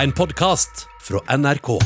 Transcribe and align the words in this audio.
En 0.00 0.12
podkast 0.12 0.86
fra 1.00 1.36
NRK. 1.36 1.78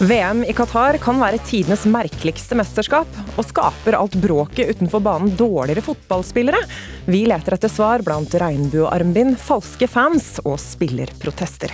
VM 0.00 0.44
i 0.48 0.54
Qatar 0.56 0.96
kan 1.02 1.18
være 1.20 1.42
tidenes 1.44 1.82
merkeligste 1.90 2.56
mesterskap, 2.56 3.18
og 3.34 3.44
skaper 3.50 3.98
alt 3.98 4.14
bråket 4.22 4.76
utenfor 4.76 5.02
banen 5.04 5.34
dårligere 5.36 5.84
fotballspillere? 5.84 6.62
Vi 7.10 7.26
leter 7.26 7.56
etter 7.56 7.68
svar 7.68 8.04
blant 8.06 8.34
regnbuearmbind, 8.38 9.34
falske 9.42 9.88
fans 9.90 10.36
og 10.44 10.60
spillerprotester. 10.62 11.72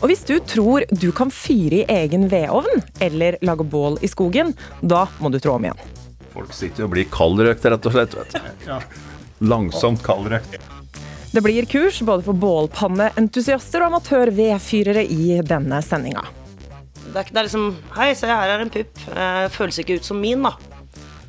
Og 0.00 0.08
hvis 0.10 0.24
du 0.26 0.32
tror 0.42 0.82
du 0.90 1.12
kan 1.14 1.30
fyre 1.30 1.84
i 1.84 2.00
egen 2.00 2.24
vedovn 2.26 2.82
eller 3.06 3.36
lage 3.46 3.62
bål 3.62 4.00
i 4.02 4.10
skogen, 4.10 4.50
da 4.80 5.04
må 5.22 5.30
du 5.30 5.38
trå 5.38 5.54
om 5.60 5.68
igjen. 5.68 5.84
Folk 6.32 6.56
sitter 6.58 6.88
og 6.88 6.90
blir 6.96 7.06
kaldrøkt, 7.12 7.68
rett 7.70 7.86
og 7.86 7.94
slett. 7.94 8.16
vet 8.18 8.66
du. 8.66 9.46
Langsomt 9.46 10.02
kaldrøkt. 10.02 10.58
Det 11.30 11.44
blir 11.46 11.70
kurs 11.70 12.02
både 12.02 12.26
for 12.26 12.42
bålpanneentusiaster 12.42 13.86
og 13.86 13.92
amatør-vedfyrere 13.92 15.06
i 15.06 15.38
denne 15.46 15.78
sendinga. 15.86 16.26
Det 17.12 17.14
er, 17.14 17.30
det 17.30 17.38
er 17.38 17.46
liksom 17.46 17.70
Hei, 17.94 18.10
se 18.18 18.26
her 18.26 18.56
er 18.56 18.66
en 18.66 18.74
pupp. 18.74 19.06
Eh, 19.14 19.46
føles 19.54 19.78
ikke 19.84 20.00
ut 20.02 20.10
som 20.10 20.18
min, 20.18 20.42
da. 20.50 20.56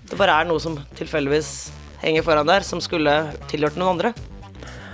Det 0.09 0.17
bare 0.17 0.41
er 0.41 0.49
noe 0.49 0.65
som 0.65 0.81
tilfeldigvis 0.97 1.53
henger 2.03 2.25
foran 2.25 2.49
der, 2.49 2.65
som 2.67 2.81
skulle 2.83 3.15
tilhørt 3.51 3.79
noen 3.79 3.95
andre. 3.95 4.13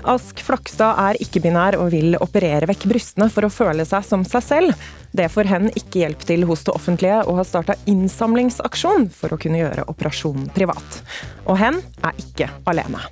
Ask 0.08 0.40
Flakstad 0.46 0.96
er 1.02 1.18
ikke-binær 1.20 1.76
og 1.80 1.92
vil 1.92 2.16
operere 2.24 2.70
vekk 2.70 2.86
brystene 2.88 3.28
for 3.34 3.46
å 3.46 3.52
føle 3.52 3.84
seg 3.88 4.06
som 4.08 4.24
seg 4.28 4.46
selv. 4.46 4.88
Det 5.12 5.28
får 5.34 5.50
hen 5.50 5.68
ikke 5.74 6.04
hjelp 6.06 6.24
til 6.30 6.46
hos 6.48 6.64
det 6.68 6.76
offentlige, 6.78 7.20
og 7.26 7.42
har 7.42 7.48
starta 7.50 7.76
innsamlingsaksjon 7.90 9.10
for 9.12 9.36
å 9.36 9.40
kunne 9.42 9.60
gjøre 9.60 9.88
operasjonen 9.92 10.48
privat. 10.56 11.02
Og 11.50 11.60
hen 11.60 11.82
er 12.06 12.22
ikke 12.22 12.52
alene. 12.70 13.04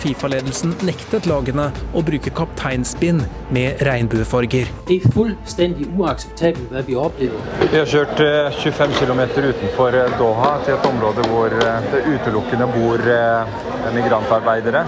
Fifa-ledelsen 0.00 0.72
nektet 0.86 1.26
lagene 1.28 1.66
å 1.92 2.00
bruke 2.04 2.32
kapteinspinn 2.32 3.20
med 3.52 3.82
regnbuefarger. 3.84 4.70
Det 4.88 4.96
er 5.00 5.12
fullstendig 5.14 5.88
uakseptabelt 5.98 6.70
hva 6.72 6.82
vi 6.86 6.96
opplever. 6.96 7.50
Vi 7.60 7.76
har 7.76 7.88
kjørt 7.90 8.22
eh, 8.24 8.60
25 8.62 8.96
km 9.00 9.20
utenfor 9.36 9.96
eh, 9.98 10.14
Doha 10.20 10.52
til 10.64 10.76
et 10.78 10.88
område 10.88 11.26
hvor 11.28 11.52
eh, 11.52 11.88
det 11.92 12.02
utelukkende 12.14 12.68
bor 12.72 13.04
eh, 13.12 13.60
migrantarbeidere. 13.96 14.84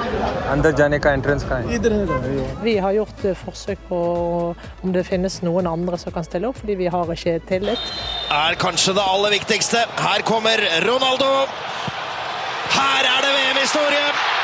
Vi 2.63 2.77
har 2.79 2.97
gjort 2.97 3.25
eh, 3.29 3.37
forsøk 3.45 3.85
på 3.89 4.01
om 4.83 4.95
det 4.97 5.05
finnes 5.09 5.41
noen 5.45 5.69
andre 5.71 6.01
som 6.01 6.15
kan 6.15 6.25
stille 6.27 6.49
opp, 6.49 6.61
fordi 6.63 6.79
vi 6.81 6.91
har 6.93 7.13
ikke 7.17 7.39
tillit. 7.49 7.93
er 8.33 8.57
kanskje 8.61 8.97
det 8.97 9.05
aller 9.15 9.37
viktigste. 9.37 9.85
Her 10.01 10.25
kommer 10.25 10.65
Ronaldo. 10.87 11.33
Her 12.73 13.11
er 13.17 13.27
det 13.27 13.35
VM-historie! 13.37 14.42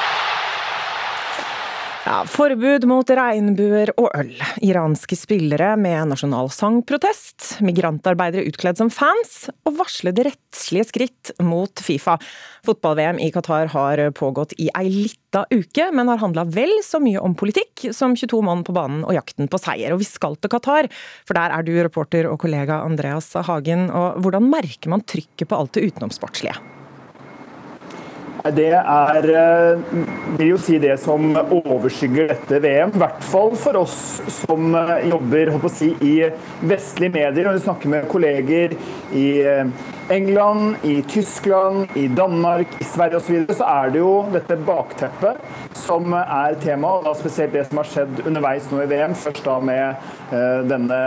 Ja, 2.08 2.22
forbud 2.24 2.86
mot 2.88 3.10
regnbuer 3.12 3.90
og 4.00 4.06
øl. 4.16 4.30
Iranske 4.64 5.12
spillere 5.18 5.74
med 5.76 6.08
nasjonalsangprotest. 6.08 7.58
Migrantarbeidere 7.60 8.46
utkledd 8.48 8.80
som 8.80 8.88
fans. 8.88 9.50
Og 9.68 9.76
varslede 9.76 10.24
rettslige 10.30 10.86
skritt 10.88 11.34
mot 11.44 11.82
Fifa. 11.84 12.14
Fotball-VM 12.64 13.20
i 13.20 13.28
Qatar 13.34 13.68
har 13.74 14.00
pågått 14.16 14.56
i 14.56 14.70
ei 14.72 14.86
lita 14.88 15.44
uke, 15.52 15.90
men 15.92 16.08
har 16.08 16.22
handla 16.24 16.46
vel 16.48 16.72
så 16.86 16.96
mye 17.04 17.20
om 17.20 17.36
politikk 17.36 17.90
som 17.92 18.16
22 18.16 18.40
mann 18.46 18.64
på 18.64 18.72
banen 18.72 19.04
og 19.04 19.12
jakten 19.18 19.52
på 19.52 19.60
seier. 19.60 19.92
Og 19.92 20.00
vi 20.00 20.08
skal 20.08 20.40
til 20.40 20.54
Qatar, 20.56 20.88
for 21.28 21.36
der 21.36 21.52
er 21.58 21.68
du 21.68 21.74
reporter 21.76 22.32
og 22.32 22.40
kollega 22.40 22.80
Andreas 22.88 23.34
Hagen. 23.36 23.90
Og 23.92 24.16
hvordan 24.24 24.48
merker 24.48 24.96
man 24.96 25.04
trykket 25.04 25.52
på 25.52 25.60
alt 25.60 25.76
det 25.76 25.90
utenomsportslige? 25.92 26.56
Det 28.44 28.70
er, 28.70 29.28
eh, 29.34 29.78
vil 30.38 30.52
jo 30.52 30.58
si 30.62 30.78
det 30.78 30.94
som 31.02 31.32
overskygger 31.34 32.28
dette 32.30 32.60
VM, 32.62 32.92
i 32.94 33.00
hvert 33.02 33.24
fall 33.26 33.56
for 33.58 33.80
oss 33.80 33.96
som 34.44 34.74
eh, 34.78 35.08
jobber 35.10 35.50
håper 35.56 35.66
å 35.66 35.72
si, 35.72 35.90
i 36.06 36.14
vestlige 36.70 37.16
medier. 37.16 37.48
Når 37.48 37.58
vi 37.58 37.64
snakker 37.64 37.92
med 37.96 38.06
kolleger 38.12 38.76
i 39.18 39.26
eh, 39.42 39.64
England, 40.10 40.76
i 40.82 41.02
Tyskland, 41.02 41.88
i 41.94 42.08
Danmark, 42.08 42.66
i 42.80 42.84
Sverige 42.84 43.16
osv., 43.16 43.46
så, 43.46 43.58
så 43.60 43.68
er 43.68 43.90
det 43.92 44.00
jo 44.00 44.12
dette 44.32 44.56
bakteppet 44.66 45.42
som 45.76 46.14
er 46.18 46.56
tema, 46.62 46.94
og 46.98 47.04
da 47.06 47.14
spesielt 47.16 47.52
det 47.54 47.66
som 47.68 47.80
har 47.82 47.90
skjedd 47.90 48.22
underveis 48.26 48.70
nå 48.72 48.80
i 48.82 48.88
VM. 48.90 49.16
Først 49.18 49.44
da 49.46 49.58
med 49.64 49.84
eh, 50.32 50.62
denne 50.68 51.00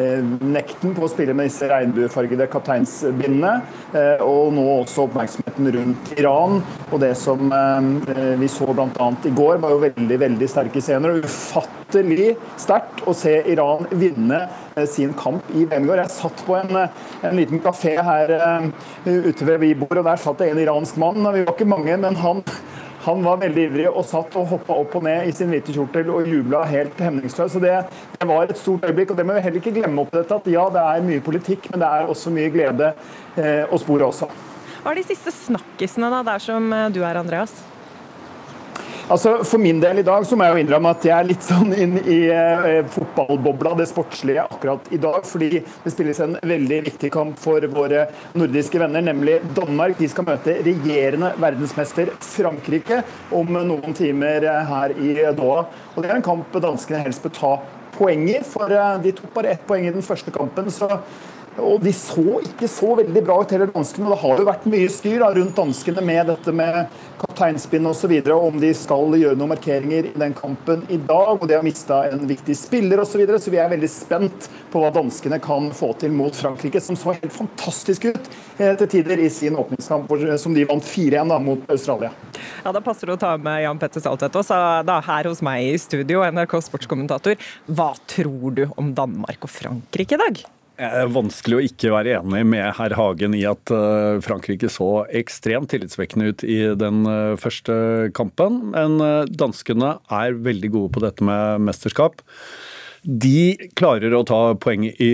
eh, 0.00 0.22
nekten 0.46 0.94
på 0.96 1.06
å 1.06 1.10
spille 1.10 1.34
med 1.36 1.50
disse 1.50 1.68
regnbuefargede 1.70 2.48
kapteinsbindene, 2.52 3.56
eh, 3.94 4.24
og 4.24 4.54
nå 4.56 4.66
også 4.78 5.08
oppmerksomheten 5.08 5.72
rundt 5.76 6.14
Iran. 6.18 6.62
Og 6.90 7.02
det 7.02 7.16
som 7.20 7.50
eh, 7.50 8.38
vi 8.40 8.50
så 8.50 8.70
bl.a. 8.70 9.12
i 9.26 9.36
går, 9.42 9.60
var 9.62 9.76
jo 9.76 9.84
veldig 9.88 10.22
veldig 10.28 10.50
sterke 10.50 10.82
scener. 10.84 11.18
og 11.18 11.28
Ufattelig 11.30 11.79
sterkt 12.60 13.04
å 13.08 13.14
se 13.16 13.32
Iran 13.50 13.86
vinne 13.90 14.40
eh, 14.74 14.86
sin 14.86 15.12
kamp 15.14 15.44
i 15.54 15.64
i. 15.64 15.68
Jeg 15.70 16.10
satt 16.10 16.44
på 16.46 16.56
en, 16.56 16.76
eh, 16.76 16.88
en 17.22 17.36
liten 17.36 17.60
kafé 17.60 17.96
her 18.02 18.30
eh, 18.30 18.68
ute 19.06 19.44
ved 19.44 19.60
vi 19.60 19.74
bor, 19.74 19.98
og 19.98 20.04
der 20.04 20.16
satt 20.16 20.38
det 20.38 20.50
en 20.50 20.58
iransk 20.58 20.96
mann. 20.96 21.20
Vi 21.34 21.44
var 21.44 21.54
ikke 21.54 21.68
mange, 21.68 21.96
men 21.96 22.16
han 22.16 22.44
han 23.00 23.22
var 23.24 23.38
veldig 23.40 23.62
ivrig 23.64 23.86
og 23.88 24.04
satt 24.04 24.34
og 24.36 24.50
hoppa 24.50 24.74
opp 24.76 24.98
og 24.98 25.06
ned 25.06 25.24
i 25.24 25.32
sin 25.32 25.48
hvite 25.48 25.72
kjortel 25.72 26.10
og 26.12 26.26
jubla 26.28 26.66
helt 26.68 26.98
hemningsløst. 27.00 27.56
Det, 27.62 27.72
det, 28.12 28.26
var 28.28 28.44
et 28.44 28.60
stort 28.60 28.84
øyeblikk. 28.84 29.14
og 29.14 29.16
Det 29.16 29.24
må 29.24 29.38
vi 29.38 29.44
heller 29.46 29.62
ikke 29.62 29.72
glemme 29.78 30.04
oppi 30.04 30.18
dette. 30.18 30.36
At 30.36 30.50
ja, 30.52 30.66
det 30.68 30.82
er 30.84 31.08
mye 31.08 31.24
politikk, 31.24 31.70
men 31.72 31.80
det 31.80 31.88
er 31.88 32.12
også 32.12 32.34
mye 32.34 32.52
glede 32.52 32.92
eh, 33.40 33.64
å 33.64 33.80
spore 33.80 34.10
også. 34.10 34.28
Hva 34.82 34.92
er 34.92 35.00
de 35.00 35.08
siste 35.08 35.32
snakkisene 35.32 36.12
da, 36.12 36.20
der 36.28 36.44
som 36.44 36.68
du 36.92 37.00
er, 37.00 37.16
Andreas? 37.24 37.56
Altså, 39.10 39.32
For 39.42 39.58
min 39.58 39.80
del 39.82 39.98
i 39.98 40.04
dag 40.06 40.22
så 40.26 40.36
må 40.38 40.46
jeg 40.46 40.54
jo 40.54 40.62
innrømme 40.62 40.92
at 40.94 41.04
jeg 41.08 41.14
er 41.16 41.26
litt 41.26 41.42
sånn 41.42 41.72
inn 41.74 41.96
i 42.04 42.18
eh, 42.30 42.84
fotballbobla, 42.94 43.72
det 43.80 43.88
sportslige, 43.90 44.44
akkurat 44.44 44.86
i 44.94 45.00
dag. 45.02 45.24
Fordi 45.26 45.48
det 45.58 45.90
spilles 45.90 46.20
en 46.22 46.36
veldig 46.38 46.78
viktig 46.86 47.10
kamp 47.10 47.40
for 47.42 47.66
våre 47.74 48.04
nordiske 48.38 48.78
venner, 48.78 49.02
nemlig 49.08 49.40
Danmark. 49.56 49.98
De 49.98 50.06
skal 50.12 50.28
møte 50.28 50.54
regjerende 50.62 51.32
verdensmester 51.42 52.14
Frankrike 52.22 53.00
om 53.34 53.50
noen 53.58 53.98
timer 53.98 54.46
eh, 54.46 54.70
her 54.70 54.94
i 54.94 55.16
Doha. 55.34 55.66
Og 55.96 56.00
Det 56.04 56.12
er 56.12 56.20
en 56.20 56.28
kamp 56.30 56.54
danskene 56.62 57.02
helst 57.02 57.26
bør 57.26 57.34
ta 57.40 57.52
poenger, 57.96 58.46
for 58.46 58.70
eh, 58.70 58.94
de 59.02 59.16
tok 59.18 59.34
bare 59.34 59.56
ett 59.56 59.66
poeng 59.66 59.90
i 59.90 59.94
den 59.96 60.06
første 60.06 60.30
kampen. 60.38 60.70
så 60.70 61.00
og 61.58 61.82
de 61.82 61.92
så 61.94 62.40
ikke 62.44 62.68
så 62.70 62.92
veldig 63.00 63.22
bra 63.26 63.40
ut, 63.42 63.50
heller 63.50 63.70
danskene. 63.74 64.06
og 64.06 64.14
Det 64.14 64.20
har 64.22 64.40
jo 64.40 64.46
vært 64.46 64.66
mye 64.70 64.90
styr 64.92 65.18
da, 65.22 65.30
rundt 65.34 65.56
danskene 65.58 66.04
med 66.04 66.30
dette 66.30 66.54
med 66.54 67.00
kapteinspinn 67.20 67.88
osv. 67.90 68.14
Om 68.30 68.60
de 68.62 68.70
skal 68.76 69.16
gjøre 69.18 69.38
noen 69.38 69.52
markeringer 69.54 70.10
i 70.12 70.14
den 70.22 70.34
kampen 70.36 70.84
i 70.88 71.00
dag. 71.08 71.34
Og 71.34 71.48
de 71.50 71.56
har 71.58 71.66
mista 71.66 72.04
en 72.10 72.22
viktig 72.30 72.56
spiller 72.56 73.02
osv. 73.02 73.10
Så, 73.10 73.18
videre, 73.18 73.40
så 73.42 73.50
vi 73.50 73.58
er 73.58 73.72
veldig 73.72 73.90
spent 73.90 74.46
på 74.70 74.80
hva 74.80 74.92
danskene 74.94 75.40
kan 75.42 75.66
få 75.74 75.90
til 75.98 76.14
mot 76.14 76.36
Frankrike, 76.36 76.80
som 76.80 76.96
så 76.96 77.16
helt 77.16 77.34
fantastisk 77.34 78.06
ut 78.06 78.30
eh, 78.56 78.76
til 78.78 78.86
tider 78.94 79.18
i 79.18 79.26
sin 79.32 79.58
åpningskamp, 79.58 80.14
som 80.38 80.54
de 80.54 80.64
vant 80.70 80.86
4-1 80.86 81.34
mot 81.42 81.66
Australia. 81.74 82.12
Ja, 82.62 82.70
Da 82.72 82.80
passer 82.84 83.10
det 83.10 83.18
å 83.18 83.20
ta 83.20 83.34
med 83.40 83.64
Jan 83.64 83.82
Petter 83.82 84.04
Saltvedt 84.04 84.38
også, 84.38 84.60
da 84.86 85.00
her 85.04 85.28
hos 85.28 85.42
meg 85.44 85.72
i 85.72 85.74
studio, 85.82 86.22
NRK 86.30 86.56
sportskommentator. 86.70 87.36
Hva 87.66 87.90
tror 88.08 88.56
du 88.56 88.64
om 88.78 88.94
Danmark 88.94 89.42
og 89.42 89.52
Frankrike 89.52 90.16
i 90.16 90.22
dag? 90.22 90.42
Det 90.80 90.88
er 90.88 91.10
vanskelig 91.12 91.56
å 91.58 91.64
ikke 91.66 91.90
være 91.92 92.14
enig 92.22 92.38
med 92.48 92.70
herr 92.78 92.94
Hagen 92.96 93.34
i 93.36 93.42
at 93.44 93.68
eh, 93.74 94.16
Frankrike 94.24 94.70
så 94.72 95.02
ekstremt 95.12 95.68
tillitsvekkende 95.68 96.30
ut 96.30 96.44
i 96.48 96.56
den 96.80 97.02
eh, 97.04 97.34
første 97.36 97.74
kampen. 98.16 98.56
Men 98.72 98.96
eh, 99.04 99.28
danskene 99.28 99.98
er 100.08 100.38
veldig 100.40 100.70
gode 100.72 100.94
på 100.94 101.02
dette 101.04 101.26
med 101.26 101.66
mesterskap. 101.68 102.24
De 103.04 103.68
klarer 103.76 104.16
å 104.16 104.24
ta 104.24 104.40
poeng 104.60 104.88
i 104.88 105.12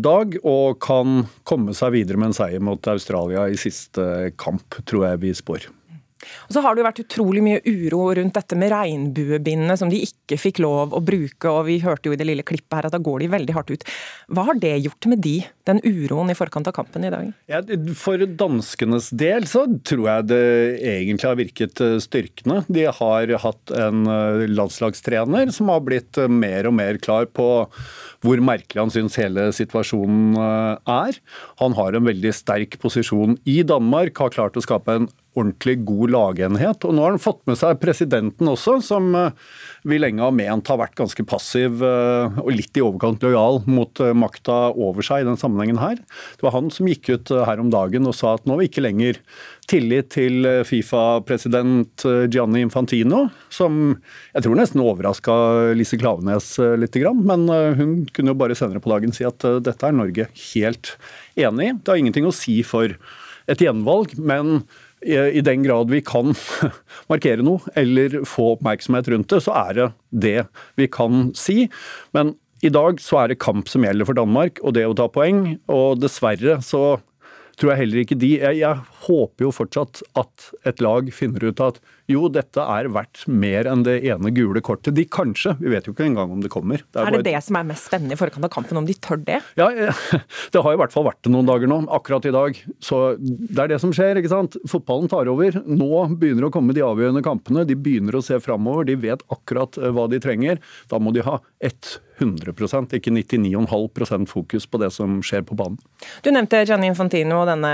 dag 0.00 0.38
og 0.40 0.80
kan 0.84 1.26
komme 1.48 1.76
seg 1.76 1.92
videre 1.98 2.20
med 2.20 2.30
en 2.32 2.38
seier 2.40 2.64
mot 2.64 2.88
Australia 2.88 3.50
i 3.52 3.60
siste 3.60 4.32
kamp, 4.40 4.80
tror 4.88 5.10
jeg 5.10 5.24
vi 5.26 5.36
spår. 5.36 5.68
Og 6.48 6.56
så 6.56 6.62
har 6.64 6.74
det 6.74 6.82
jo 6.82 6.88
vært 6.88 7.02
utrolig 7.04 7.44
mye 7.44 7.62
uro 7.66 8.04
rundt 8.18 8.36
dette 8.36 8.58
med 8.58 8.72
regnbuebindene 8.72 9.76
som 9.78 9.90
de 9.92 10.02
ikke 10.06 10.38
fikk 10.40 10.62
lov 10.62 10.94
å 10.96 11.02
bruke, 11.04 11.50
og 11.50 11.66
vi 11.68 11.80
hørte 11.82 12.08
jo 12.08 12.16
i 12.16 12.20
det 12.20 12.28
lille 12.28 12.46
klippet 12.46 12.78
her 12.78 12.88
at 12.88 12.96
da 12.96 13.02
går 13.02 13.24
de 13.24 13.30
veldig 13.32 13.56
hardt 13.56 13.72
ut. 13.74 13.86
Hva 14.32 14.46
har 14.50 14.60
det 14.62 14.74
gjort 14.84 15.08
med 15.10 15.22
de, 15.24 15.36
den 15.68 15.82
uroen 15.84 16.32
i 16.32 16.36
forkant 16.38 16.68
av 16.70 16.76
kampen 16.76 17.06
i 17.06 17.12
dag? 17.12 17.30
Ja, 17.50 17.62
for 17.98 18.22
danskenes 18.22 19.10
del 19.14 19.46
så 19.50 19.64
tror 19.86 20.06
jeg 20.08 20.28
det 20.30 20.42
egentlig 20.80 21.28
har 21.28 21.38
virket 21.38 21.82
eh, 21.84 21.98
styrkende. 22.02 22.62
De 22.72 22.86
har 22.88 23.34
hatt 23.44 23.74
en 23.76 24.06
eh, 24.06 24.46
landslagstrener 24.50 25.52
som 25.54 25.72
har 25.72 25.84
blitt 25.86 26.20
eh, 26.20 26.30
mer 26.30 26.68
og 26.70 26.76
mer 26.78 27.00
klar 27.02 27.28
på 27.30 27.48
hvor 28.22 28.42
merkelig 28.44 28.78
han 28.84 28.92
syns 28.94 29.18
hele 29.18 29.48
situasjonen 29.54 30.36
er. 30.38 31.16
Han 31.58 31.74
har 31.74 31.96
en 31.98 32.06
veldig 32.06 32.30
sterk 32.36 32.76
posisjon 32.82 33.34
i 33.50 33.62
Danmark, 33.66 34.14
har 34.22 34.34
klart 34.34 34.58
å 34.58 34.62
skape 34.62 34.94
en 34.94 35.08
ordentlig 35.38 35.78
god 35.86 36.12
lagenhet. 36.12 36.84
Og 36.84 36.94
nå 36.94 37.04
har 37.04 37.14
han 37.14 37.22
fått 37.22 37.40
med 37.48 37.56
seg 37.60 37.80
presidenten 37.80 38.50
også, 38.50 38.76
som 38.84 39.08
eh, 39.16 39.32
vi 39.88 39.98
lenge 40.00 40.22
har 40.24 40.34
ment 40.36 40.68
har 40.68 40.80
vært 40.80 40.98
ganske 40.98 41.24
passiv 41.28 41.82
eh, 41.86 42.40
og 42.42 42.52
litt 42.52 42.76
i 42.76 42.84
overkant 42.84 43.24
lojal 43.24 43.62
mot 43.70 44.02
eh, 44.02 44.12
makta 44.16 44.58
over 44.72 45.06
seg 45.06 45.22
i 45.22 45.28
den 45.30 45.40
sammenhengen 45.40 45.80
her. 45.80 45.96
Det 46.36 46.46
var 46.46 46.56
han 46.58 46.68
som 46.74 46.90
gikk 46.90 47.08
ut 47.14 47.32
her 47.32 47.62
om 47.62 47.72
dagen 47.72 48.08
og 48.08 48.16
sa 48.18 48.34
at 48.36 48.46
nå 48.46 48.58
er 48.58 48.62
vi 48.62 48.70
ikke 48.70 48.84
lenger 48.84 49.22
tillit 49.70 50.10
til 50.12 50.44
Fifa-president 50.66 52.04
Gianni 52.34 52.64
Infantino, 52.66 53.24
som 53.52 53.94
jeg 54.34 54.44
tror 54.44 54.58
nesten 54.58 54.82
overraska 54.82 55.34
Lise 55.78 55.96
Klavenes 56.00 56.56
litt, 56.82 56.98
men 57.22 57.46
hun 57.78 57.94
kunne 58.12 58.34
jo 58.34 58.40
bare 58.42 58.56
senere 58.58 58.82
på 58.82 58.90
dagen 58.92 59.14
si 59.16 59.24
at 59.24 59.46
dette 59.64 59.86
er 59.86 59.96
Norge 59.96 60.26
helt 60.50 60.96
enig 61.38 61.70
i. 61.70 61.76
Det 61.78 61.94
har 61.94 62.02
ingenting 62.02 62.28
å 62.28 62.34
si 62.36 62.58
for 62.66 62.90
et 63.50 63.62
gjenvalg, 63.62 64.16
men 64.18 64.64
i 65.02 65.42
den 65.44 65.64
grad 65.66 65.90
vi 65.90 66.02
kan 66.06 66.34
markere 67.12 67.44
noe 67.44 67.72
eller 67.78 68.20
få 68.28 68.52
oppmerksomhet 68.56 69.10
rundt 69.12 69.32
det, 69.32 69.40
så 69.44 69.54
er 69.64 69.78
det 69.78 69.88
det 70.24 70.38
vi 70.78 70.88
kan 70.92 71.30
si. 71.38 71.66
Men 72.16 72.36
i 72.62 72.70
dag 72.70 73.00
så 73.02 73.22
er 73.22 73.32
det 73.32 73.40
kamp 73.42 73.70
som 73.70 73.82
gjelder 73.82 74.06
for 74.06 74.18
Danmark, 74.18 74.60
og 74.62 74.76
det 74.76 74.86
å 74.86 74.94
ta 74.98 75.08
poeng. 75.10 75.56
Og 75.72 75.98
dessverre 76.02 76.60
så 76.62 77.00
tror 77.58 77.72
jeg 77.72 77.82
heller 77.82 78.02
ikke 78.02 78.18
de 78.18 78.30
jeg, 78.36 78.60
jeg, 78.62 78.84
håper 79.06 79.46
jo 79.46 79.54
fortsatt 79.54 80.02
at 80.18 80.48
et 80.68 80.80
lag 80.84 81.10
finner 81.14 81.50
ut 81.50 81.62
at 81.64 81.82
jo, 82.10 82.26
dette 82.32 82.64
er 82.64 82.88
verdt 82.92 83.24
mer 83.30 83.68
enn 83.70 83.84
det 83.86 83.98
ene 84.10 84.32
gule 84.34 84.62
kortet. 84.64 84.94
De 84.96 85.04
kanskje, 85.06 85.54
vi 85.60 85.70
vet 85.72 85.86
jo 85.86 85.94
ikke 85.94 86.06
engang 86.08 86.32
om 86.34 86.42
det 86.42 86.50
kommer. 86.52 86.82
Det 86.82 86.98
er, 86.98 87.08
er, 87.08 87.18
det 87.22 87.30
det 87.30 87.42
som 87.46 87.58
er 87.58 87.68
mest 87.68 87.86
spennende 87.88 88.16
i 88.16 88.20
forkant 88.20 88.46
av 88.46 88.52
kampen, 88.52 88.80
om 88.80 88.88
de 88.88 88.96
tør 88.98 89.20
det? 89.22 89.38
Ja, 89.58 89.68
det 90.52 90.64
har 90.64 90.74
i 90.74 90.80
hvert 90.80 90.94
fall 90.94 91.06
vært 91.06 91.22
det 91.22 91.32
noen 91.34 91.48
dager 91.48 91.70
nå, 91.70 91.82
akkurat 91.94 92.26
i 92.28 92.34
dag. 92.34 92.58
Så 92.82 93.02
det 93.18 93.64
er 93.64 93.74
det 93.74 93.80
som 93.82 93.94
skjer, 93.94 94.18
ikke 94.20 94.32
sant. 94.32 94.58
Fotballen 94.70 95.10
tar 95.12 95.30
over. 95.30 95.60
Nå 95.66 96.06
begynner 96.18 96.48
å 96.48 96.54
komme 96.54 96.76
de 96.76 96.84
avgjørende 96.86 97.24
kampene. 97.24 97.66
De 97.68 97.78
begynner 97.78 98.18
å 98.18 98.24
se 98.24 98.40
framover. 98.42 98.88
De 98.90 98.98
vet 98.98 99.22
akkurat 99.32 99.78
eh, 99.78 99.92
hva 99.94 100.08
de 100.10 100.22
trenger. 100.22 100.62
Da 100.90 101.00
må 101.02 101.14
de 101.14 101.24
ha 101.26 101.38
100% 102.20 102.96
ikke 102.98 103.12
99,5% 103.14 104.28
fokus 104.30 104.66
på 104.68 104.80
det 104.82 104.90
som 104.94 105.20
skjer 105.24 105.44
på 105.48 105.56
banen. 105.58 105.78
Du 106.24 106.30
nevnte 106.34 106.62
Gianni 106.66 106.90
Infantino 106.90 107.40
og 107.42 107.48
denne 107.50 107.72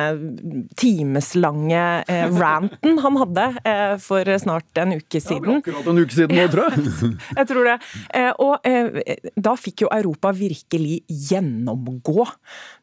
timeslange 0.79 1.83
eh, 2.09 2.27
ranten 2.43 3.01
han 3.03 3.19
hadde 3.23 3.47
eh, 3.63 3.95
for 4.03 4.33
snart 4.43 4.83
en 4.83 4.97
uke 4.99 5.23
siden. 5.23 5.59
Ja, 5.59 5.63
akkurat 5.63 5.91
en 5.91 6.03
uke 6.03 6.15
siden 6.15 6.39
nå, 6.39 6.47
tror 6.53 6.71
jeg. 6.71 7.13
jeg 7.41 7.51
tror 7.51 7.71
det. 7.71 7.77
Eh, 8.21 8.31
og 8.39 9.35
da 9.49 9.57
fikk 9.59 9.87
jo 9.87 9.93
Europa 9.95 10.33
virkelig 10.37 11.03
gjennomgå. 11.31 12.27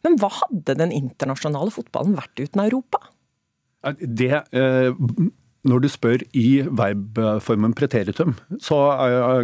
Men 0.05 0.19
hva 0.21 0.31
hadde 0.41 0.77
den 0.79 0.93
internasjonale 0.95 1.73
fotballen 1.73 2.17
vært 2.17 2.45
uten 2.45 2.65
Europa? 2.65 3.01
Det 4.01 4.41
når 5.65 5.81
du 5.81 5.87
spør 5.89 6.21
i 6.37 6.61
verbformen 6.69 7.73
preteritum, 7.77 8.35
så 8.61 8.77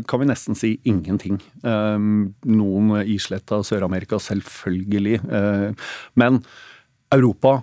kan 0.05 0.21
vi 0.21 0.29
nesten 0.29 0.57
si 0.57 0.75
ingenting. 0.87 1.39
Noen 1.65 2.93
isletta 3.09 3.63
Sør-Amerika, 3.65 4.19
selvfølgelig. 4.21 5.17
Men 6.21 6.41
Europa 7.11 7.61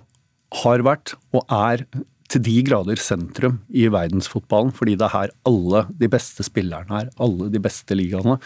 har 0.63 0.83
vært 0.85 1.15
og 1.31 1.45
er 1.55 1.85
til 2.29 2.43
de 2.45 2.59
grader 2.65 2.99
sentrum 3.01 3.57
i 3.73 3.87
verdensfotballen, 3.89 4.69
fordi 4.75 4.93
det 4.99 5.07
er 5.07 5.15
her 5.15 5.31
alle 5.49 5.85
de 5.97 6.09
beste 6.11 6.45
spillerne 6.45 7.01
er, 7.01 7.09
alle 7.17 7.47
de 7.49 7.61
beste 7.61 7.97
ligaene. 7.97 8.37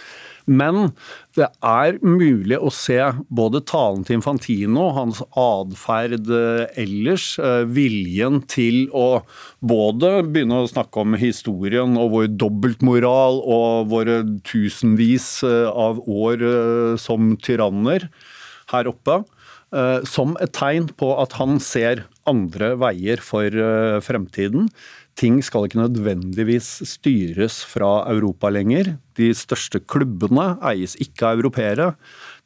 Men 0.47 0.94
det 1.35 1.50
er 1.63 2.00
mulig 2.03 2.59
å 2.59 2.71
se 2.74 2.97
både 3.27 3.63
talen 3.68 4.06
til 4.07 4.19
Infantino, 4.19 4.89
hans 4.95 5.19
atferd 5.39 6.31
eh, 6.31 6.80
ellers, 6.80 7.27
eh, 7.39 7.63
viljen 7.68 8.41
til 8.51 8.88
å 8.95 9.24
både 9.59 10.15
begynne 10.30 10.63
å 10.63 10.71
snakke 10.71 11.03
om 11.03 11.19
historien 11.19 12.00
og 12.00 12.15
vår 12.15 12.31
dobbeltmoral 12.39 13.41
og 13.44 13.91
våre 13.91 14.21
tusenvis 14.47 15.27
eh, 15.47 15.68
av 15.68 16.00
år 16.07 16.47
som 17.00 17.35
tyranner 17.44 18.07
her 18.71 18.88
oppe, 18.89 19.21
som 20.07 20.35
et 20.41 20.51
tegn 20.56 20.85
på 20.97 21.07
at 21.21 21.33
han 21.39 21.57
ser 21.62 22.03
andre 22.30 22.74
veier 22.80 23.22
for 23.24 23.48
eh, 23.48 24.00
fremtiden. 24.04 24.70
Ting 25.20 25.38
skal 25.46 25.68
ikke 25.68 25.81
nødvendigvis 25.81 26.70
styres 26.90 27.60
fra 27.70 28.06
Europa 28.10 28.50
lenger. 28.54 28.96
De 29.20 29.30
største 29.38 29.81
klubbene 29.86 30.56
eies 30.72 30.96
ikke 31.04 31.30
av 31.30 31.42
europeere. 31.42 31.92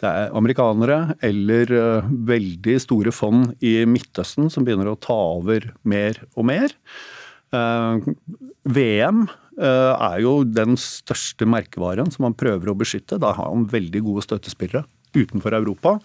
Det 0.01 0.09
er 0.09 0.35
amerikanere 0.35 1.17
eller 1.23 1.73
eh, 1.79 2.11
veldig 2.33 2.77
store 2.83 3.13
fond 3.15 3.53
i 3.63 3.79
Midtøsten 3.87 4.51
som 4.53 4.67
begynner 4.67 4.91
å 4.91 4.99
ta 4.99 5.17
over 5.37 5.71
mer 5.87 6.19
og 6.35 6.49
mer. 6.51 6.75
Eh, 7.55 8.13
VM 8.67 9.27
er 9.57 10.19
jo 10.21 10.43
den 10.45 10.75
største 10.77 11.47
merkevaren 11.49 12.11
som 12.13 12.27
man 12.27 12.35
prøver 12.37 12.69
å 12.69 12.75
beskytte. 12.77 13.17
Da 13.17 13.31
har 13.33 13.49
man 13.49 13.63
veldig 13.71 14.03
gode 14.05 14.21
støttespillere 14.27 14.83
utenfor 15.17 15.55
Europa. 15.57 15.95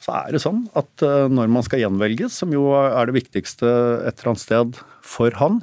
Så 0.00 0.14
er 0.16 0.32
det 0.32 0.40
sånn 0.40 0.62
at 0.78 1.04
eh, 1.04 1.26
når 1.28 1.50
man 1.52 1.64
skal 1.66 1.82
gjenvelges, 1.82 2.38
som 2.40 2.54
jo 2.54 2.70
er 2.78 3.10
det 3.10 3.18
viktigste 3.18 3.68
et 4.08 4.14
eller 4.14 4.32
annet 4.32 4.42
sted 4.42 4.80
for 5.04 5.34
han, 5.36 5.60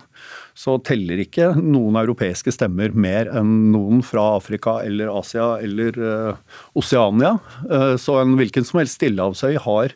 så 0.57 0.77
teller 0.85 1.21
ikke 1.21 1.51
noen 1.57 1.97
europeiske 2.01 2.53
stemmer 2.53 2.93
mer 2.97 3.29
enn 3.33 3.71
noen 3.73 4.03
fra 4.05 4.35
Afrika 4.37 4.79
eller 4.85 5.11
Asia 5.13 5.55
eller 5.61 5.97
uh, 6.01 6.61
Oseania. 6.77 7.35
Uh, 7.69 7.93
så 8.01 8.17
en 8.23 8.33
hvilken 8.39 8.65
som 8.65 8.81
helst 8.81 8.97
stillehavsøy 8.97 9.59
har 9.67 9.93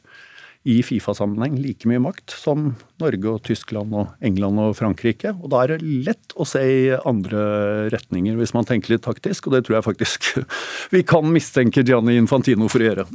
i 0.69 0.75
Fifa-sammenheng 0.85 1.55
like 1.57 1.89
mye 1.89 2.01
makt 2.03 2.35
som 2.38 2.75
Norge 3.01 3.31
og 3.31 3.41
Tyskland 3.47 3.95
og 3.97 4.11
England 4.21 4.61
og 4.61 4.75
Frankrike. 4.77 5.33
Og 5.41 5.49
da 5.49 5.63
er 5.63 5.73
det 5.73 5.95
lett 6.05 6.35
å 6.38 6.45
se 6.45 6.61
i 6.61 6.83
andre 6.93 7.89
retninger 7.93 8.38
hvis 8.38 8.53
man 8.53 8.69
tenker 8.69 8.93
litt 8.93 9.05
taktisk, 9.07 9.49
og 9.49 9.57
det 9.57 9.63
tror 9.65 9.79
jeg 9.79 9.88
faktisk 9.89 10.29
vi 10.93 11.01
kan 11.01 11.25
mistenke 11.33 11.81
Gianni 11.81 12.19
Infantino 12.21 12.69
for 12.69 12.85
å 12.85 12.91
gjøre. 12.91 13.09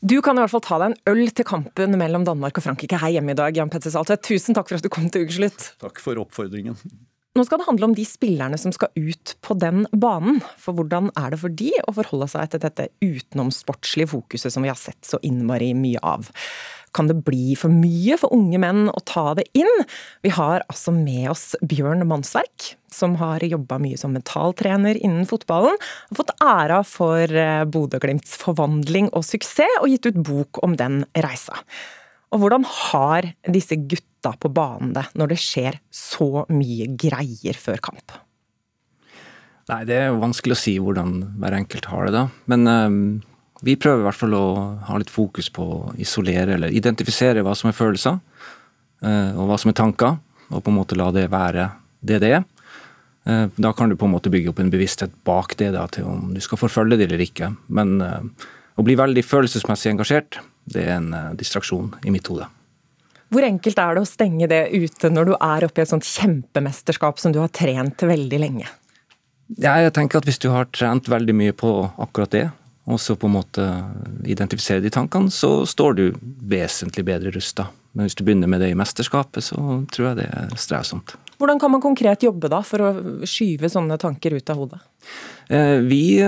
Du 0.00 0.16
kan 0.24 0.38
i 0.38 0.40
hvert 0.40 0.52
fall 0.54 0.64
ta 0.64 0.78
deg 0.80 0.94
en 0.94 1.12
øl 1.12 1.28
til 1.36 1.44
kampen 1.44 1.98
mellom 2.00 2.24
Danmark 2.24 2.56
og 2.56 2.64
Frankrike 2.64 2.96
her 3.02 3.12
hjemme 3.18 3.34
i 3.34 3.38
dag. 3.38 3.56
Jan 3.56 3.68
Petter 3.72 3.92
Saltvedt, 3.92 4.24
tusen 4.24 4.56
takk 4.56 4.70
for 4.70 4.80
at 4.80 4.86
du 4.86 4.88
kom 4.92 5.10
til 5.12 5.26
ukeslutt. 5.26 5.74
Takk 5.82 6.00
for 6.00 6.20
oppfordringen. 6.22 6.78
Nå 7.36 7.44
skal 7.46 7.60
det 7.60 7.66
handle 7.68 7.90
om 7.90 7.92
de 7.94 8.02
spillerne 8.08 8.56
som 8.58 8.72
skal 8.74 8.90
ut 8.96 9.36
på 9.44 9.54
den 9.60 9.84
banen. 9.92 10.40
For 10.58 10.74
hvordan 10.74 11.12
er 11.20 11.34
det 11.34 11.38
for 11.42 11.52
de 11.52 11.68
å 11.84 11.94
forholde 11.94 12.26
seg 12.32 12.48
til 12.50 12.62
dette 12.64 12.88
utenomsportslige 13.04 14.10
fokuset 14.16 14.56
som 14.56 14.64
vi 14.64 14.72
har 14.72 14.80
sett 14.80 15.04
så 15.06 15.20
innmari 15.26 15.70
mye 15.78 16.00
av? 16.02 16.32
Kan 16.96 17.06
det 17.10 17.20
bli 17.26 17.54
for 17.58 17.70
mye 17.72 18.16
for 18.18 18.34
unge 18.34 18.58
menn 18.62 18.88
å 18.90 19.02
ta 19.06 19.30
det 19.38 19.46
inn? 19.58 19.70
Vi 20.26 20.32
har 20.34 20.64
altså 20.66 20.94
med 20.94 21.30
oss 21.32 21.52
Bjørn 21.62 22.02
Mannsverk, 22.10 22.72
som 22.90 23.14
har 23.20 23.44
jobba 23.46 23.78
mye 23.82 23.98
som 24.00 24.14
mentaltrener 24.16 24.98
innen 24.98 25.28
fotballen. 25.30 25.78
Har 26.10 26.18
fått 26.18 26.34
æra 26.42 26.80
for 26.86 27.30
eh, 27.30 27.62
Bodø-Glimts 27.70 28.34
forvandling 28.42 29.12
og 29.14 29.26
suksess, 29.26 29.78
og 29.82 29.90
gitt 29.92 30.10
ut 30.10 30.22
bok 30.26 30.62
om 30.66 30.74
den 30.80 31.04
reisa. 31.14 31.62
Og 32.30 32.42
hvordan 32.42 32.66
har 32.66 33.32
disse 33.50 33.78
gutta 33.78 34.34
på 34.38 34.50
banen 34.54 34.92
det, 34.94 35.06
når 35.18 35.32
det 35.32 35.40
skjer 35.42 35.78
så 35.94 36.44
mye 36.50 36.90
greier 36.98 37.58
før 37.58 37.80
kamp? 37.90 38.18
Nei, 39.70 39.82
det 39.86 39.96
er 39.96 40.08
jo 40.10 40.22
vanskelig 40.22 40.56
å 40.56 40.58
si 40.58 40.72
hvordan 40.82 41.18
hver 41.38 41.54
enkelt 41.60 41.86
har 41.92 42.08
det, 42.08 42.14
da. 42.16 42.22
Men 42.50 42.66
um, 42.66 43.02
vi 43.64 43.76
prøver 43.76 44.02
i 44.02 44.06
hvert 44.08 44.18
fall 44.20 44.36
å 44.36 44.46
ha 44.88 44.98
litt 45.00 45.12
fokus 45.12 45.50
på 45.52 45.64
å 45.64 45.80
isolere 46.00 46.56
eller 46.56 46.74
identifisere 46.74 47.44
hva 47.44 47.54
som 47.58 47.70
er 47.70 47.76
følelser, 47.76 48.20
eh, 49.04 49.32
og 49.36 49.50
hva 49.50 49.58
som 49.60 49.72
er 49.72 49.78
tanker, 49.80 50.16
og 50.50 50.62
på 50.64 50.72
en 50.72 50.78
måte 50.78 50.98
la 50.98 51.10
det 51.14 51.28
være 51.32 51.68
det 52.00 52.20
det 52.24 52.32
er. 52.38 52.46
Eh, 53.28 53.46
da 53.54 53.72
kan 53.76 53.90
du 53.90 53.98
på 54.00 54.08
en 54.08 54.14
måte 54.14 54.32
bygge 54.32 54.52
opp 54.52 54.62
en 54.62 54.72
bevissthet 54.72 55.12
bak 55.28 55.56
det 55.60 55.74
da, 55.76 55.84
til 55.92 56.08
om 56.08 56.32
du 56.34 56.40
skal 56.40 56.60
forfølge 56.60 57.00
det 57.00 57.10
eller 57.10 57.26
ikke. 57.26 57.52
Men 57.68 58.00
eh, 58.04 58.48
å 58.80 58.86
bli 58.86 58.96
veldig 58.96 59.26
følelsesmessig 59.26 59.92
engasjert, 59.92 60.40
det 60.70 60.86
er 60.86 60.96
en 60.96 61.36
distraksjon 61.36 61.92
i 62.06 62.12
mitt 62.14 62.28
hode. 62.30 62.46
Hvor 63.30 63.44
enkelt 63.46 63.78
er 63.78 63.94
det 63.94 64.02
å 64.02 64.08
stenge 64.08 64.48
det 64.50 64.62
ute 64.74 65.10
når 65.12 65.28
du 65.28 65.34
er 65.36 65.66
oppe 65.66 65.82
i 65.82 65.84
et 65.84 65.90
sånt 65.90 66.06
kjempemesterskap 66.06 67.20
som 67.22 67.34
du 67.34 67.38
har 67.42 67.52
trent 67.54 68.02
veldig 68.02 68.40
lenge? 68.42 68.70
Ja, 69.58 69.76
jeg 69.82 69.92
tenker 69.96 70.20
at 70.20 70.26
Hvis 70.28 70.38
du 70.42 70.50
har 70.54 70.68
trent 70.70 71.08
veldig 71.10 71.34
mye 71.34 71.54
på 71.54 71.70
akkurat 71.98 72.30
det, 72.34 72.44
og 72.88 73.00
så 73.00 73.16
på 73.16 73.28
en 73.28 73.36
måte 73.36 73.66
identifisere 74.24 74.80
de 74.80 74.92
tankene, 74.92 75.30
så 75.32 75.66
står 75.68 75.96
du 75.98 76.04
vesentlig 76.48 77.04
bedre 77.06 77.32
rusta 77.34 77.68
Men 77.92 78.06
hvis 78.06 78.14
du 78.16 78.22
begynner 78.24 78.46
med 78.46 78.62
det 78.62 78.70
i 78.70 78.78
mesterskapet, 78.78 79.42
så 79.50 79.58
tror 79.90 80.04
jeg 80.08 80.18
det 80.20 80.28
er 80.30 80.52
strevsomt. 80.54 81.16
Hvordan 81.40 81.58
kan 81.58 81.72
man 81.72 81.82
konkret 81.82 82.22
jobbe 82.22 82.46
da, 82.52 82.60
for 82.62 82.84
å 82.86 82.90
skyve 83.26 83.66
sånne 83.72 83.98
tanker 83.98 84.36
ut 84.36 84.52
av 84.52 84.60
hodet? 84.60 84.78
Eh, 85.50 85.82
vi, 85.82 86.22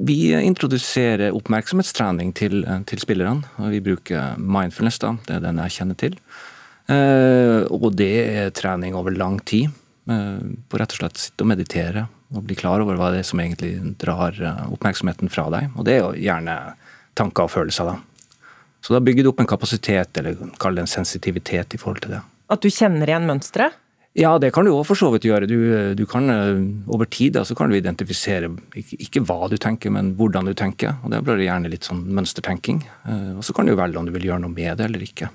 vi 0.00 0.18
introduserer 0.38 1.36
oppmerksomhetstrening 1.36 2.32
til, 2.32 2.64
til 2.88 3.02
spillerne. 3.04 3.44
og 3.60 3.74
Vi 3.76 3.82
bruker 3.84 4.40
mindfulness, 4.40 5.02
da, 5.04 5.12
det 5.28 5.36
er 5.36 5.44
den 5.44 5.60
jeg 5.66 5.76
kjenner 5.76 6.00
til. 6.00 6.16
Og 7.68 7.86
det 7.96 8.14
er 8.24 8.50
trening 8.56 8.96
over 8.96 9.12
lang 9.12 9.36
tid. 9.44 9.68
På 10.04 10.80
rett 10.80 10.96
og 10.96 11.00
slett 11.00 11.20
sitte 11.20 11.44
og 11.44 11.52
meditere 11.52 12.08
og 12.34 12.44
bli 12.48 12.56
klar 12.58 12.82
over 12.82 12.98
hva 12.98 13.12
det 13.14 13.22
er 13.22 13.28
som 13.28 13.40
egentlig 13.40 13.76
drar 14.02 14.36
oppmerksomheten 14.66 15.30
fra 15.32 15.46
deg. 15.54 15.70
Og 15.78 15.86
det 15.86 15.94
er 15.94 16.02
jo 16.02 16.26
gjerne 16.26 16.58
tanker 17.14 17.46
og 17.46 17.54
følelser, 17.54 17.92
da. 17.92 18.40
Så 18.84 18.92
da 18.92 19.00
bygger 19.00 19.24
du 19.24 19.30
opp 19.30 19.40
en 19.40 19.48
kapasitet, 19.48 20.18
eller 20.20 20.36
kall 20.60 20.76
det 20.76 20.84
en 20.84 20.90
sensitivitet 20.90 21.72
i 21.72 21.80
forhold 21.80 22.02
til 22.04 22.16
det. 22.16 22.20
At 22.52 22.60
du 22.60 22.68
kjenner 22.68 23.08
igjen 23.08 23.24
mønsteret? 23.30 23.78
Ja, 24.14 24.36
det 24.38 24.52
kan 24.54 24.66
du 24.66 24.70
òg 24.70 24.84
for 24.86 24.98
så 24.98 25.08
vidt 25.10 25.24
gjøre. 25.26 25.48
Du, 25.50 25.56
du, 25.98 26.04
kan 26.06 26.30
eh, 26.30 26.60
Over 26.86 27.08
tid 27.10 27.34
da, 27.34 27.42
så 27.42 27.56
kan 27.58 27.70
du 27.70 27.74
identifisere 27.74 28.52
ikke, 28.76 28.98
ikke, 29.08 29.22
hva 29.26 29.48
du 29.50 29.56
tenker, 29.58 29.90
men 29.90 30.12
hvordan 30.18 30.46
du 30.46 30.52
tenker. 30.54 31.00
og 31.02 31.10
Det 31.10 31.22
blir 31.26 31.42
gjerne 31.42 31.72
litt 31.72 31.88
sånn 31.88 32.04
mønstertenking. 32.14 32.84
Eh, 33.08 33.32
og 33.34 33.42
Så 33.46 33.56
kan 33.56 33.66
du 33.66 33.74
velge 33.74 33.98
om 33.98 34.06
du 34.06 34.12
vil 34.14 34.28
gjøre 34.28 34.44
noe 34.44 34.54
med 34.54 34.78
det 34.78 34.86
eller 34.86 35.02
ikke. 35.02 35.32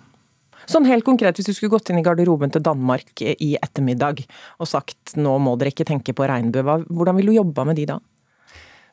Sånn 0.70 0.86
helt 0.86 1.06
konkret, 1.08 1.40
Hvis 1.40 1.50
du 1.50 1.56
skulle 1.56 1.74
gått 1.74 1.90
inn 1.90 2.00
i 2.02 2.06
garderoben 2.06 2.52
til 2.54 2.62
Danmark 2.66 3.24
i 3.26 3.56
ettermiddag 3.58 4.22
og 4.60 4.70
sagt 4.70 5.16
nå 5.18 5.38
må 5.42 5.56
dere 5.58 5.74
ikke 5.74 5.88
tenke 5.88 6.14
på 6.14 6.28
regnbue, 6.30 6.84
hvordan 6.90 7.18
ville 7.18 7.34
du 7.34 7.40
jobba 7.40 7.66
med 7.66 7.80
de 7.80 7.88
da? 7.90 8.00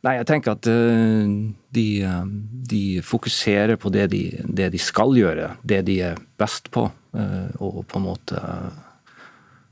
Nei, 0.06 0.14
jeg 0.20 0.26
tenker 0.28 0.54
at 0.54 0.68
uh, 0.70 1.26
de, 1.74 1.86
uh, 2.06 2.24
de, 2.70 2.82
fokuserer 3.02 3.78
på 3.80 3.90
det 3.90 4.06
de, 4.12 4.22
det 4.44 4.70
de, 4.74 4.80
skal 4.80 5.16
gjøre, 5.18 5.54
det 5.66 5.80
de 5.88 5.96
er 6.12 6.20
best 6.38 6.70
på, 6.70 6.84
uh, 6.86 7.48
og 7.58 7.80
på 7.90 7.98
en 7.98 8.04
måte 8.04 8.42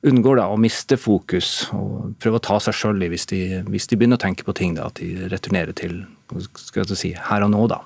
unngår 0.05 0.41
da 0.41 0.49
å 0.53 0.59
miste 0.61 0.99
fokus 1.01 1.69
og 1.73 2.17
prøve 2.21 2.41
å 2.41 2.45
ta 2.45 2.59
seg 2.61 2.77
sjøl 2.77 3.07
i 3.07 3.11
hvis 3.13 3.29
de, 3.31 3.41
hvis 3.71 3.89
de, 3.89 3.97
begynner 4.01 4.21
å 4.21 4.25
tenke 4.25 4.45
på 4.45 4.57
ting. 4.57 4.75
Da, 4.77 4.91
at 4.91 5.01
de 5.01 5.29
returnerer 5.33 5.77
til 5.77 6.03
skal 6.51 6.85
jeg 6.85 6.99
si, 6.99 7.13
her 7.31 7.47
og 7.47 7.55
nå, 7.55 7.63
da. 7.73 7.81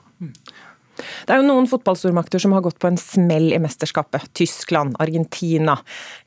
Det 0.98 1.34
er 1.34 1.40
jo 1.42 1.48
noen 1.48 1.68
fotballstormakter 1.70 2.42
som 2.42 2.54
har 2.56 2.64
gått 2.64 2.78
på 2.82 2.90
en 2.90 2.98
smell 3.00 3.52
i 3.54 3.60
mesterskapet. 3.62 4.28
Tyskland, 4.38 4.96
Argentina. 5.02 5.78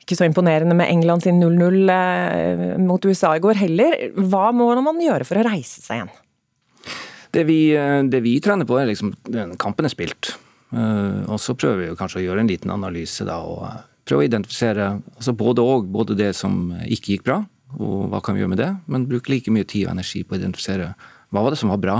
Ikke 0.02 0.18
så 0.18 0.26
imponerende 0.28 0.76
med 0.78 0.90
England 0.92 1.26
sin 1.26 1.40
0-0 1.42 1.92
eh, 1.94 2.64
mot 2.82 3.04
USA 3.04 3.34
i 3.36 3.42
går 3.44 3.60
heller. 3.62 3.98
Hva 4.16 4.50
må 4.56 4.70
man 4.84 5.00
gjøre 5.02 5.28
for 5.28 5.40
å 5.40 5.46
reise 5.46 5.84
seg 5.84 6.00
igjen? 6.00 6.12
Det 7.32 7.46
vi, 7.48 7.60
eh, 7.76 8.00
det 8.12 8.22
vi 8.24 8.36
trener 8.44 8.68
på, 8.68 8.76
er 8.80 8.90
liksom 8.90 9.14
Kampen 9.60 9.88
er 9.88 9.92
spilt. 9.92 10.34
Eh, 10.72 11.22
og 11.28 11.40
så 11.40 11.56
prøver 11.56 11.84
vi 11.84 11.96
kanskje 11.96 12.22
å 12.22 12.26
gjøre 12.26 12.44
en 12.44 12.50
liten 12.50 12.72
analyse 12.72 13.24
da, 13.28 13.40
og 13.44 13.66
prøve 14.08 14.24
å 14.24 14.28
identifisere 14.28 14.88
altså 15.16 15.34
både 15.36 15.64
og, 15.64 15.90
både 15.92 16.16
det 16.18 16.32
som 16.36 16.72
ikke 16.84 17.16
gikk 17.16 17.26
bra, 17.28 17.42
og 17.78 18.08
hva 18.12 18.20
kan 18.24 18.36
vi 18.36 18.42
gjøre 18.42 18.52
med 18.52 18.60
det, 18.60 18.70
men 18.90 19.06
bruke 19.08 19.32
like 19.32 19.52
mye 19.52 19.68
tid 19.68 19.86
og 19.86 19.94
energi 19.94 20.24
på 20.24 20.36
å 20.36 20.40
identifisere 20.40 20.92
hva 21.32 21.44
var 21.44 21.54
det 21.54 21.60
som 21.60 21.72
var 21.72 21.80
bra, 21.80 21.96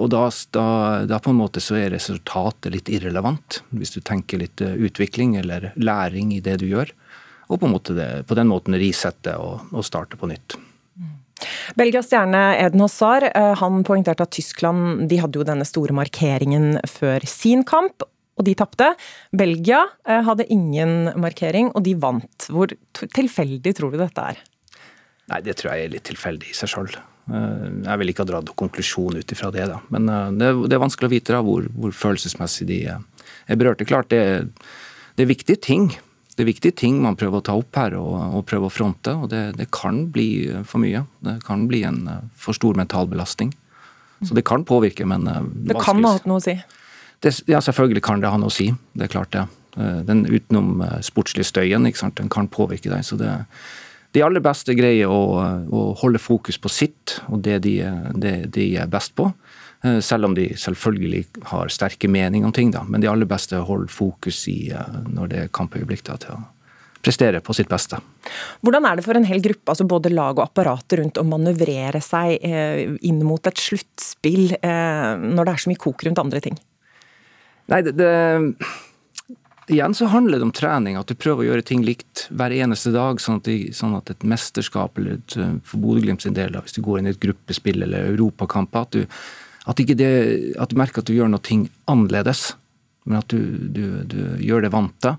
og 0.00 0.08
da, 0.08 0.22
da, 0.56 0.66
da, 1.04 1.18
på 1.20 1.32
en 1.32 1.36
måte 1.36 1.60
så 1.60 1.76
er 1.76 1.92
resultatet 1.92 2.72
litt 2.72 2.88
irrelevant, 2.88 3.60
hvis 3.76 3.92
du 3.92 4.00
tenker 4.00 4.40
litt 4.40 4.62
eh, 4.64 4.78
utvikling 4.80 5.36
eller 5.36 5.72
læring 5.76 6.32
i 6.32 6.40
det 6.44 6.58
du 6.62 6.70
gjør. 6.70 6.94
Og 7.52 7.60
på, 7.60 7.68
det, 7.92 8.24
på 8.28 8.38
den 8.38 8.48
måten 8.48 8.78
risette 8.80 9.34
og, 9.36 9.66
og, 9.74 9.84
starte 9.84 10.16
på 10.16 10.30
nytt. 10.30 10.56
Belgias 11.76 12.06
stjerne 12.08 12.40
Eden 12.62 12.80
Hazard 12.80 13.26
eh, 13.28 13.52
han 13.60 13.84
poengterte 13.84 14.24
at 14.24 14.32
Tyskland 14.32 15.04
de 15.10 15.20
hadde 15.20 15.36
jo 15.36 15.44
denne 15.44 15.68
store 15.68 15.92
markeringen 16.00 16.78
før 16.88 17.28
sin 17.28 17.66
kamp, 17.68 18.06
og 18.40 18.48
de 18.48 18.56
tapte. 18.56 18.88
Belgia 19.36 19.82
hadde 20.08 20.48
ingen 20.48 21.10
markering, 21.20 21.68
og 21.76 21.84
de 21.84 21.92
vant. 22.00 22.46
Hvor 22.48 22.72
tilfeldig 22.96 23.74
tror 23.76 23.92
du 23.92 24.00
dette 24.00 24.24
er? 24.32 24.40
Nei, 25.28 25.42
Det 25.44 25.58
tror 25.60 25.74
jeg 25.74 25.84
er 25.84 25.92
litt 25.92 26.08
tilfeldig 26.08 26.48
i 26.48 26.56
seg 26.56 26.72
sjøl. 26.72 26.94
Eh, 27.30 27.66
jeg 27.86 28.00
vil 28.00 28.10
ikke 28.10 28.24
ha 28.24 28.30
dratt 28.32 28.54
konklusjon 28.58 29.20
ut 29.20 29.34
ifra 29.34 29.52
det, 29.54 29.66
da. 29.70 29.78
Men 29.94 30.08
eh, 30.10 30.30
det, 30.40 30.48
det, 30.66 30.76
er 30.76 30.82
vanskelig 30.82 31.08
å 31.08 31.12
vite 31.12 31.36
da, 31.36 31.42
hvor, 31.46 31.68
hvor 31.76 31.94
følelsesmessig 31.94 32.66
de 32.70 32.80
er 32.90 33.60
berørte. 33.60 33.86
Klart 33.88 34.10
det, 34.10 34.22
det, 35.14 35.24
er 35.24 35.30
viktige 35.30 35.60
ting. 35.62 35.90
Det 36.34 36.42
er 36.42 36.50
viktige 36.50 36.74
ting 36.82 36.98
man 37.04 37.18
prøver 37.20 37.38
å 37.38 37.46
ta 37.46 37.54
opp 37.58 37.78
her 37.78 37.94
og, 37.98 38.12
og 38.38 38.46
prøve 38.50 38.68
å 38.68 38.74
fronte. 38.74 39.14
og 39.14 39.30
det, 39.30 39.44
det, 39.60 39.70
kan 39.74 40.06
bli 40.12 40.28
for 40.66 40.82
mye. 40.82 41.04
Det 41.22 41.38
kan 41.46 41.66
bli 41.70 41.84
en 41.86 42.04
eh, 42.10 42.22
for 42.34 42.58
stor 42.58 42.78
mental 42.78 43.10
belastning. 43.12 43.54
Så 44.22 44.36
det 44.38 44.44
kan 44.46 44.62
påvirke, 44.62 45.02
men 45.02 45.24
Det 45.66 45.74
kan 45.82 45.98
ha 46.04 46.12
hatt 46.14 46.28
noe 46.30 46.38
å 46.38 46.42
si? 46.44 46.52
Det, 47.22 47.32
ja, 47.50 47.58
selvfølgelig 47.58 48.04
kan 48.06 48.20
det 48.22 48.30
ha 48.30 48.38
noe 48.38 48.52
å 48.52 48.54
si. 48.54 48.68
Det 48.94 49.08
er 49.08 49.10
klart 49.10 49.32
det. 49.34 49.42
Den 50.06 50.20
utenom 50.28 50.84
sportslige 51.02 51.48
støyen 51.48 51.88
den 51.88 52.30
kan 52.30 52.46
påvirke 52.46 52.92
deg. 52.92 53.02
så 53.02 53.18
det 53.18 53.32
de 54.12 54.22
aller 54.24 54.44
beste 54.44 54.74
greier 54.76 55.10
å, 55.10 55.22
å 55.72 55.82
holde 56.02 56.20
fokus 56.20 56.58
på 56.60 56.70
sitt 56.72 57.18
og 57.32 57.42
det 57.46 57.62
de, 57.64 57.76
det 58.12 58.34
de, 58.52 58.66
er 58.82 58.90
best 58.92 59.14
på. 59.16 59.30
Eh, 59.82 60.00
selv 60.04 60.28
om 60.28 60.34
de 60.36 60.50
selvfølgelig 60.58 61.24
har 61.50 61.72
sterke 61.72 62.10
meninger 62.12 62.46
om 62.46 62.54
ting, 62.54 62.72
da. 62.74 62.84
Men 62.88 63.02
de 63.02 63.10
aller 63.10 63.28
beste 63.28 63.58
holder 63.58 63.92
fokus 63.92 64.44
i 64.52 64.70
eh, 64.70 64.98
når 65.08 65.32
det 65.32 65.40
er 65.44 65.54
kampøyeblikk 65.56 66.04
da, 66.10 66.18
til 66.20 66.36
å 66.36 66.42
prestere 67.02 67.40
på 67.42 67.56
sitt 67.56 67.70
beste. 67.72 67.98
Hvordan 68.62 68.84
er 68.86 68.98
det 68.98 69.06
for 69.06 69.18
en 69.18 69.26
hel 69.26 69.42
gruppe, 69.42 69.72
altså 69.72 69.88
både 69.90 70.12
lag 70.12 70.36
og 70.36 70.44
apparatet 70.44 71.00
rundt, 71.00 71.18
å 71.18 71.26
manøvrere 71.26 71.98
seg 72.04 72.36
eh, 72.46 72.84
inn 73.08 73.24
mot 73.26 73.48
et 73.48 73.58
sluttspill 73.58 74.54
når 74.62 75.40
det 75.42 75.50
er 75.56 75.64
så 75.64 75.72
mye 75.72 75.82
kok 75.82 76.04
rundt 76.06 76.22
andre 76.22 76.44
ting? 76.44 76.60
Nei, 77.72 77.80
det, 77.86 77.96
det 77.98 78.12
Igjen 79.70 79.94
så 79.94 80.08
handler 80.10 80.38
det 80.38 80.46
om 80.48 80.52
trening, 80.52 80.96
at 80.98 81.06
du 81.06 81.14
prøver 81.14 81.44
å 81.44 81.46
gjøre 81.52 81.64
ting 81.66 81.84
likt 81.86 82.26
hver 82.34 82.54
eneste 82.56 82.90
dag. 82.94 83.20
Sånn 83.22 83.38
at, 83.38 83.46
de, 83.46 83.70
sånn 83.76 83.94
at 83.94 84.10
et 84.10 84.24
mesterskap, 84.26 84.98
eller 84.98 85.20
et, 85.20 85.36
eh, 85.38 85.54
for 85.66 85.82
Bodø-Glimt 85.84 86.26
del, 86.34 86.58
hvis 86.58 86.74
du 86.74 86.82
går 86.82 86.98
inn 86.98 87.10
i 87.10 87.12
et 87.14 87.22
gruppespill 87.22 87.86
eller 87.86 88.10
europakamp, 88.10 88.74
at 88.80 88.96
du, 88.96 89.04
at, 89.70 89.82
det, 89.86 90.10
at 90.58 90.72
du 90.72 90.78
merker 90.80 91.04
at 91.04 91.10
du 91.10 91.14
gjør 91.14 91.30
noe 91.30 91.44
ting 91.46 91.68
annerledes. 91.90 92.56
Men 93.06 93.20
at 93.20 93.30
du, 93.30 93.38
du, 93.70 93.84
du 94.06 94.18
gjør 94.42 94.66
det 94.66 94.72
vant 94.74 94.96
til. 95.02 95.14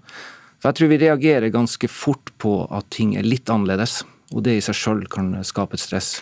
For 0.60 0.72
jeg 0.72 0.80
tror 0.80 0.92
vi 0.92 1.00
reagerer 1.02 1.52
ganske 1.52 1.88
fort 1.92 2.36
på 2.40 2.58
at 2.72 2.92
ting 2.96 3.16
er 3.20 3.28
litt 3.28 3.52
annerledes. 3.52 4.02
Og 4.36 4.44
det 4.44 4.58
i 4.58 4.66
seg 4.66 4.76
sjøl 4.76 5.08
kan 5.12 5.34
skape 5.48 5.80
et 5.80 5.84
stress. 5.84 6.18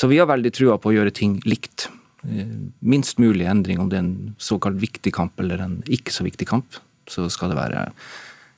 Så 0.00 0.08
vi 0.08 0.20
har 0.20 0.28
veldig 0.30 0.52
trua 0.54 0.80
på 0.80 0.92
å 0.92 0.96
gjøre 0.96 1.12
ting 1.16 1.38
likt. 1.44 1.90
Eh, 2.24 2.56
minst 2.80 3.20
mulig 3.20 3.48
endring 3.52 3.84
om 3.84 3.92
det 3.92 4.00
er 4.00 4.04
en 4.06 4.34
såkalt 4.40 4.80
viktig 4.80 5.12
kamp 5.12 5.36
eller 5.44 5.60
en 5.60 5.80
ikke 5.92 6.14
så 6.14 6.24
viktig 6.24 6.48
kamp 6.48 6.80
så 7.10 7.28
skal 7.32 7.52
det 7.52 7.58
være 7.58 7.88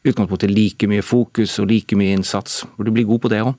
utgangspunktet 0.09 0.52
like 0.52 0.88
mye 0.90 1.05
fokus 1.05 1.59
og 1.62 1.71
like 1.73 1.97
mye 1.99 2.17
innsats. 2.17 2.62
Hvor 2.76 2.88
du 2.88 2.93
blir 2.95 3.09
god 3.09 3.25
på 3.25 3.33
det 3.33 3.43
òg. 3.45 3.57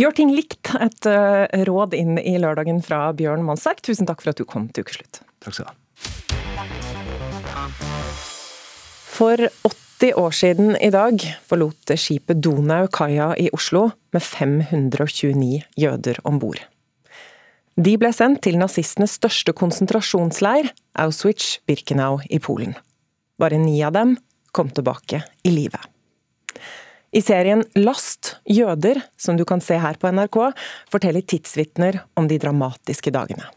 Gjør 0.00 0.16
ting 0.16 0.32
likt. 0.34 0.72
Et 0.80 1.10
uh, 1.10 1.44
råd 1.68 1.94
inn 1.98 2.16
i 2.18 2.38
lørdagen 2.40 2.80
fra 2.84 3.10
Bjørn 3.16 3.44
Mannsverk. 3.46 3.82
Tusen 3.84 4.08
takk 4.08 4.24
for 4.24 4.32
at 4.32 4.40
du 4.40 4.48
kom 4.48 4.70
til 4.72 4.86
Ukeslutt. 4.86 5.22
Takk 5.44 5.56
skal 5.56 5.68
du 5.68 5.70
ha. 5.70 5.76
For 9.10 9.36
80 10.00 10.16
år 10.16 10.32
siden 10.32 10.76
i 10.80 10.88
dag 10.94 11.20
forlot 11.44 11.92
skipet 12.00 12.40
Donau 12.40 12.86
kaia 12.88 13.34
i 13.36 13.50
Oslo 13.52 13.90
med 14.14 14.24
529 14.24 15.60
jøder 15.76 16.22
om 16.24 16.40
bord. 16.40 16.62
De 17.80 17.92
ble 18.00 18.10
sendt 18.12 18.42
til 18.44 18.56
nazistenes 18.60 19.18
største 19.20 19.52
konsentrasjonsleir, 19.56 20.72
Auschwitz-Birkenau 20.98 22.18
i 22.28 22.40
Polen. 22.42 22.74
Bare 23.40 23.58
ni 23.58 23.78
av 23.84 23.92
dem 23.96 24.16
kom 24.52 24.68
tilbake 24.70 25.22
i 25.42 25.50
live. 25.50 25.78
I 27.12 27.22
serien 27.22 27.64
Last 27.74 28.36
jøder, 28.44 29.00
som 29.18 29.38
du 29.38 29.44
kan 29.48 29.62
se 29.64 29.78
her 29.80 29.96
på 29.98 30.10
NRK, 30.12 30.36
forteller 30.92 31.24
tidsvitner 31.26 32.02
om 32.20 32.28
de 32.28 32.38
dramatiske 32.38 33.10
dagene. 33.10 33.48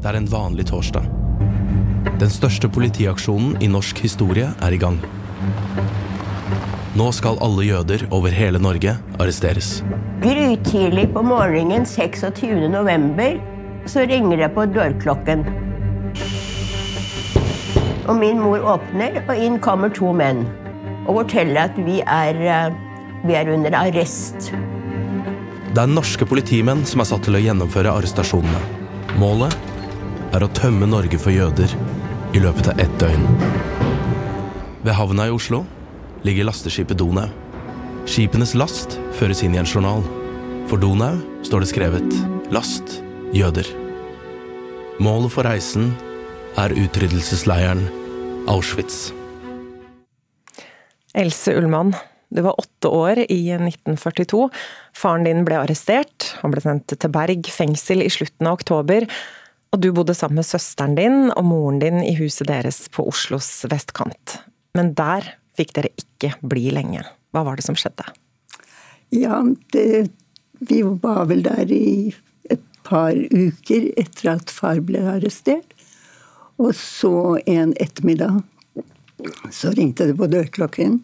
Det 0.00 0.08
er 0.12 0.20
en 0.20 0.30
vanlig 0.30 0.68
torsdag. 0.70 1.10
Den 2.20 2.32
største 2.32 2.70
politiaksjonen 2.72 3.58
i 3.60 3.68
norsk 3.68 3.98
historie 4.06 4.52
er 4.62 4.72
i 4.72 4.80
gang. 4.80 5.00
Nå 6.96 7.10
skal 7.12 7.42
alle 7.44 7.66
jøder 7.66 8.06
over 8.14 8.32
hele 8.32 8.62
Norge 8.62 8.94
arresteres. 9.18 9.82
Grytidlig 10.22 11.10
på 11.12 11.26
morgenen 11.26 11.84
26. 11.84 12.70
november 12.72 13.36
så 13.90 14.06
ringer 14.08 14.46
det 14.46 14.54
på 14.54 14.64
dørklokken. 14.70 15.65
Og 18.06 18.16
min 18.18 18.38
mor 18.40 18.62
åpner, 18.76 19.20
og 19.26 19.34
inn 19.36 19.58
kommer 19.62 19.90
to 19.90 20.12
menn 20.14 20.44
og 21.06 21.20
forteller 21.20 21.68
at 21.68 21.76
vi 21.86 22.00
er, 22.02 22.34
eh, 22.34 22.74
vi 23.26 23.34
er 23.34 23.50
under 23.52 23.74
arrest. 23.78 24.50
Det 25.74 25.82
er 25.82 25.92
norske 25.92 26.26
politimenn 26.26 26.84
som 26.86 27.00
er 27.00 27.08
satt 27.10 27.22
til 27.26 27.36
å 27.38 27.42
gjennomføre 27.42 27.92
arrestasjonene. 27.92 28.60
Målet 29.20 29.54
er 30.34 30.42
å 30.42 30.52
tømme 30.52 30.88
Norge 30.88 31.18
for 31.18 31.30
jøder 31.30 31.70
i 32.34 32.42
løpet 32.42 32.68
av 32.72 32.80
ett 32.80 32.98
døgn. 32.98 33.26
Ved 34.82 34.94
havna 34.94 35.26
i 35.26 35.34
Oslo 35.34 35.64
ligger 36.24 36.48
lasteskipet 36.48 36.98
Donau. 36.98 37.28
Skipenes 38.06 38.54
last 38.54 38.98
føres 39.18 39.42
inn 39.42 39.54
i 39.54 39.58
en 39.58 39.66
journal. 39.66 40.02
For 40.66 40.78
Donau 40.78 41.18
står 41.42 41.60
det 41.60 41.68
skrevet 41.68 42.12
'Last 42.50 43.02
jøder'. 43.32 43.74
Målet 44.98 45.32
for 45.32 45.42
reisen 45.42 45.94
er 46.56 46.72
utryddelsesleiren 46.72 47.84
Auschwitz. 48.48 49.10
Else 51.16 51.52
Ullmann, 51.56 51.94
du 52.28 52.42
var 52.44 52.58
åtte 52.60 52.88
år 52.88 53.22
i 53.28 53.40
1942. 53.52 54.48
Faren 54.96 55.26
din 55.28 55.44
ble 55.46 55.60
arrestert. 55.60 56.32
Han 56.42 56.52
ble 56.54 56.62
sendt 56.64 56.92
til 56.92 57.12
Berg 57.12 57.48
fengsel 57.52 58.04
i 58.04 58.12
slutten 58.12 58.48
av 58.48 58.58
oktober. 58.58 59.06
Og 59.74 59.82
du 59.82 59.90
bodde 59.92 60.16
sammen 60.16 60.40
med 60.40 60.48
søsteren 60.48 60.96
din 60.96 61.30
og 61.30 61.44
moren 61.44 61.80
din 61.82 62.00
i 62.04 62.14
huset 62.18 62.48
deres 62.48 62.86
på 62.92 63.04
Oslos 63.08 63.50
vestkant. 63.70 64.38
Men 64.76 64.94
der 64.96 65.34
fikk 65.56 65.74
dere 65.76 65.92
ikke 66.00 66.34
bli 66.40 66.70
lenge. 66.72 67.04
Hva 67.36 67.44
var 67.44 67.60
det 67.60 67.66
som 67.66 67.76
skjedde? 67.76 68.08
Ja, 69.14 69.42
det, 69.72 70.08
vi 70.64 70.80
var 70.82 71.26
vel 71.30 71.44
der 71.44 71.68
i 71.72 72.14
et 72.50 72.64
par 72.86 73.12
uker 73.12 73.90
etter 74.00 74.32
at 74.36 74.52
far 74.52 74.80
ble 74.84 75.04
arrestert. 75.16 75.75
Og 76.56 76.72
så 76.76 77.36
en 77.46 77.74
ettermiddag 77.80 78.40
så 79.52 79.72
ringte 79.76 80.06
det 80.08 80.16
på 80.16 80.28
dørklokken. 80.30 81.00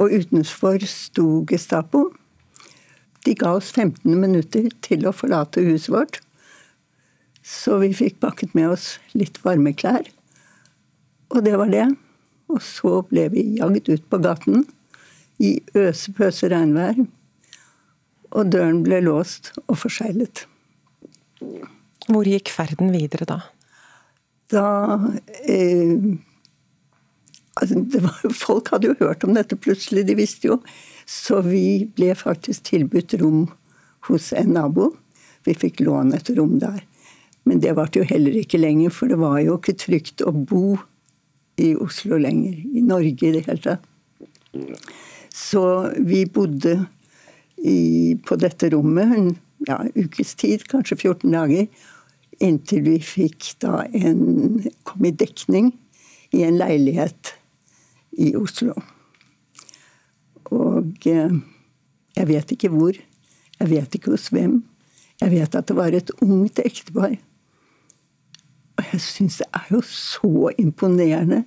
Og 0.00 0.14
utenfor 0.14 0.80
sto 0.88 1.42
Gestapo. 1.48 2.08
De 3.26 3.34
ga 3.36 3.52
oss 3.58 3.72
15 3.74 4.16
minutter 4.16 4.70
til 4.84 5.04
å 5.04 5.12
forlate 5.16 5.64
huset 5.66 5.92
vårt. 5.92 6.20
Så 7.44 7.80
vi 7.82 7.92
fikk 7.96 8.20
pakket 8.22 8.54
med 8.56 8.72
oss 8.72 8.94
litt 9.16 9.40
varme 9.44 9.74
klær. 9.76 10.08
Og 11.34 11.44
det 11.44 11.56
var 11.60 11.72
det. 11.72 11.86
Og 12.50 12.62
så 12.64 13.00
ble 13.10 13.28
vi 13.34 13.44
jagd 13.60 13.90
ut 13.92 14.06
på 14.10 14.20
gaten 14.24 14.64
i 15.40 15.58
øse-pøse 15.76 16.50
regnvær. 16.52 17.04
Og 18.30 18.52
døren 18.52 18.82
ble 18.86 19.02
låst 19.04 19.52
og 19.66 19.78
forseglet. 19.82 20.46
Hvor 22.08 22.28
gikk 22.28 22.52
ferden 22.52 22.92
videre 22.94 23.28
da? 23.28 23.40
Da 24.50 24.66
eh, 25.46 25.94
altså 27.60 27.82
var, 28.02 28.20
Folk 28.34 28.70
hadde 28.74 28.90
jo 28.90 28.98
hørt 29.00 29.24
om 29.26 29.34
dette 29.36 29.58
plutselig, 29.58 30.06
de 30.08 30.18
visste 30.18 30.50
jo. 30.50 30.60
Så 31.10 31.40
vi 31.46 31.90
ble 31.96 32.14
faktisk 32.18 32.68
tilbudt 32.70 33.16
rom 33.22 33.48
hos 34.08 34.30
en 34.36 34.54
nabo. 34.56 34.92
Vi 35.46 35.56
fikk 35.56 35.82
låne 35.84 36.18
et 36.20 36.30
rom 36.36 36.58
der. 36.62 36.82
Men 37.48 37.62
det 37.62 37.74
varte 37.78 38.02
jo 38.02 38.06
heller 38.06 38.36
ikke 38.36 38.60
lenger, 38.60 38.92
for 38.94 39.10
det 39.10 39.18
var 39.20 39.40
jo 39.42 39.56
ikke 39.58 39.78
trygt 39.80 40.22
å 40.22 40.32
bo 40.34 40.76
i 41.60 41.72
Oslo 41.80 42.18
lenger. 42.20 42.58
I 42.76 42.82
Norge 42.84 43.28
i 43.28 43.34
det 43.36 43.46
hele 43.46 43.62
tatt. 43.64 43.86
Så 45.34 45.62
vi 45.96 46.24
bodde 46.26 46.76
i, 47.60 48.16
på 48.26 48.36
dette 48.40 48.70
rommet 48.74 49.16
en 49.16 49.30
ja, 49.68 49.80
ukes 49.96 50.34
tid, 50.40 50.64
kanskje 50.68 50.98
14 50.98 51.32
dager. 51.32 51.66
Inntil 52.40 52.86
vi 52.86 52.96
fikk 53.04 53.52
da 53.60 53.84
en 53.92 54.62
kom 54.88 55.04
i 55.04 55.12
dekning 55.12 55.74
i 56.32 56.44
en 56.46 56.56
leilighet 56.60 57.34
i 58.16 58.32
Oslo. 58.38 58.74
Og 60.50 61.06
eh, 61.06 61.34
jeg 62.16 62.28
vet 62.30 62.54
ikke 62.54 62.70
hvor. 62.72 62.96
Jeg 63.60 63.70
vet 63.70 63.94
ikke 63.94 64.14
hos 64.14 64.30
hvem. 64.32 64.62
Jeg 65.20 65.34
vet 65.34 65.54
at 65.58 65.68
det 65.68 65.76
var 65.76 65.94
et 65.94 66.10
ungt 66.24 66.62
ektepar. 66.64 67.18
Og 68.80 68.92
jeg 68.94 69.04
syns 69.04 69.40
det 69.42 69.50
er 69.52 69.68
jo 69.74 69.82
så 69.84 70.50
imponerende. 70.58 71.44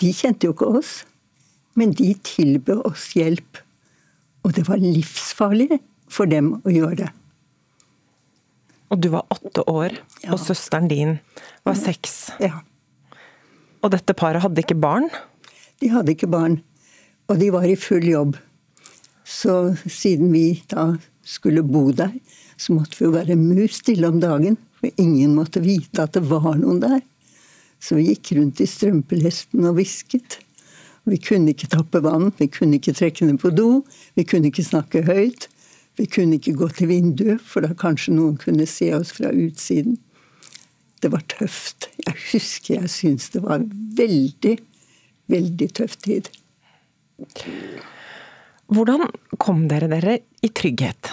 De 0.00 0.12
kjente 0.14 0.46
jo 0.46 0.54
ikke 0.54 0.70
oss, 0.78 1.00
men 1.74 1.92
de 1.96 2.12
tilbød 2.24 2.84
oss 2.86 3.10
hjelp. 3.16 3.58
Og 4.46 4.54
det 4.54 4.68
var 4.68 4.78
livsfarlig 4.78 5.80
for 6.06 6.30
dem 6.30 6.54
å 6.62 6.72
gjøre 6.72 7.00
det. 7.02 7.12
Og 8.90 9.00
du 9.02 9.10
var 9.10 9.26
åtte 9.34 9.64
år, 9.66 9.96
ja. 10.22 10.32
og 10.32 10.40
søsteren 10.42 10.88
din 10.90 11.16
var 11.66 11.78
seks. 11.78 12.30
Ja. 12.42 12.60
Og 13.82 13.92
dette 13.94 14.14
paret 14.18 14.44
hadde 14.44 14.62
ikke 14.62 14.78
barn? 14.78 15.08
De 15.82 15.90
hadde 15.92 16.14
ikke 16.14 16.30
barn. 16.30 16.60
Og 17.26 17.40
de 17.40 17.50
var 17.54 17.66
i 17.66 17.74
full 17.78 18.06
jobb. 18.06 18.36
Så 19.26 19.74
siden 19.90 20.30
vi 20.30 20.62
da 20.70 20.92
skulle 21.26 21.66
bo 21.66 21.90
der, 21.90 22.14
så 22.56 22.76
måtte 22.76 23.00
vi 23.00 23.08
jo 23.08 23.14
være 23.16 23.36
mus 23.38 23.80
stille 23.82 24.08
om 24.08 24.20
dagen. 24.22 24.56
For 24.78 24.92
ingen 25.02 25.34
måtte 25.34 25.64
vite 25.64 26.04
at 26.04 26.14
det 26.14 26.22
var 26.30 26.54
noen 26.60 26.78
der. 26.84 27.00
Så 27.82 27.98
vi 27.98 28.10
gikk 28.12 28.36
rundt 28.38 28.62
i 28.62 28.68
strømpelesten 28.70 29.66
og 29.66 29.80
hvisket. 29.80 30.38
Vi 31.06 31.18
kunne 31.22 31.52
ikke 31.52 31.68
tappe 31.70 32.00
vann, 32.02 32.32
vi 32.38 32.48
kunne 32.50 32.78
ikke 32.80 32.94
trekke 32.96 33.26
ned 33.28 33.38
på 33.42 33.52
do, 33.54 33.84
vi 34.18 34.24
kunne 34.26 34.50
ikke 34.50 34.64
snakke 34.66 35.04
høyt. 35.06 35.46
Vi 35.96 36.06
kunne 36.06 36.36
ikke 36.36 36.56
gå 36.56 36.68
til 36.76 36.90
vinduet, 36.90 37.40
for 37.40 37.64
da 37.64 37.72
kanskje 37.78 38.14
noen 38.16 38.36
kunne 38.40 38.66
se 38.68 38.90
oss 38.96 39.14
fra 39.16 39.32
utsiden. 39.32 39.96
Det 41.00 41.12
var 41.12 41.24
tøft. 41.32 41.88
Jeg 42.04 42.16
husker 42.32 42.80
jeg 42.80 42.92
syntes 42.92 43.30
det 43.32 43.42
var 43.44 43.64
veldig, 43.96 44.56
veldig 45.32 45.68
tøff 45.76 45.96
tid. 46.04 46.28
Hvordan 48.72 49.06
kom 49.40 49.66
dere 49.70 49.88
dere 49.92 50.18
i 50.44 50.50
trygghet? 50.52 51.12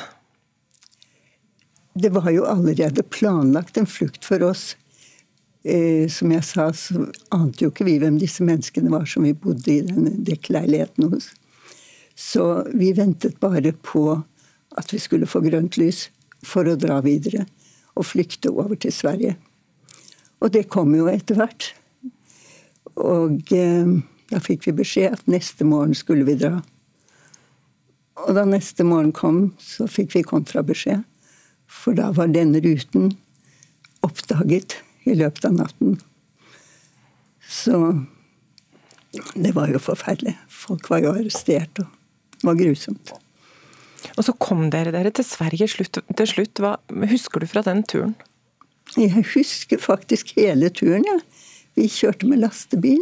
Det 1.93 2.09
var 2.09 2.31
jo 2.33 2.47
allerede 2.49 3.03
planlagt 3.03 3.77
en 3.77 3.87
flukt 3.87 4.25
for 4.25 4.43
oss. 4.43 4.73
Eh, 5.63 6.09
som 6.11 6.31
jeg 6.33 6.43
sa, 6.43 6.67
så 6.75 7.05
ante 7.31 7.63
jo 7.63 7.71
ikke 7.71 7.85
vi 7.87 7.95
hvem 8.01 8.17
disse 8.19 8.43
menneskene 8.43 8.91
var 8.91 9.05
som 9.07 9.23
vi 9.23 9.31
bodde 9.31 9.71
i 9.71 9.83
denne 9.85 10.11
dekkleiligheten 10.27 11.07
hos. 11.13 11.29
Så 12.19 12.65
vi 12.73 12.91
ventet 12.97 13.39
bare 13.39 13.71
på 13.85 14.23
at 14.79 14.93
vi 14.93 14.99
skulle 15.01 15.29
få 15.29 15.43
grønt 15.45 15.77
lys 15.79 16.07
for 16.43 16.67
å 16.67 16.77
dra 16.79 16.99
videre 17.05 17.45
og 17.93 18.07
flykte 18.09 18.51
over 18.51 18.75
til 18.79 18.93
Sverige. 18.93 19.35
Og 20.43 20.51
det 20.53 20.67
kom 20.73 20.93
jo 20.97 21.07
etter 21.11 21.37
hvert. 21.39 21.69
Og 22.99 23.53
eh, 23.55 23.93
da 24.31 24.41
fikk 24.43 24.67
vi 24.67 24.77
beskjed 24.81 25.15
at 25.15 25.27
neste 25.29 25.65
morgen 25.67 25.95
skulle 25.97 26.25
vi 26.27 26.35
dra. 26.39 26.57
Og 28.23 28.35
da 28.37 28.45
neste 28.47 28.85
morgen 28.87 29.13
kom, 29.15 29.53
så 29.61 29.87
fikk 29.89 30.17
vi 30.17 30.25
kontrabeskjed. 30.27 31.03
For 31.69 31.97
da 31.97 32.11
var 32.13 32.33
denne 32.33 32.61
ruten 32.63 33.13
oppdaget 34.05 34.77
i 35.09 35.15
løpet 35.17 35.47
av 35.49 35.57
natten. 35.57 35.97
Så 37.49 37.79
det 39.35 39.53
var 39.55 39.71
jo 39.71 39.81
forferdelig. 39.81 40.35
Folk 40.49 40.89
var 40.91 41.03
jo 41.03 41.13
arrestert, 41.13 41.81
og 41.81 41.89
det 42.39 42.49
var 42.49 42.59
grusomt. 42.59 43.13
Og 44.17 44.25
så 44.27 44.35
kom 44.41 44.67
dere 44.73 44.93
dere 44.93 45.11
til 45.15 45.25
Sverige 45.25 45.67
slutt, 45.71 45.99
til 46.17 46.29
slutt. 46.29 46.61
Hva 46.61 46.75
husker 47.09 47.43
du 47.43 47.49
fra 47.49 47.63
den 47.65 47.83
turen? 47.87 48.15
Jeg 48.99 49.25
husker 49.33 49.81
faktisk 49.81 50.35
hele 50.37 50.69
turen, 50.73 51.05
ja. 51.07 51.19
Vi 51.73 51.87
kjørte 51.89 52.27
med 52.29 52.43
lastebil. 52.43 53.01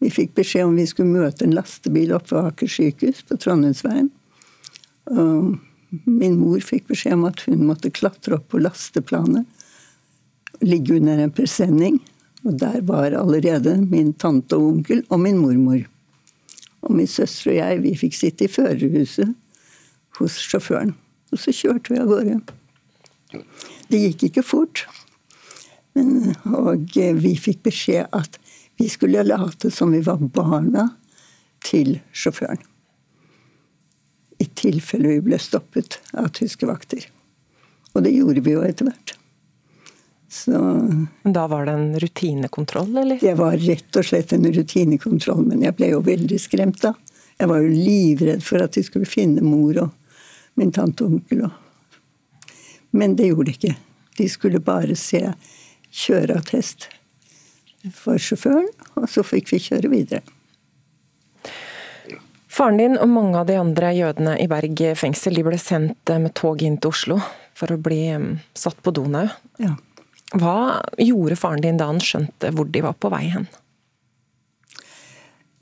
Vi 0.00 0.12
fikk 0.12 0.34
beskjed 0.36 0.68
om 0.68 0.76
vi 0.78 0.86
skulle 0.88 1.12
møte 1.12 1.44
en 1.44 1.56
lastebil 1.56 2.14
oppe 2.16 2.32
ved 2.32 2.52
Aker 2.52 2.70
sykehus 2.70 3.22
på 3.28 3.36
Trondheimsveien. 3.40 4.08
Og 5.12 5.56
min 6.08 6.38
mor 6.40 6.62
fikk 6.64 6.88
beskjed 6.90 7.18
om 7.18 7.26
at 7.28 7.44
hun 7.46 7.66
måtte 7.68 7.92
klatre 7.92 8.38
opp 8.38 8.48
på 8.52 8.60
lasteplanet. 8.62 9.44
Ligge 10.64 10.96
under 10.96 11.20
en 11.20 11.34
presenning. 11.34 12.00
Og 12.46 12.56
der 12.60 12.80
var 12.86 13.12
allerede 13.16 13.74
min 13.82 14.14
tante 14.16 14.56
og 14.56 14.70
onkel 14.70 15.02
og 15.10 15.20
min 15.20 15.40
mormor. 15.42 15.82
Og 16.86 16.94
min 16.94 17.10
søster 17.10 17.52
og 17.52 17.58
jeg, 17.58 17.82
vi 17.82 17.96
fikk 17.98 18.16
sitte 18.16 18.46
i 18.46 18.52
førerhuset 18.52 19.34
hos 20.20 20.38
sjåføren. 20.42 20.94
Og 21.32 21.40
så 21.42 21.54
kjørte 21.54 21.92
vi 21.92 22.00
av 22.00 22.10
gårde. 22.10 22.40
Det 23.90 24.02
gikk 24.02 24.28
ikke 24.30 24.44
fort. 24.46 24.86
Men, 25.96 26.34
og 26.52 26.92
vi 26.94 27.34
fikk 27.40 27.62
beskjed 27.66 28.12
at 28.16 28.38
vi 28.76 28.88
skulle 28.92 29.24
late 29.24 29.70
som 29.72 29.92
vi 29.94 30.02
var 30.04 30.20
barna 30.20 30.90
til 31.64 31.98
sjåføren. 32.12 32.60
I 34.36 34.46
tilfelle 34.52 35.14
vi 35.14 35.22
ble 35.24 35.38
stoppet 35.40 35.98
av 36.12 36.28
tyske 36.36 36.68
vakter. 36.68 37.06
Og 37.96 38.04
det 38.04 38.12
gjorde 38.12 38.42
vi 38.44 38.52
jo 38.52 38.64
etter 38.66 38.90
hvert. 38.90 39.14
Så, 40.28 40.58
da 41.24 41.46
var 41.48 41.64
det 41.64 41.72
en 41.78 42.00
rutinekontroll, 42.02 42.90
eller? 42.98 43.20
Det 43.22 43.32
var 43.38 43.56
rett 43.62 43.96
og 43.96 44.04
slett 44.04 44.34
en 44.36 44.44
rutinekontroll, 44.52 45.44
men 45.46 45.62
jeg 45.64 45.76
ble 45.78 45.92
jo 45.94 46.02
veldig 46.04 46.40
skremt 46.42 46.82
da. 46.82 46.92
Jeg 47.38 47.48
var 47.48 47.62
jo 47.62 47.70
livredd 47.72 48.44
for 48.44 48.64
at 48.64 48.76
de 48.76 48.84
skulle 48.84 49.08
finne 49.08 49.44
mor 49.44 49.78
og 49.86 49.94
min 50.56 50.72
tante 50.72 51.04
og 51.04 51.16
onkel. 51.16 51.46
Men 52.96 53.16
det 53.16 53.30
gjorde 53.30 53.50
de 53.50 53.56
ikke. 53.56 53.74
De 54.16 54.28
skulle 54.32 54.62
bare 54.64 54.96
se 54.96 55.22
kjøreattest 55.92 56.88
for 57.94 58.18
sjåføren, 58.18 58.68
og 58.98 59.08
så 59.10 59.22
fikk 59.26 59.52
vi 59.52 59.62
kjøre 59.68 59.92
videre. 59.92 60.24
Faren 62.56 62.80
din 62.80 62.96
og 62.96 63.10
mange 63.12 63.36
av 63.36 63.50
de 63.50 63.58
andre 63.60 63.90
jødene 63.92 64.38
i 64.40 64.46
Berg 64.48 64.80
fengsel 64.96 65.36
de 65.36 65.44
ble 65.44 65.58
sendt 65.60 66.12
med 66.22 66.32
tog 66.38 66.62
inn 66.64 66.78
til 66.80 66.94
Oslo 66.94 67.18
for 67.56 67.72
å 67.72 67.80
bli 67.80 68.00
mm, 68.16 68.30
satt 68.56 68.80
på 68.84 68.94
Donau. 68.96 69.28
Ja. 69.60 69.74
Hva 70.36 70.80
gjorde 70.98 71.36
faren 71.38 71.62
din 71.62 71.78
da 71.80 71.90
han 71.90 72.00
skjønte 72.02 72.50
hvor 72.56 72.68
de 72.72 72.82
var 72.84 72.96
på 72.96 73.10
vei 73.12 73.26
hen? 73.34 73.44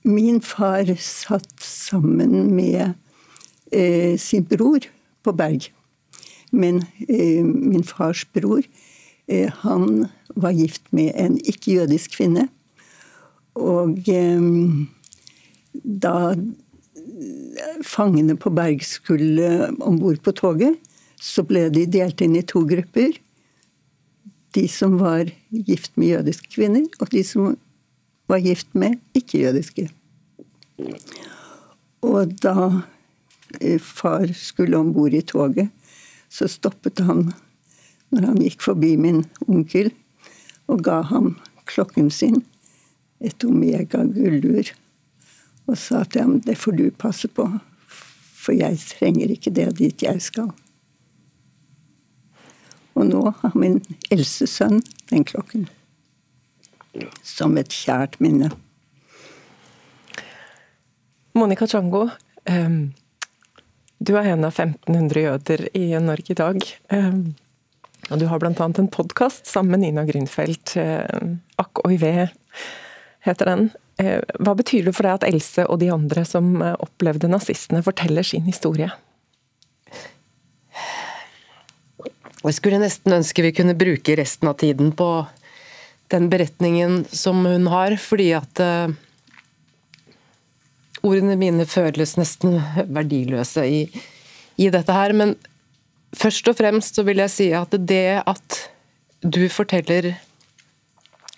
Min 0.06 0.38
far 0.44 0.86
satt 1.00 1.52
sammen 1.64 2.54
med 2.54 2.94
eh, 3.72 4.18
sin 4.18 4.44
bror 4.48 4.86
på 5.24 5.32
Berg. 5.32 5.70
Men 6.54 6.84
eh, 7.08 7.44
min 7.44 7.84
fars 7.84 8.24
bror 8.34 8.62
eh, 9.26 9.50
han 9.64 10.08
var 10.34 10.54
gift 10.54 10.86
med 10.92 11.12
en 11.14 11.38
ikke-jødisk 11.42 12.18
kvinne. 12.18 12.48
Og 13.54 14.08
eh, 14.10 14.50
da 15.84 16.34
fangene 17.86 18.36
på 18.38 18.50
Berg 18.54 18.82
skulle 18.86 19.70
om 19.80 19.98
bord 20.00 20.22
på 20.22 20.34
toget, 20.34 20.78
så 21.20 21.44
ble 21.46 21.68
de 21.72 21.86
delt 21.88 22.20
inn 22.24 22.36
i 22.36 22.44
to 22.46 22.64
grupper. 22.68 23.14
De 24.54 24.66
som 24.70 24.98
var 25.00 25.30
gift 25.50 25.94
med 25.98 26.12
jødiske 26.12 26.50
kvinner, 26.54 26.86
og 27.00 27.10
de 27.10 27.22
som 27.26 27.54
var 28.30 28.42
gift 28.44 28.70
med 28.74 28.98
ikke-jødiske. 29.16 29.88
Og 32.04 32.34
da 32.42 32.84
far 33.82 34.30
skulle 34.36 34.78
om 34.78 34.92
bord 34.94 35.14
i 35.14 35.22
toget, 35.22 35.70
så 36.28 36.48
stoppet 36.50 37.02
han 37.04 37.28
når 38.14 38.28
han 38.28 38.42
gikk 38.42 38.62
forbi 38.62 38.94
min 39.00 39.24
onkel, 39.48 39.90
og 40.70 40.84
ga 40.86 41.00
ham 41.10 41.34
klokken 41.68 42.10
sin, 42.14 42.42
et 43.24 43.44
Omega 43.44 44.04
gullur, 44.06 44.70
og 45.66 45.78
sa 45.80 46.04
til 46.04 46.26
ham 46.26 46.40
det 46.44 46.58
får 46.60 46.76
du 46.78 46.84
passe 46.90 47.28
på, 47.28 47.46
for 47.88 48.56
jeg 48.56 48.78
trenger 48.90 49.32
ikke 49.32 49.52
det 49.54 49.70
dit 49.80 50.04
jeg 50.04 50.20
skal. 50.22 50.50
Og 52.94 53.08
nå 53.08 53.22
har 53.40 53.56
min 53.58 53.80
eldste 54.12 54.46
sønn 54.46 54.82
den 55.10 55.24
klokken. 55.26 55.66
Som 57.26 57.56
et 57.58 57.72
kjært 57.74 58.20
minne. 58.22 58.52
Monica 61.34 61.66
Chango, 61.66 62.04
um, 62.46 62.94
du 64.04 64.14
er 64.18 64.34
en 64.34 64.44
av 64.44 64.52
1500 64.52 65.22
jøder 65.24 65.64
i 65.76 65.86
Norge 66.02 66.34
i 66.34 66.36
dag. 66.38 66.60
Um, 66.92 67.34
og 68.10 68.20
du 68.20 68.26
har 68.28 68.40
bl.a. 68.42 68.52
en 68.52 68.90
podkast 68.92 69.48
sammen 69.48 69.76
med 69.76 69.84
Nina 69.86 70.04
Grünfeldt. 70.08 70.74
Uh, 70.76 71.38
Akk 71.60 71.84
oi 71.86 71.96
ve 72.00 72.28
heter 73.24 73.50
den. 73.50 73.70
Uh, 74.02 74.20
hva 74.44 74.56
betyr 74.58 74.88
det 74.88 74.96
for 74.96 75.08
deg 75.08 75.20
at 75.20 75.28
Else 75.30 75.64
og 75.70 75.80
de 75.80 75.88
andre 75.94 76.26
som 76.28 76.52
uh, 76.60 76.74
opplevde 76.84 77.30
nazistene, 77.32 77.84
forteller 77.86 78.26
sin 78.26 78.44
historie? 78.48 78.90
Jeg 82.44 82.58
skulle 82.58 82.82
nesten 82.82 83.16
ønske 83.16 83.46
vi 83.46 83.54
kunne 83.56 83.78
bruke 83.78 84.18
resten 84.20 84.50
av 84.50 84.58
tiden 84.60 84.92
på 84.92 85.08
den 86.12 86.28
beretningen 86.28 87.06
som 87.08 87.40
hun 87.48 87.70
har, 87.72 87.96
fordi 87.96 88.34
at 88.36 88.60
ordene 91.04 91.36
mine 91.38 91.66
føles 91.68 92.16
nesten 92.18 92.58
verdiløse 92.88 93.64
i, 93.68 93.80
i, 94.56 94.70
dette 94.72 94.94
her. 94.94 95.14
Men 95.16 95.36
først 96.16 96.48
og 96.50 96.58
fremst 96.58 96.98
så 96.98 97.04
vil 97.06 97.22
jeg 97.24 97.34
si 97.34 97.48
at 97.56 97.74
det 97.78 98.22
at 98.24 98.60
du 99.24 99.44
forteller 99.52 100.14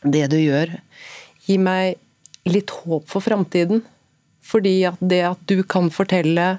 det 0.06 0.26
du 0.30 0.38
gjør, 0.38 0.76
gir 1.46 1.62
meg 1.62 1.96
litt 2.46 2.70
håp 2.82 3.06
for 3.10 3.24
framtiden. 3.24 3.82
Fordi 4.46 4.78
at 4.86 5.00
det 5.02 5.22
at 5.26 5.40
du 5.50 5.60
kan 5.66 5.90
fortelle, 5.90 6.58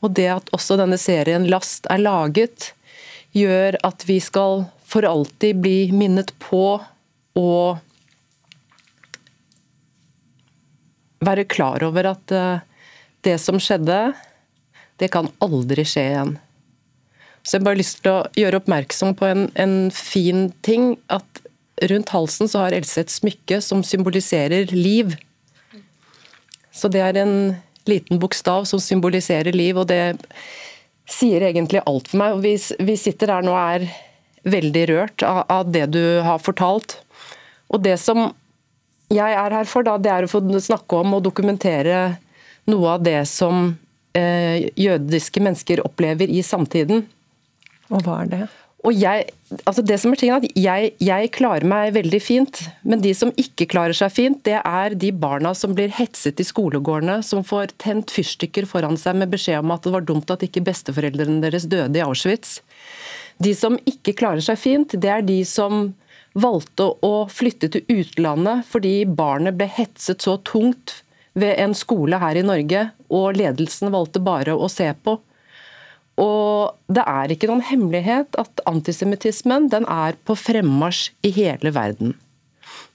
og 0.00 0.14
det 0.16 0.28
at 0.32 0.52
også 0.56 0.78
denne 0.80 0.96
serien 1.00 1.44
Last 1.50 1.88
er 1.92 2.00
laget, 2.00 2.70
gjør 3.36 3.76
at 3.84 4.04
vi 4.08 4.16
skal 4.24 4.64
for 4.86 5.04
alltid 5.04 5.60
bli 5.60 5.90
minnet 5.92 6.32
på 6.40 6.78
å 7.36 7.50
være 11.24 11.46
klar 11.48 11.84
over 11.86 12.10
at 12.12 12.34
eh, 12.34 12.64
det 13.26 13.38
som 13.42 13.60
skjedde, 13.62 14.14
det 15.00 15.10
kan 15.12 15.30
aldri 15.44 15.84
skje 15.86 16.04
igjen. 16.10 16.36
Så 17.46 17.56
jeg 17.56 17.62
har 17.62 17.68
bare 17.68 17.78
lyst 17.78 18.00
til 18.02 18.12
å 18.12 18.26
gjøre 18.34 18.60
oppmerksom 18.60 19.14
på 19.18 19.28
en, 19.28 19.44
en 19.54 19.76
fin 19.94 20.48
ting. 20.66 20.96
At 21.12 21.42
rundt 21.90 22.10
halsen 22.10 22.50
så 22.50 22.64
har 22.64 22.74
Else 22.74 23.04
et 23.04 23.12
smykke 23.12 23.60
som 23.62 23.84
symboliserer 23.86 24.72
liv. 24.74 25.14
Så 26.74 26.90
det 26.92 27.04
er 27.04 27.20
en 27.22 27.36
liten 27.86 28.18
bokstav 28.18 28.66
som 28.66 28.82
symboliserer 28.82 29.54
liv, 29.54 29.78
og 29.78 29.86
det 29.88 30.16
sier 31.06 31.44
egentlig 31.46 31.84
alt 31.86 32.10
for 32.10 32.20
meg. 32.20 32.40
Vi, 32.42 32.56
vi 32.82 32.96
sitter 32.98 33.30
her 33.36 33.46
nå 33.46 33.54
og 33.54 33.62
er 33.62 33.86
veldig 34.46 34.82
rørt 34.90 35.22
av, 35.26 35.44
av, 35.50 35.70
det 35.70 35.86
du 35.94 36.02
har 36.26 36.42
fortalt. 36.42 36.98
Og 37.70 37.82
det 37.86 37.96
som 38.02 38.28
jeg 39.12 39.38
er 39.38 39.54
her 39.54 39.68
for, 39.70 39.86
da, 39.86 39.96
det 40.02 40.12
er 40.12 40.26
å 40.26 40.30
få 40.30 40.42
snakke 40.42 41.02
om 41.02 41.18
og 41.18 41.24
dokumentere 41.26 42.18
noe 42.66 42.94
av 42.96 43.04
det 43.06 43.20
som 43.30 43.68
eh, 44.16 44.68
jødiske 44.74 45.42
mennesker 45.42 45.84
opplever 45.86 46.30
i 46.30 46.42
samtiden. 46.42 47.04
Og 47.92 48.02
hva 48.02 48.22
er 48.24 48.32
det? 48.32 48.46
Og 48.86 48.94
jeg, 48.94 49.24
altså 49.66 49.82
det 49.82 49.96
som 49.98 50.12
er 50.12 50.20
tingen 50.20 50.36
at 50.38 50.58
jeg, 50.58 50.90
jeg, 51.02 51.30
klarer 51.34 51.66
meg 51.66 51.94
veldig 51.96 52.20
fint, 52.22 52.60
men 52.86 53.02
de 53.02 53.10
som 53.18 53.32
ikke 53.40 53.66
klarer 53.72 53.96
seg 53.96 54.12
fint, 54.14 54.38
det 54.46 54.60
er 54.60 54.94
de 54.94 55.10
barna 55.10 55.50
som 55.58 55.74
blir 55.74 55.90
hetset 55.96 56.38
i 56.42 56.46
skolegårdene, 56.46 57.18
som 57.26 57.42
får 57.46 57.74
tent 57.82 58.14
fyrstikker 58.14 58.68
foran 58.70 58.98
seg 59.00 59.18
med 59.18 59.32
beskjed 59.32 59.64
om 59.64 59.74
at 59.74 59.86
det 59.86 59.94
var 59.96 60.06
dumt 60.06 60.30
at 60.30 60.44
ikke 60.46 60.62
besteforeldrene 60.68 61.42
deres 61.42 61.66
døde 61.70 61.98
i 61.98 62.04
Auschwitz. 62.04 62.60
De 63.42 63.52
som 63.58 63.78
ikke 63.90 64.14
klarer 64.16 64.44
seg 64.44 64.60
fint, 64.60 64.94
det 64.94 65.10
er 65.12 65.26
de 65.26 65.40
som 65.48 65.90
valgte 66.36 66.90
å 67.04 67.14
flytte 67.32 67.70
til 67.72 67.86
utlandet 67.92 68.66
fordi 68.68 69.00
barnet 69.08 69.56
ble 69.58 69.68
hetset 69.72 70.24
så 70.24 70.36
tungt 70.44 71.00
ved 71.36 71.56
en 71.60 71.74
skole 71.76 72.18
her 72.20 72.38
i 72.38 72.44
Norge, 72.46 72.86
og 73.12 73.36
ledelsen 73.36 73.92
valgte 73.92 74.22
bare 74.24 74.54
å 74.56 74.68
se 74.72 74.88
på. 75.04 75.18
Og 76.16 76.76
det 76.88 77.04
er 77.04 77.32
ikke 77.32 77.48
noen 77.50 77.64
hemmelighet 77.68 78.38
at 78.40 78.62
antisemittismen 78.68 79.68
den 79.72 79.84
er 79.92 80.16
på 80.24 80.36
fremmarsj 80.40 81.10
i 81.28 81.32
hele 81.36 81.74
verden. 81.76 82.14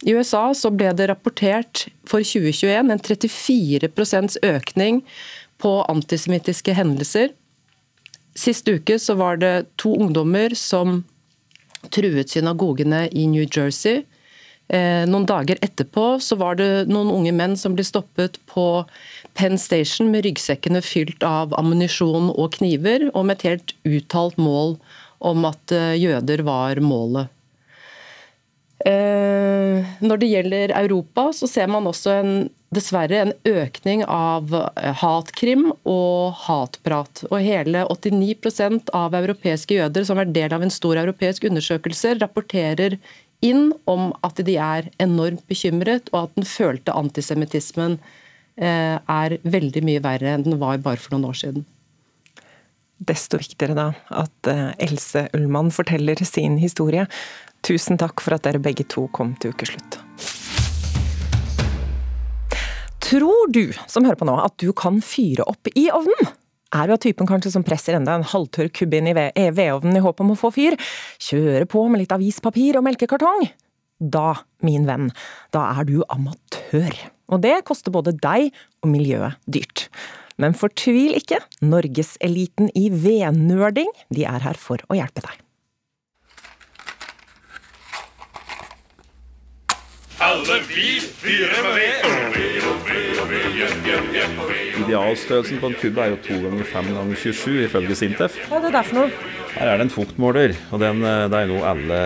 I 0.01 0.15
USA 0.17 0.47
så 0.57 0.71
ble 0.73 0.89
det 0.97 1.11
rapportert 1.11 1.85
for 2.09 2.25
2021 2.25 2.89
en 2.89 3.03
34% 3.05 4.39
økning 4.41 5.03
på 5.61 5.75
antisemittiske 5.91 6.73
hendelser. 6.73 7.29
Sist 8.33 8.65
uke 8.65 8.97
så 8.97 9.13
var 9.19 9.37
det 9.37 9.67
to 9.81 9.93
ungdommer 9.93 10.55
som 10.57 11.03
truet 11.89 12.29
synagogene 12.29 13.07
i 13.11 13.27
New 13.31 13.45
Jersey. 13.45 14.03
Eh, 14.71 15.03
noen 15.09 15.25
dager 15.27 15.59
etterpå 15.65 16.15
så 16.23 16.37
var 16.39 16.55
det 16.59 16.87
noen 16.87 17.09
unge 17.11 17.33
menn 17.35 17.57
som 17.59 17.73
ble 17.75 17.83
stoppet 17.83 18.37
på 18.47 18.85
Penn 19.35 19.57
Station 19.59 20.11
med 20.13 20.23
ryggsekkene 20.27 20.79
fylt 20.85 21.25
av 21.27 21.51
ammunisjon 21.59 22.29
og 22.31 22.55
kniver, 22.55 23.09
og 23.11 23.27
med 23.27 23.39
et 23.39 23.47
helt 23.49 23.75
uttalt 23.83 24.39
mål 24.39 24.77
om 25.19 25.45
at 25.49 25.75
eh, 25.75 25.97
jøder 25.99 26.45
var 26.47 26.79
målet. 26.83 27.27
Eh, 28.87 29.91
når 30.01 30.21
det 30.21 30.31
gjelder 30.31 30.73
Europa, 30.79 31.29
så 31.35 31.49
ser 31.49 31.67
man 31.69 31.89
også 31.89 32.15
en, 32.21 32.33
dessverre 32.75 33.19
en 33.19 33.33
økning 33.47 34.05
av 34.07 34.53
eh, 34.55 34.93
hatkrim 35.01 35.69
og 35.87 36.37
hatprat. 36.45 37.25
Og 37.29 37.43
hele 37.43 37.83
89% 37.91 38.93
av 38.97 39.17
europeiske 39.17 39.77
jøder 39.79 40.07
som 40.07 40.21
er 40.21 40.31
del 40.31 40.55
av 40.55 40.63
en 40.63 40.73
stor 40.73 40.99
europeisk 41.03 41.49
undersøkelse, 41.49 42.15
rapporterer 42.21 42.97
inn 43.41 43.71
om 43.89 44.11
at 44.25 44.37
de 44.45 44.55
er 44.61 44.91
enormt 45.01 45.43
bekymret, 45.49 46.11
og 46.13 46.27
at 46.27 46.35
den 46.37 46.45
følte 46.45 46.93
antisemittismen 46.93 47.97
Eh, 48.59 48.97
er 48.99 49.37
veldig 49.47 49.81
mye 49.87 50.01
verre 50.03 50.35
enn 50.35 50.43
den 50.45 50.59
var 50.61 50.81
bare 50.83 50.99
for 50.99 51.15
noen 51.15 51.29
år 51.31 51.39
siden. 51.39 51.63
Desto 53.01 53.39
viktigere 53.41 53.77
da 53.77 53.87
at 54.13 54.51
eh, 54.51 54.67
Else 54.85 55.29
Ullmann 55.37 55.71
forteller 55.73 56.19
sin 56.27 56.59
historie. 56.61 57.07
Tusen 57.65 57.97
takk 58.01 58.21
for 58.21 58.35
at 58.35 58.45
dere 58.45 58.61
begge 58.61 58.85
to 58.91 59.07
kom 59.15 59.33
til 59.41 59.55
ukeslutt. 59.55 60.01
Tror 63.11 63.49
du 63.51 63.73
som 63.91 64.05
hører 64.07 64.15
på 64.15 64.23
nå 64.23 64.37
at 64.39 64.53
du 64.61 64.69
kan 64.77 65.01
fyre 65.03 65.43
opp 65.51 65.67
i 65.75 65.89
ovnen? 65.91 66.29
Er 66.71 66.87
du 66.87 66.93
av 66.95 67.01
typen 67.03 67.27
kanskje 67.27 67.49
som 67.51 67.65
presser 67.67 67.97
enda 67.97 68.13
en 68.15 68.23
halvtørr 68.23 68.69
kubbe 68.71 69.01
inn 69.01 69.09
i 69.11 69.15
vedovnen 69.51 69.97
i 69.99 70.03
håp 70.05 70.23
om 70.23 70.31
å 70.31 70.37
få 70.39 70.53
fyr? 70.55 70.77
Kjører 71.19 71.67
på 71.67 71.83
med 71.91 72.05
litt 72.05 72.15
avispapir 72.15 72.79
og 72.79 72.85
melkekartong? 72.87 73.49
Da, 73.99 74.37
min 74.63 74.87
venn, 74.87 75.11
da 75.51 75.65
er 75.73 75.89
du 75.91 75.97
amatør. 76.07 76.95
Og 77.27 77.43
det 77.43 77.57
koster 77.67 77.91
både 77.91 78.15
deg 78.15 78.47
og 78.79 78.93
miljøet 78.93 79.43
dyrt. 79.43 79.89
Men 80.39 80.55
fortvil 80.55 81.19
ikke, 81.19 81.43
norgeseliten 81.67 82.71
i 82.79 82.87
vednerding, 82.95 83.91
de 84.07 84.23
er 84.23 84.47
her 84.47 84.55
for 84.55 84.79
å 84.87 84.95
hjelpe 84.95 85.27
deg. 85.27 85.35
Alle 90.21 90.57
vi 90.69 90.99
fyrer 91.21 91.61
med 91.65 91.73
ved. 91.79 91.97
Idealstørrelsen 94.85 95.59
på 95.61 95.67
en 95.71 95.77
kubbe 95.81 96.01
er 96.01 96.13
jo 96.13 96.17
2 96.27 96.37
ganger 96.45 96.65
5 96.73 96.89
ganger 96.95 97.15
27 97.15 97.63
ifølge 97.65 97.95
Sintef. 97.95 98.37
Hva 98.49 98.59
er 98.59 98.65
det 98.67 98.73
der 98.75 98.85
for 98.87 98.99
noe? 98.99 99.09
Her 99.55 99.71
er 99.71 99.77
det 99.81 99.87
en 99.87 99.93
fuktmåler, 99.93 100.53
og 100.71 100.79
den, 100.83 101.03
eh, 101.03 101.23
det 101.31 101.39
er 101.41 101.49
noe 101.51 101.63
alle 101.71 102.01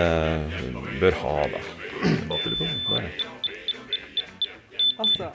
bør 1.02 1.18
ha. 1.22 1.36
da. 1.56 1.64
Batteri 2.30 2.56
på. 2.60 2.70
Der. 2.90 3.10
Altså, 5.00 5.30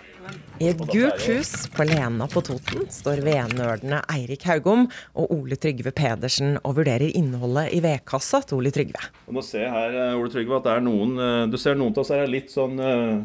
I 0.61 0.67
et 0.69 0.81
gult 0.93 1.23
hus 1.25 1.51
på 1.73 1.85
Lena 1.89 2.27
på 2.29 2.43
Toten 2.45 2.83
står 2.93 3.23
vednerdene 3.25 4.03
Eirik 4.13 4.43
Haugom 4.45 4.83
og 5.17 5.31
Ole 5.33 5.57
Trygve 5.57 5.89
Pedersen 5.97 6.59
og 6.59 6.75
vurderer 6.77 7.15
innholdet 7.17 7.71
i 7.73 7.79
vedkassa 7.81 8.43
til 8.45 8.59
Ole 8.59 8.73
Trygve. 8.75 9.01
Du 9.25 9.33
må 9.39 9.41
se 9.47 9.63
her, 9.65 9.95
eh, 9.97 10.19
Ole 10.19 10.29
Trygve, 10.29 10.59
at 10.59 10.67
det 10.67 10.75
er 10.75 10.83
noen 10.85 11.15
eh, 11.17 11.47
Du 11.49 11.57
ser 11.57 11.79
noen 11.81 11.95
av 11.97 12.03
oss 12.03 12.11
her 12.13 12.27
er 12.27 12.29
litt 12.29 12.53
sånn 12.53 12.77
uh, 12.77 13.23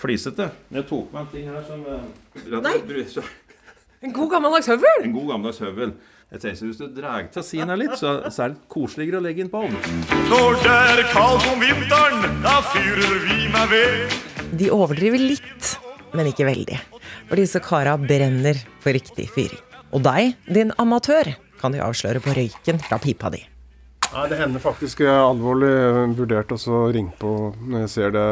flisete. 0.00 0.46
Jeg 0.72 0.86
tok 0.88 1.12
med 1.12 1.26
en 1.26 1.28
ting 1.34 1.50
her 1.52 1.66
som 1.68 1.82
uh, 1.84 2.62
Nei. 2.64 2.78
En 4.00 4.14
god 4.16 4.32
gammeldags 4.32 4.70
høvel? 4.72 5.04
En 5.04 5.12
god 5.18 5.28
gammeldags 5.34 5.60
høvel. 5.66 5.92
Jeg 6.32 6.40
tenker 6.40 6.70
Hvis 6.70 6.80
du 6.80 6.86
drar 6.96 7.28
til 7.34 7.44
siden 7.50 7.74
her 7.74 7.82
litt, 7.82 7.98
så, 8.00 8.14
så 8.32 8.46
er 8.46 8.54
det 8.54 8.64
koseligere 8.72 9.20
å 9.20 9.26
legge 9.26 9.44
inn 9.44 9.52
på 9.52 9.60
ovnen. 9.66 10.00
Når 10.32 10.56
det 10.64 10.78
er 10.94 11.04
kaldt 11.12 11.50
om 11.52 11.60
vinteren, 11.60 12.40
da 12.46 12.56
fyrer 12.72 13.20
vi 13.26 13.38
med 13.52 13.76
ved. 13.76 14.18
De 14.56 14.72
overdriver 14.72 15.20
litt, 15.20 15.74
men 16.16 16.30
ikke 16.30 16.46
veldig. 16.48 16.78
For 17.28 17.40
disse 17.40 17.60
kara 17.64 17.96
brenner 18.00 18.58
for 18.82 18.96
riktig 18.96 19.28
fyring. 19.34 19.60
Og 19.96 20.02
deg, 20.04 20.34
din 20.52 20.72
amatør, 20.80 21.32
kan 21.58 21.74
de 21.74 21.80
avsløre 21.82 22.20
på 22.22 22.34
røyken 22.36 22.78
fra 22.84 23.00
pipa 23.02 23.30
di. 23.34 23.40
Nei, 24.08 24.28
Det 24.30 24.38
hender 24.40 24.62
faktisk 24.62 25.02
jeg 25.04 25.12
har 25.12 25.26
alvorlig 25.28 25.72
vurdert 26.16 26.52
å 26.54 26.78
ringe 26.94 27.12
på 27.20 27.32
når 27.60 27.84
jeg 27.84 27.92
ser 27.92 28.14
det 28.14 28.26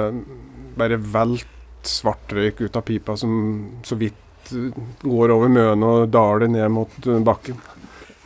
bare 0.76 0.96
velt 1.00 1.52
svart 1.86 2.32
røyk 2.32 2.62
ut 2.64 2.76
av 2.76 2.84
pipa 2.86 3.16
som 3.16 3.32
så 3.86 3.98
vidt 3.98 4.52
eh, 4.52 4.72
går 5.04 5.34
over 5.34 5.52
møene 5.52 5.92
og 5.92 6.08
daler 6.12 6.48
ned 6.50 6.72
mot 6.72 6.96
eh, 7.06 7.20
bakken. 7.24 7.60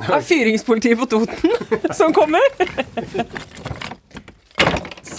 Det 0.00 0.14
er 0.16 0.24
fyringspolitiet 0.24 0.96
på 1.00 1.10
Toten 1.10 1.52
som 1.98 2.14
kommer! 2.16 2.40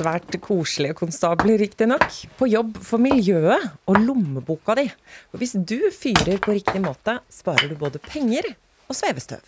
Svært 0.01 0.33
koselige 0.41 0.95
konstabler, 0.97 1.59
riktignok. 1.61 2.05
På 2.39 2.47
jobb 2.49 2.79
for 2.81 3.01
miljøet 3.01 3.67
og 3.85 3.99
lommeboka 4.01 4.73
di. 4.79 4.87
Og 5.29 5.41
hvis 5.41 5.53
du 5.53 5.77
fyrer 5.93 6.39
på 6.41 6.55
riktig 6.55 6.81
måte, 6.81 7.19
sparer 7.29 7.69
du 7.69 7.75
både 7.77 8.01
penger 8.01 8.47
og 8.89 8.97
svevestøv. 8.97 9.43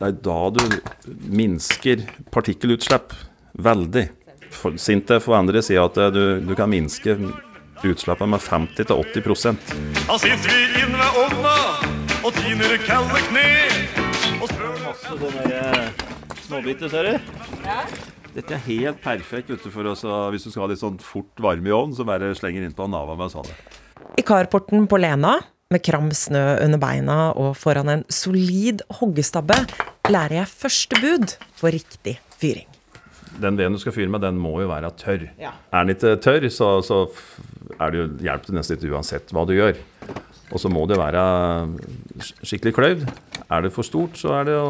Det 0.00 0.08
er 0.08 0.18
da 0.24 0.38
du 0.52 0.64
minsker 1.32 2.04
partikkelutslipp 2.32 3.14
veldig. 3.56 4.06
Sintef 4.76 5.30
og 5.30 5.38
andre 5.38 5.62
sier 5.64 5.86
at 5.86 5.96
eh, 6.00 6.12
du, 6.12 6.22
du 6.44 6.54
kan 6.58 6.68
minske 6.72 7.16
utslippene 7.80 8.34
med 8.34 8.44
50-80 8.44 9.58
Da 10.04 10.18
sitter 10.20 10.48
vi 10.50 10.82
inne 10.82 11.00
ved 11.00 11.20
ovna 11.24 11.56
og 12.20 12.32
tiner 12.36 12.76
kalde 12.84 13.24
kne. 13.30 13.48
Og 14.40 14.48
spør 14.52 14.80
Masse 14.84 15.20
sånne 15.20 15.60
småbiter, 16.44 16.92
ser 16.92 17.12
du. 17.12 18.19
Dette 18.30 18.54
er 18.54 18.62
helt 18.68 19.00
perfekt 19.02 19.50
vet 19.50 19.64
for 19.74 19.86
oss, 19.90 20.04
hvis 20.04 20.44
du 20.46 20.52
skal 20.52 20.64
ha 20.64 20.70
litt 20.70 20.82
sånn 20.82 21.00
fort 21.02 21.42
varme 21.42 21.66
i 21.66 21.74
ovnen, 21.74 21.96
så 21.98 22.06
bare 22.06 22.30
slenger 22.38 22.66
innpå 22.66 22.86
nava 22.90 23.16
med 23.18 23.32
sånn. 23.32 23.48
I 24.18 24.22
carporten 24.26 24.86
på 24.90 25.00
Lena, 25.02 25.36
med 25.70 25.82
kram 25.86 26.10
snø 26.14 26.44
under 26.62 26.80
beina 26.82 27.18
og 27.38 27.52
foran 27.58 27.90
en 27.90 28.04
solid 28.10 28.84
hoggestabbe, 29.00 29.58
lærer 30.10 30.40
jeg 30.40 30.52
første 30.62 31.00
bud 31.02 31.34
for 31.58 31.74
riktig 31.74 32.16
fyring. 32.40 32.66
Den 33.40 33.58
veden 33.58 33.76
du 33.76 33.82
skal 33.82 33.94
fyre 33.94 34.10
med, 34.10 34.22
den 34.22 34.38
må 34.42 34.56
jo 34.62 34.70
være 34.70 34.90
tørr. 34.98 35.28
Ja. 35.40 35.52
Er 35.70 35.86
den 35.86 35.94
ikke 35.94 36.16
tørr, 36.22 36.48
så, 36.50 36.72
så 36.86 37.04
er 37.78 37.92
det 37.92 38.00
jo, 38.00 38.08
hjelper 38.26 38.50
det 38.50 38.58
nesten 38.58 38.78
ikke 38.78 38.94
uansett 38.94 39.30
hva 39.34 39.46
du 39.46 39.54
gjør. 39.54 39.78
Og 40.50 40.58
så 40.58 40.70
må 40.70 40.82
det 40.90 40.98
være 40.98 41.22
skikkelig 42.42 42.74
kløyvd. 42.74 43.06
Er 43.46 43.66
det 43.66 43.74
for 43.74 43.86
stort, 43.86 44.18
så 44.18 44.34
er 44.40 44.48
det 44.48 44.58
jo 44.58 44.66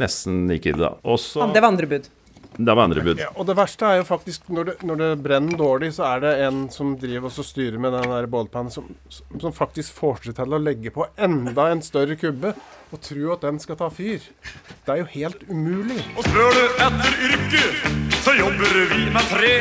nesten 0.00 0.44
ikke 0.52 0.74
ille, 0.74 0.90
da. 0.92 1.16
Det 1.56 1.64
var 1.64 1.72
andre 1.72 1.88
bud. 1.88 2.12
Det 2.56 2.74
var 2.74 2.86
andre 2.88 3.02
bud. 3.04 3.18
Ja, 3.20 3.28
og 3.36 3.44
det 3.48 3.56
verste 3.58 3.84
er 3.84 3.98
jo 4.00 4.06
faktisk 4.08 4.46
når 4.52 4.70
det, 4.70 4.74
når 4.88 5.00
det 5.02 5.10
brenner 5.24 5.58
dårlig, 5.60 5.90
så 5.96 6.06
er 6.08 6.22
det 6.24 6.32
en 6.46 6.62
som 6.72 6.94
driver 7.00 7.28
og 7.28 7.44
styrer 7.44 7.76
med 7.82 7.92
den 7.92 8.08
der 8.14 8.28
bålpannen, 8.32 8.72
som, 8.72 8.88
som 9.12 9.52
faktisk 9.52 9.92
får 9.98 10.22
seg 10.24 10.38
til 10.38 10.56
å 10.56 10.60
legge 10.62 10.92
på 10.94 11.04
enda 11.20 11.68
en 11.72 11.84
større 11.84 12.16
kubbe 12.16 12.54
og 12.94 13.02
tro 13.04 13.34
at 13.34 13.44
den 13.44 13.60
skal 13.60 13.78
ta 13.80 13.90
fyr. 13.92 14.24
Det 14.86 14.94
er 14.94 15.02
jo 15.02 15.08
helt 15.12 15.44
umulig. 15.50 16.00
Og 16.16 16.24
spør 16.24 16.56
du 16.56 16.82
etter 16.86 17.20
yrke, 17.28 17.62
så 18.24 18.36
jobber 18.38 18.80
vi 18.94 19.04
med 19.12 19.32
tre. 19.34 19.54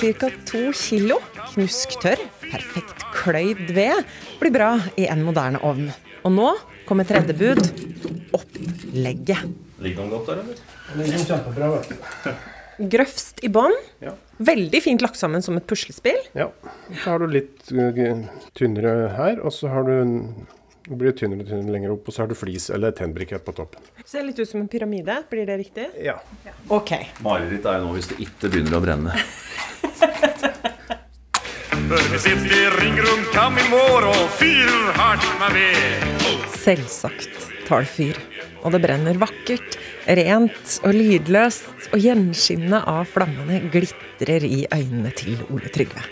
Cirka 0.00 0.30
to 0.46 0.68
kilo 0.76 1.18
knusktørr, 1.50 2.22
perfekt 2.46 3.06
kløyvd 3.16 3.74
ved 3.74 4.04
blir 4.38 4.54
bra 4.54 4.74
i 4.94 5.10
en 5.10 5.26
moderne 5.26 5.58
ovn. 5.66 5.90
Og 6.22 6.36
nå 6.36 6.52
kommer 6.86 7.08
tredje 7.08 7.34
bud 7.34 7.64
opplegget. 8.36 9.48
Ligger 9.80 10.04
den 10.04 10.12
godt 10.12 10.30
der, 10.30 10.44
eller? 10.44 10.69
Det 10.94 11.06
er 11.06 11.26
kjempebra, 11.28 11.68
vet 11.76 11.90
du. 11.92 12.30
Grøfst 12.90 13.42
i 13.44 13.50
bånn. 13.52 13.74
Ja. 14.00 14.14
Veldig 14.40 14.80
fint 14.82 15.02
lagt 15.04 15.20
sammen 15.20 15.44
som 15.44 15.58
et 15.60 15.66
puslespill. 15.68 16.16
Ja. 16.32 16.48
Så 17.02 17.04
har 17.04 17.20
du 17.20 17.28
litt 17.30 17.68
uh, 17.76 18.24
tynnere 18.56 19.10
her, 19.18 19.42
og 19.44 19.52
så 19.54 19.68
har 19.72 19.86
du 19.88 19.94
en 19.98 20.16
det 20.90 20.96
blir 20.98 21.12
tynnere 21.14 21.44
og 21.44 21.46
tynnere 21.46 21.70
lenger 21.70 21.92
opp, 21.92 22.08
og 22.08 22.14
så 22.14 22.24
har 22.24 22.30
du 22.30 22.34
flis 22.34 22.64
eller 22.74 22.90
tennbrikett 22.96 23.44
på 23.46 23.52
toppen. 23.54 23.84
Ser 24.08 24.24
litt 24.26 24.40
ut 24.40 24.48
som 24.48 24.58
en 24.64 24.66
pyramide. 24.66 25.20
Blir 25.30 25.46
det 25.46 25.60
riktig? 25.60 25.86
Ja. 26.02 26.16
Ok. 26.72 26.90
Mareritt 27.22 27.68
er 27.68 27.78
jo 27.78 27.84
nå 27.84 27.92
hvis 27.94 28.10
det 28.10 28.18
ikke 28.24 28.50
begynner 28.50 28.80
å 28.80 28.82
brenne. 28.82 29.14
Selvsagt 36.64 37.48
tar 37.68 37.86
det 37.86 37.92
fyr. 37.94 38.18
Og 38.60 38.74
det 38.74 38.82
brenner 38.84 39.16
vakkert, 39.20 39.76
rent 40.20 40.74
og 40.84 40.96
lydløst, 40.96 41.90
og 41.94 42.02
gjenskinnet 42.04 42.88
av 42.88 43.08
flammene 43.08 43.62
glitrer 43.72 44.44
i 44.44 44.66
øynene 44.68 45.12
til 45.16 45.40
Ole 45.48 45.72
Trygve. 45.72 46.04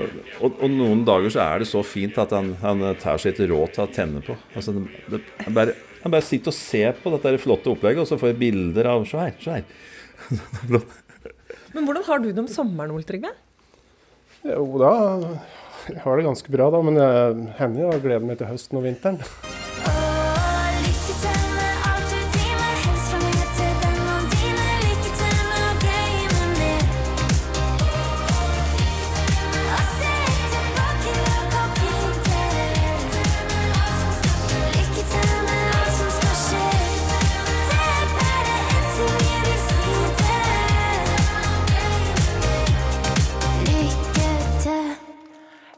Og, 0.00 0.56
og 0.56 0.66
noen 0.72 1.04
dager 1.06 1.30
så 1.34 1.42
er 1.44 1.62
det 1.62 1.68
så 1.70 1.82
fint 1.86 2.16
at 2.18 2.32
han, 2.34 2.54
han 2.62 2.82
tar 2.98 3.20
seg 3.20 3.34
ikke 3.34 3.50
råd 3.52 3.74
til 3.76 3.84
å 3.84 3.92
tenne 3.92 4.22
på. 4.24 4.36
Altså, 4.56 4.74
det, 4.74 4.86
det, 5.12 5.22
han, 5.44 5.54
bare, 5.54 5.76
han 6.02 6.14
bare 6.14 6.26
sitter 6.26 6.50
og 6.50 6.58
ser 6.58 6.98
på 6.98 7.12
dette 7.14 7.36
flotte 7.42 7.70
opplegget, 7.70 8.02
og 8.02 8.10
så 8.10 8.18
får 8.18 8.32
jeg 8.32 8.40
bilder 8.42 8.90
av 8.94 9.06
Se 9.08 9.22
her, 9.22 9.38
se 9.42 9.60
her. 9.60 10.84
Men 11.72 11.86
hvordan 11.86 12.06
har 12.08 12.22
du 12.22 12.30
det 12.32 12.42
om 12.42 12.50
sommeren, 12.50 12.94
Ole 12.96 13.06
Trygve? 13.06 13.30
Jo 14.42 14.66
da, 14.80 14.92
jeg 15.86 16.02
har 16.02 16.18
det 16.18 16.26
ganske 16.26 16.52
bra 16.54 16.66
da, 16.74 16.82
men 16.82 16.98
jeg 16.98 17.50
hender 17.60 17.84
jeg 17.86 18.06
gleder 18.08 18.26
meg 18.26 18.40
til 18.40 18.50
høsten 18.50 18.80
og 18.80 18.88
vinteren. 18.88 19.22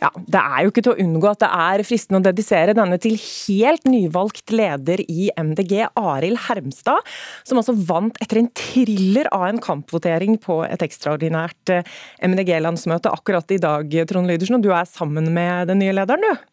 Ja, 0.04 0.10
Det 0.20 0.40
er 0.40 0.64
jo 0.64 0.72
ikke 0.72 0.82
til 0.84 0.92
å 0.92 1.00
unngå 1.00 1.28
at 1.30 1.40
det 1.40 1.48
er 1.48 1.82
fristende 1.86 2.20
å 2.20 2.24
dedisere 2.26 2.74
denne 2.76 2.98
til 3.00 3.14
helt 3.16 3.86
nyvalgt 3.88 4.52
leder 4.52 5.00
i 5.00 5.30
MDG, 5.32 5.86
Arild 5.96 6.42
Hermstad, 6.44 7.06
som 7.48 7.60
altså 7.60 7.72
vant 7.88 8.18
etter 8.20 8.42
en 8.42 8.50
thriller 8.52 9.30
av 9.32 9.46
en 9.48 9.62
kampvotering 9.64 10.36
på 10.42 10.58
et 10.66 10.84
ekstraordinært 10.84 11.72
eh, 11.72 11.88
MDG-landsmøte 12.26 13.12
akkurat 13.16 13.54
i 13.54 13.60
dag, 13.62 13.96
Trond 14.10 14.28
Lydersen. 14.28 14.58
Og 14.58 14.66
du 14.66 14.74
er 14.76 14.90
sammen 14.90 15.30
med 15.32 15.72
den 15.72 15.80
nye 15.80 15.94
lederen, 15.96 16.26
du? 16.26 16.44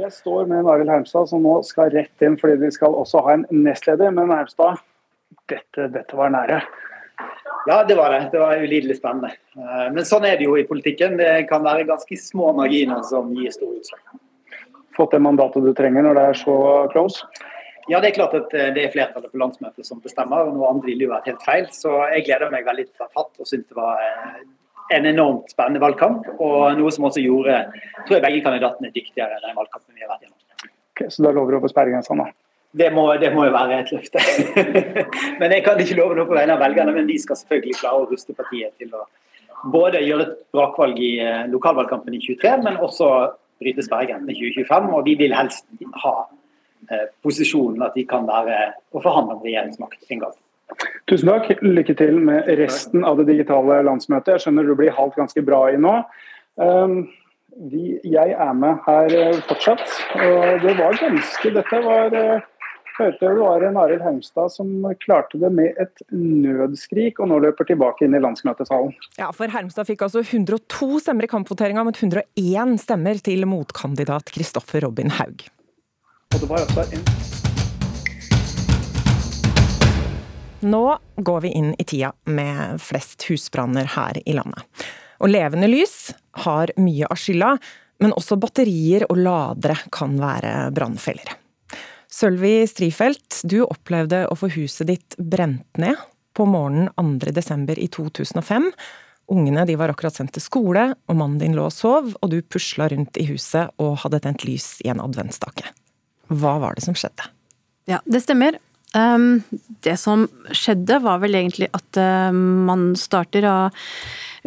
Jeg 0.00 0.10
står 0.14 0.50
med 0.50 0.66
Arild 0.70 0.90
Hermstad 0.90 1.30
som 1.30 1.46
nå 1.46 1.60
skal 1.66 1.92
rett 1.94 2.26
inn 2.26 2.38
fordi 2.40 2.58
vi 2.64 2.74
skal 2.74 2.94
også 2.94 3.22
ha 3.26 3.38
en 3.38 3.46
nestleder. 3.54 4.10
Men 4.14 4.34
Hermstad, 4.34 4.82
dette, 5.50 5.90
dette 5.94 6.18
var 6.18 6.34
nære. 6.34 6.62
Ja, 7.66 7.84
det 7.84 7.94
var 7.98 8.10
det. 8.14 8.20
Det 8.32 8.40
var 8.40 8.56
ulidelig 8.56 8.96
spennende. 8.96 9.34
Eh, 9.56 9.86
Men 9.92 10.04
sånn 10.08 10.24
er 10.24 10.38
det 10.40 10.46
jo 10.48 10.56
i 10.56 10.66
politikken. 10.68 11.16
Det 11.20 11.48
kan 11.50 11.64
være 11.64 11.86
ganske 11.88 12.16
små 12.16 12.52
marginer 12.56 13.02
som 13.06 13.32
gir 13.36 13.52
store 13.52 13.80
utslag. 13.80 14.20
Fått 14.96 15.12
det 15.14 15.22
mandatet 15.22 15.64
du 15.64 15.72
trenger 15.76 16.06
når 16.06 16.18
det 16.18 16.26
er 16.30 16.38
så 16.40 16.56
close? 16.92 17.26
Ja, 17.90 17.98
det 18.00 18.10
er 18.10 18.16
klart 18.20 18.34
at 18.38 18.54
eh, 18.54 18.70
det 18.76 18.84
er 18.86 18.94
flertallet 18.94 19.32
på 19.32 19.40
landsmøtet 19.40 19.86
som 19.86 20.00
bestemmer, 20.00 20.46
og 20.46 20.56
noe 20.56 20.70
annet 20.70 20.88
ville 20.88 21.06
jo 21.06 21.12
vært 21.12 21.28
helt 21.30 21.44
feil. 21.44 21.68
Så 21.74 21.92
jeg 22.14 22.26
gleder 22.28 22.52
meg 22.52 22.66
veldig 22.68 22.86
til 22.88 22.96
å 22.96 23.04
ta 23.04 23.12
fatt 23.20 23.40
og 23.40 23.48
syns 23.48 23.66
det 23.66 23.78
var 23.78 24.02
eh, 24.04 24.42
en 24.96 25.08
enormt 25.10 25.52
spennende 25.52 25.82
valgkamp. 25.82 26.28
Og 26.38 26.78
noe 26.78 26.92
som 26.94 27.08
også 27.08 27.24
gjorde 27.24 27.64
tror 28.06 28.16
jeg 28.16 28.24
begge 28.26 28.44
kandidatene 28.46 28.90
er 28.90 28.94
dyktigere 28.96 29.36
enn 29.36 29.48
den 29.48 29.58
valgkampen 29.58 29.96
vi 29.96 30.04
har 30.06 30.12
vært 30.12 30.26
gjennom. 30.26 30.38
Ok, 30.94 31.06
så 31.08 31.24
da 31.26 31.34
lover 31.34 31.56
du 31.56 31.64
få 31.64 31.72
sperregrensa 31.72 32.16
nå? 32.18 32.28
Det 32.70 32.86
må, 32.94 33.04
det 33.18 33.32
må 33.34 33.48
jo 33.48 33.54
være 33.54 33.80
et 33.82 33.88
løfte. 33.90 34.22
men 35.40 35.54
jeg 35.56 35.64
kan 35.66 35.80
ikke 35.82 35.96
love 35.98 36.14
noe 36.14 36.28
på 36.28 36.36
vegne 36.36 36.54
av 36.54 36.62
velgerne, 36.62 36.94
men 36.94 37.08
de 37.08 37.16
skal 37.18 37.38
selvfølgelig 37.40 37.80
klare 37.80 38.04
å 38.04 38.10
ruste 38.10 38.36
partiet 38.36 38.76
til 38.78 38.92
å 38.94 39.06
både 39.72 40.02
gjøre 40.04 40.26
et 40.28 40.36
brakvalg 40.54 41.00
i 41.02 41.12
eh, 41.24 41.46
lokalvalgkampen 41.50 42.14
i 42.16 42.20
23, 42.22 42.52
men 42.64 42.78
også 42.80 43.08
bryte 43.60 43.84
sperregrensen 43.84 44.30
i 44.30 44.38
2025. 44.38 44.92
Og 44.94 45.02
de 45.08 45.16
vil 45.18 45.34
helst 45.36 45.66
ha 46.04 46.14
eh, 46.88 47.08
posisjonen 47.26 47.82
at 47.88 47.98
de 47.98 48.06
kan 48.08 48.28
være 48.28 48.60
og 48.94 49.02
forhandle 49.02 49.36
om 49.36 49.44
regjeringsmakt 49.44 50.14
en 50.14 50.22
gang. 50.24 50.38
Tusen 51.10 51.32
takk. 51.32 51.50
Lykke 51.66 51.96
til 51.98 52.20
med 52.22 52.46
resten 52.60 53.02
av 53.04 53.18
det 53.18 53.32
digitale 53.32 53.80
landsmøtet. 53.88 54.36
Jeg 54.36 54.46
skjønner 54.46 54.68
du 54.70 54.76
blir 54.78 54.94
halvt 54.94 55.18
ganske 55.18 55.42
bra 55.42 55.64
i 55.72 55.80
nå. 55.80 55.96
Um, 56.60 57.00
vi, 57.70 57.98
jeg 58.06 58.36
er 58.38 58.52
med 58.54 58.78
her 58.86 59.40
fortsatt. 59.48 59.82
Og 60.14 60.62
det 60.62 60.76
var 60.78 61.00
ganske 61.02 61.54
Dette 61.58 61.82
var 61.84 62.14
eh, 62.14 62.46
hørte 63.00 63.28
det 63.28 63.40
var 63.40 63.64
en 63.64 63.78
Arild 63.80 64.02
Haugstad 64.04 64.52
som 64.52 64.68
klarte 65.02 65.38
det 65.40 65.50
med 65.54 65.78
et 65.80 66.02
nødskrik, 66.12 67.20
og 67.20 67.30
nå 67.30 67.40
løper 67.46 67.68
tilbake 67.68 68.06
inn 68.06 68.16
i 68.16 68.22
landsmøtesalen. 68.22 68.92
Ja, 69.18 69.30
for 69.36 69.52
Hermstad 69.52 69.88
fikk 69.88 70.04
altså 70.06 70.22
102 70.22 71.00
stemmer 71.04 71.26
i 71.26 71.30
kampvoteringa, 71.30 71.84
mot 71.86 71.96
101 71.96 72.76
stemmer 72.84 73.20
til 73.24 73.46
motkandidat 73.48 74.32
Kristoffer 74.34 74.84
Robin 74.86 75.12
Haug. 75.18 75.46
Og 76.34 76.42
det 76.42 76.50
var 76.50 76.64
altså 76.64 76.86
en 76.94 77.04
Nå 80.60 80.84
går 81.16 81.38
vi 81.40 81.50
inn 81.56 81.70
i 81.80 81.84
tida 81.88 82.10
med 82.28 82.82
flest 82.84 83.24
husbranner 83.30 83.86
her 83.96 84.18
i 84.28 84.34
landet. 84.36 84.60
Og 85.24 85.32
levende 85.32 85.70
lys 85.72 86.10
har 86.44 86.72
mye 86.76 87.08
av 87.08 87.16
skylda, 87.16 87.54
men 88.04 88.12
også 88.16 88.36
batterier 88.40 89.06
og 89.08 89.22
ladere 89.24 89.78
kan 89.92 90.20
være 90.20 90.68
brannfeller. 90.76 91.32
Sølvi 92.10 92.64
Strifeldt, 92.66 93.44
du 93.46 93.60
opplevde 93.62 94.24
å 94.26 94.36
få 94.38 94.50
huset 94.56 94.88
ditt 94.90 95.14
brent 95.16 95.78
ned 95.78 95.98
på 96.34 96.46
morgenen 96.48 96.90
2. 96.98 97.30
desember 97.36 97.78
i 97.78 97.86
2005. 97.86 98.70
Ungene 99.30 99.62
de 99.66 99.76
var 99.78 99.92
akkurat 99.92 100.16
sendt 100.16 100.34
til 100.34 100.42
skole, 100.42 100.88
og 101.06 101.18
mannen 101.18 101.38
din 101.38 101.54
lå 101.54 101.68
og 101.68 101.74
sov, 101.74 102.10
og 102.18 102.32
du 102.32 102.40
pusla 102.42 102.88
rundt 102.90 103.18
i 103.20 103.28
huset 103.28 103.70
og 103.78 104.00
hadde 104.02 104.22
tent 104.24 104.42
lys 104.46 104.80
i 104.82 104.90
en 104.90 105.02
adventsstake. 105.02 105.70
Hva 106.34 106.56
var 106.62 106.74
det 106.74 106.82
som 106.86 106.98
skjedde? 106.98 107.30
Ja, 107.90 108.00
det 108.10 108.24
stemmer. 108.24 108.58
Um, 108.90 109.44
det 109.86 109.94
som 110.02 110.26
skjedde, 110.50 110.98
var 111.04 111.22
vel 111.22 111.38
egentlig 111.38 111.70
at 111.76 112.00
uh, 112.00 112.34
man 112.34 112.90
starter 112.98 113.46
av 113.46 113.78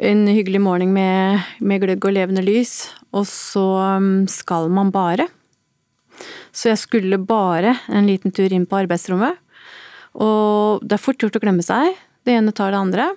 en 0.04 0.26
hyggelig 0.28 0.60
morgen 0.66 0.92
med, 0.92 1.48
med, 1.64 1.84
gløgg 1.84 2.10
og 2.10 2.16
levende 2.18 2.44
lys, 2.44 2.90
og 3.16 3.24
så 3.30 3.66
um, 4.04 4.28
skal 4.28 4.68
man 4.74 4.92
bare. 4.92 5.30
Så 6.54 6.70
jeg 6.70 6.82
skulle 6.84 7.18
bare 7.18 7.76
en 7.90 8.08
liten 8.08 8.34
tur 8.34 8.54
inn 8.54 8.68
på 8.70 8.78
arbeidsrommet. 8.84 9.40
Og 10.22 10.84
det 10.86 10.98
er 10.98 11.02
fort 11.02 11.22
gjort 11.22 11.40
å 11.40 11.42
glemme 11.42 11.66
seg. 11.66 11.98
Det 12.24 12.38
ene 12.38 12.54
tar 12.56 12.74
det 12.74 12.82
andre. 12.82 13.10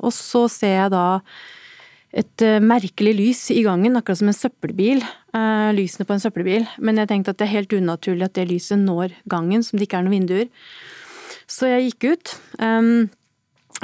Og 0.00 0.12
så 0.14 0.46
ser 0.50 0.76
jeg 0.76 0.92
da 0.94 1.06
et 2.10 2.42
uh, 2.42 2.58
merkelig 2.58 3.12
lys 3.14 3.42
i 3.54 3.62
gangen, 3.62 3.94
akkurat 3.98 4.18
som 4.18 4.30
en 4.32 4.36
søppelbil. 4.36 5.04
Uh, 5.36 5.70
lysene 5.76 6.06
på 6.08 6.16
en 6.16 6.22
søppelbil. 6.22 6.66
Men 6.82 6.98
jeg 6.98 7.12
tenkte 7.12 7.34
at 7.34 7.40
det 7.40 7.46
er 7.46 7.54
helt 7.60 7.76
unaturlig 7.76 8.26
at 8.26 8.34
det 8.38 8.48
lyset 8.50 8.82
når 8.82 9.14
gangen, 9.30 9.62
som 9.62 9.78
det 9.78 9.86
ikke 9.86 10.00
er 10.00 10.06
noen 10.08 10.18
vinduer. 10.18 10.50
Så 11.50 11.70
jeg 11.70 11.90
gikk 11.90 12.10
ut. 12.10 12.36
Um, 12.58 13.10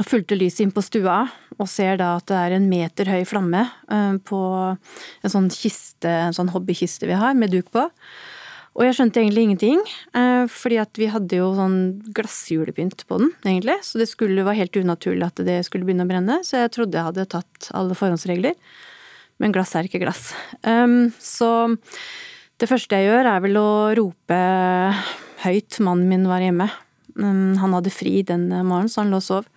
fulgte 0.03 0.39
lyset 0.39 0.65
inn 0.67 0.75
på 0.75 0.83
stua, 0.85 1.23
og 1.57 1.71
ser 1.71 2.01
da 2.03 2.17
at 2.19 2.27
det 2.29 2.37
er 2.37 2.57
en 2.57 2.67
meter 2.69 3.09
høy 3.09 3.23
flamme 3.29 3.63
uh, 3.93 4.17
på 4.27 4.41
en 4.75 5.33
sånn 5.33 5.47
kiste, 5.55 6.11
en 6.11 6.35
sånn 6.37 6.51
hobbykiste 6.53 7.09
vi 7.09 7.17
har, 7.17 7.39
med 7.39 7.55
duk 7.55 7.71
på. 7.75 7.87
Og 8.77 8.85
jeg 8.85 8.97
skjønte 8.99 9.23
egentlig 9.23 9.45
ingenting, 9.47 9.79
eh, 10.13 10.45
fordi 10.53 10.77
at 10.83 10.99
vi 11.01 11.09
hadde 11.09 11.39
jo 11.39 11.49
sånn 11.57 11.79
glassjulepynt 12.13 13.07
på 13.09 13.19
den, 13.23 13.31
egentlig. 13.41 13.79
Så 13.87 13.97
det 13.97 14.09
skulle 14.11 14.45
være 14.45 14.61
helt 14.61 14.77
unaturlig 14.77 15.25
at 15.25 15.41
det 15.47 15.63
skulle 15.65 15.89
begynne 15.89 16.05
å 16.05 16.11
brenne, 16.11 16.43
så 16.45 16.61
jeg 16.61 16.75
trodde 16.75 16.99
jeg 16.99 17.09
hadde 17.09 17.25
tatt 17.33 17.71
alle 17.73 17.97
forhåndsregler. 17.97 18.53
Men 19.41 19.53
glass 19.53 19.73
er 19.77 19.89
ikke 19.89 20.03
glass. 20.05 20.35
Um, 20.61 21.09
så 21.21 21.69
det 22.61 22.69
første 22.69 23.01
jeg 23.01 23.09
gjør, 23.09 23.31
er 23.33 23.41
vel 23.45 23.57
å 23.61 23.71
rope 23.97 24.41
høyt. 25.45 25.81
Mannen 25.85 26.09
min 26.13 26.29
var 26.29 26.45
hjemme. 26.45 26.69
Um, 27.17 27.57
han 27.61 27.77
hadde 27.77 27.93
fri 27.93 28.21
den 28.29 28.49
morgenen, 28.53 28.93
så 28.93 29.05
han 29.05 29.13
lå 29.13 29.23
og 29.23 29.25
sov. 29.25 29.49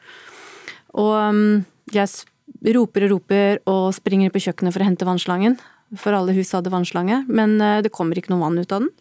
Og 0.99 1.11
um, 1.15 1.65
jeg 1.91 2.71
roper 2.75 3.07
og 3.07 3.13
roper 3.17 3.61
og 3.67 3.91
springer 3.95 4.31
på 4.31 4.43
kjøkkenet 4.47 4.75
for 4.75 4.83
å 4.83 4.87
hente 4.87 5.07
vannslangen. 5.07 5.59
For 5.99 6.15
alle 6.15 6.35
hus 6.37 6.51
hadde 6.55 6.71
vannslange, 6.71 7.25
men 7.27 7.59
uh, 7.59 7.79
det 7.83 7.91
kommer 7.95 8.19
ikke 8.19 8.31
noe 8.31 8.47
vann 8.47 8.59
ut 8.63 8.75
av 8.75 8.87
den. 8.87 8.91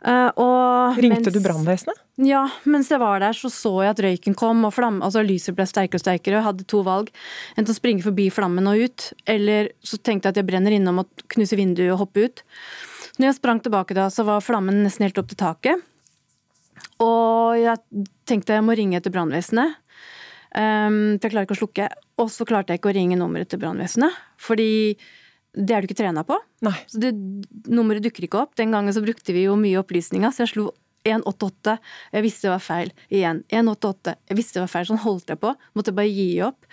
Uh, 0.00 0.96
Ringte 0.96 1.28
mens, 1.28 1.34
du 1.34 1.42
brannvesenet? 1.44 1.98
Ja, 2.24 2.46
mens 2.64 2.88
jeg 2.88 3.02
var 3.02 3.20
der 3.20 3.36
så 3.36 3.50
så 3.52 3.72
jeg 3.84 3.92
at 3.92 4.00
røyken 4.00 4.36
kom 4.38 4.62
og 4.64 4.72
flamme, 4.72 5.02
altså 5.04 5.20
lyset 5.24 5.56
ble 5.58 5.66
sterkere 5.68 6.00
og 6.00 6.04
sterkere. 6.04 6.38
Jeg 6.38 6.46
hadde 6.46 6.68
to 6.72 6.80
valg. 6.86 7.10
Enten 7.56 7.74
å 7.74 7.76
springe 7.76 8.04
forbi 8.04 8.30
flammen 8.32 8.70
og 8.70 8.80
ut, 8.80 9.10
eller 9.28 9.72
så 9.84 10.00
tenkte 10.00 10.30
jeg 10.30 10.36
at 10.36 10.40
jeg 10.40 10.48
brenner 10.48 10.76
innom 10.76 11.02
og 11.04 11.26
knuse 11.34 11.58
vinduet 11.60 11.92
og 11.92 12.06
hoppe 12.06 12.24
ut. 12.24 12.42
Når 13.20 13.28
jeg 13.28 13.38
sprang 13.42 13.60
tilbake 13.60 13.96
da, 13.96 14.08
så 14.08 14.24
var 14.24 14.44
flammen 14.44 14.80
nesten 14.86 15.04
helt 15.04 15.20
opp 15.20 15.28
til 15.28 15.40
taket. 15.40 15.86
Og 17.04 17.60
jeg 17.60 18.06
tenkte 18.28 18.56
jeg 18.56 18.64
må 18.64 18.76
ringe 18.76 18.96
etter 18.96 19.12
brannvesenet. 19.12 19.76
Um, 20.50 21.20
for 21.20 21.28
jeg 21.28 21.34
klarer 21.34 21.46
ikke 21.46 21.56
å 21.58 21.60
slukke. 21.60 21.88
Og 22.20 22.32
så 22.32 22.46
klarte 22.48 22.72
jeg 22.72 22.80
ikke 22.80 22.92
å 22.92 22.96
ringe 22.96 23.18
nummeret 23.20 23.52
til 23.52 23.60
brannvesenet. 23.60 24.16
Fordi 24.40 24.70
det 25.54 25.74
er 25.74 25.82
du 25.82 25.88
ikke 25.88 25.98
trena 25.98 26.22
på. 26.26 26.36
Nei. 26.66 26.76
Så 26.90 27.00
det, 27.02 27.10
nummeret 27.70 28.04
dukker 28.04 28.26
ikke 28.26 28.44
opp. 28.44 28.54
Den 28.58 28.74
gangen 28.74 28.94
så 28.94 29.02
brukte 29.04 29.34
vi 29.34 29.46
jo 29.48 29.56
mye 29.58 29.80
opplysninger, 29.80 30.30
så 30.34 30.44
jeg 30.44 30.52
slo 30.54 30.68
188. 31.08 31.78
Jeg 32.12 32.24
visste 32.26 32.46
det 32.46 32.54
var 32.54 32.62
feil. 32.62 32.94
Igjen. 33.08 33.42
188. 33.48 34.14
Jeg 34.30 34.38
visste 34.38 34.58
det 34.58 34.64
var 34.66 34.72
feil. 34.74 34.88
Sånn 34.90 35.02
holdt 35.02 35.32
jeg 35.32 35.40
på. 35.42 35.54
Måtte 35.78 35.94
bare 35.96 36.12
gi 36.12 36.30
opp. 36.44 36.68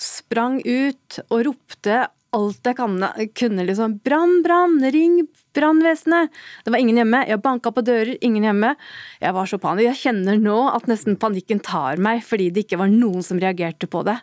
Sprang 0.00 0.60
ut 0.62 1.22
og 1.28 1.46
ropte 1.48 2.04
alt 2.32 2.64
jeg 2.64 3.32
kunne. 3.36 3.64
liksom, 3.68 3.98
Brann, 4.00 4.38
brann, 4.42 4.78
ring 4.94 5.26
brannvesenet! 5.52 6.32
Det 6.64 6.72
var 6.72 6.80
ingen 6.80 6.96
hjemme. 6.96 7.26
Jeg 7.28 7.42
banka 7.44 7.72
på 7.72 7.84
dører, 7.84 8.16
ingen 8.24 8.46
hjemme. 8.46 8.74
Jeg 9.20 9.36
var 9.36 9.50
så 9.50 9.58
panisk. 9.60 9.90
Jeg 9.90 10.00
kjenner 10.06 10.40
nå 10.40 10.56
at 10.72 10.88
nesten 10.88 11.18
panikken 11.20 11.60
tar 11.60 12.00
meg 12.00 12.22
fordi 12.24 12.48
det 12.50 12.64
ikke 12.64 12.80
var 12.80 12.92
noen 12.92 13.24
som 13.26 13.40
reagerte 13.42 13.90
på 13.90 14.04
det. 14.08 14.16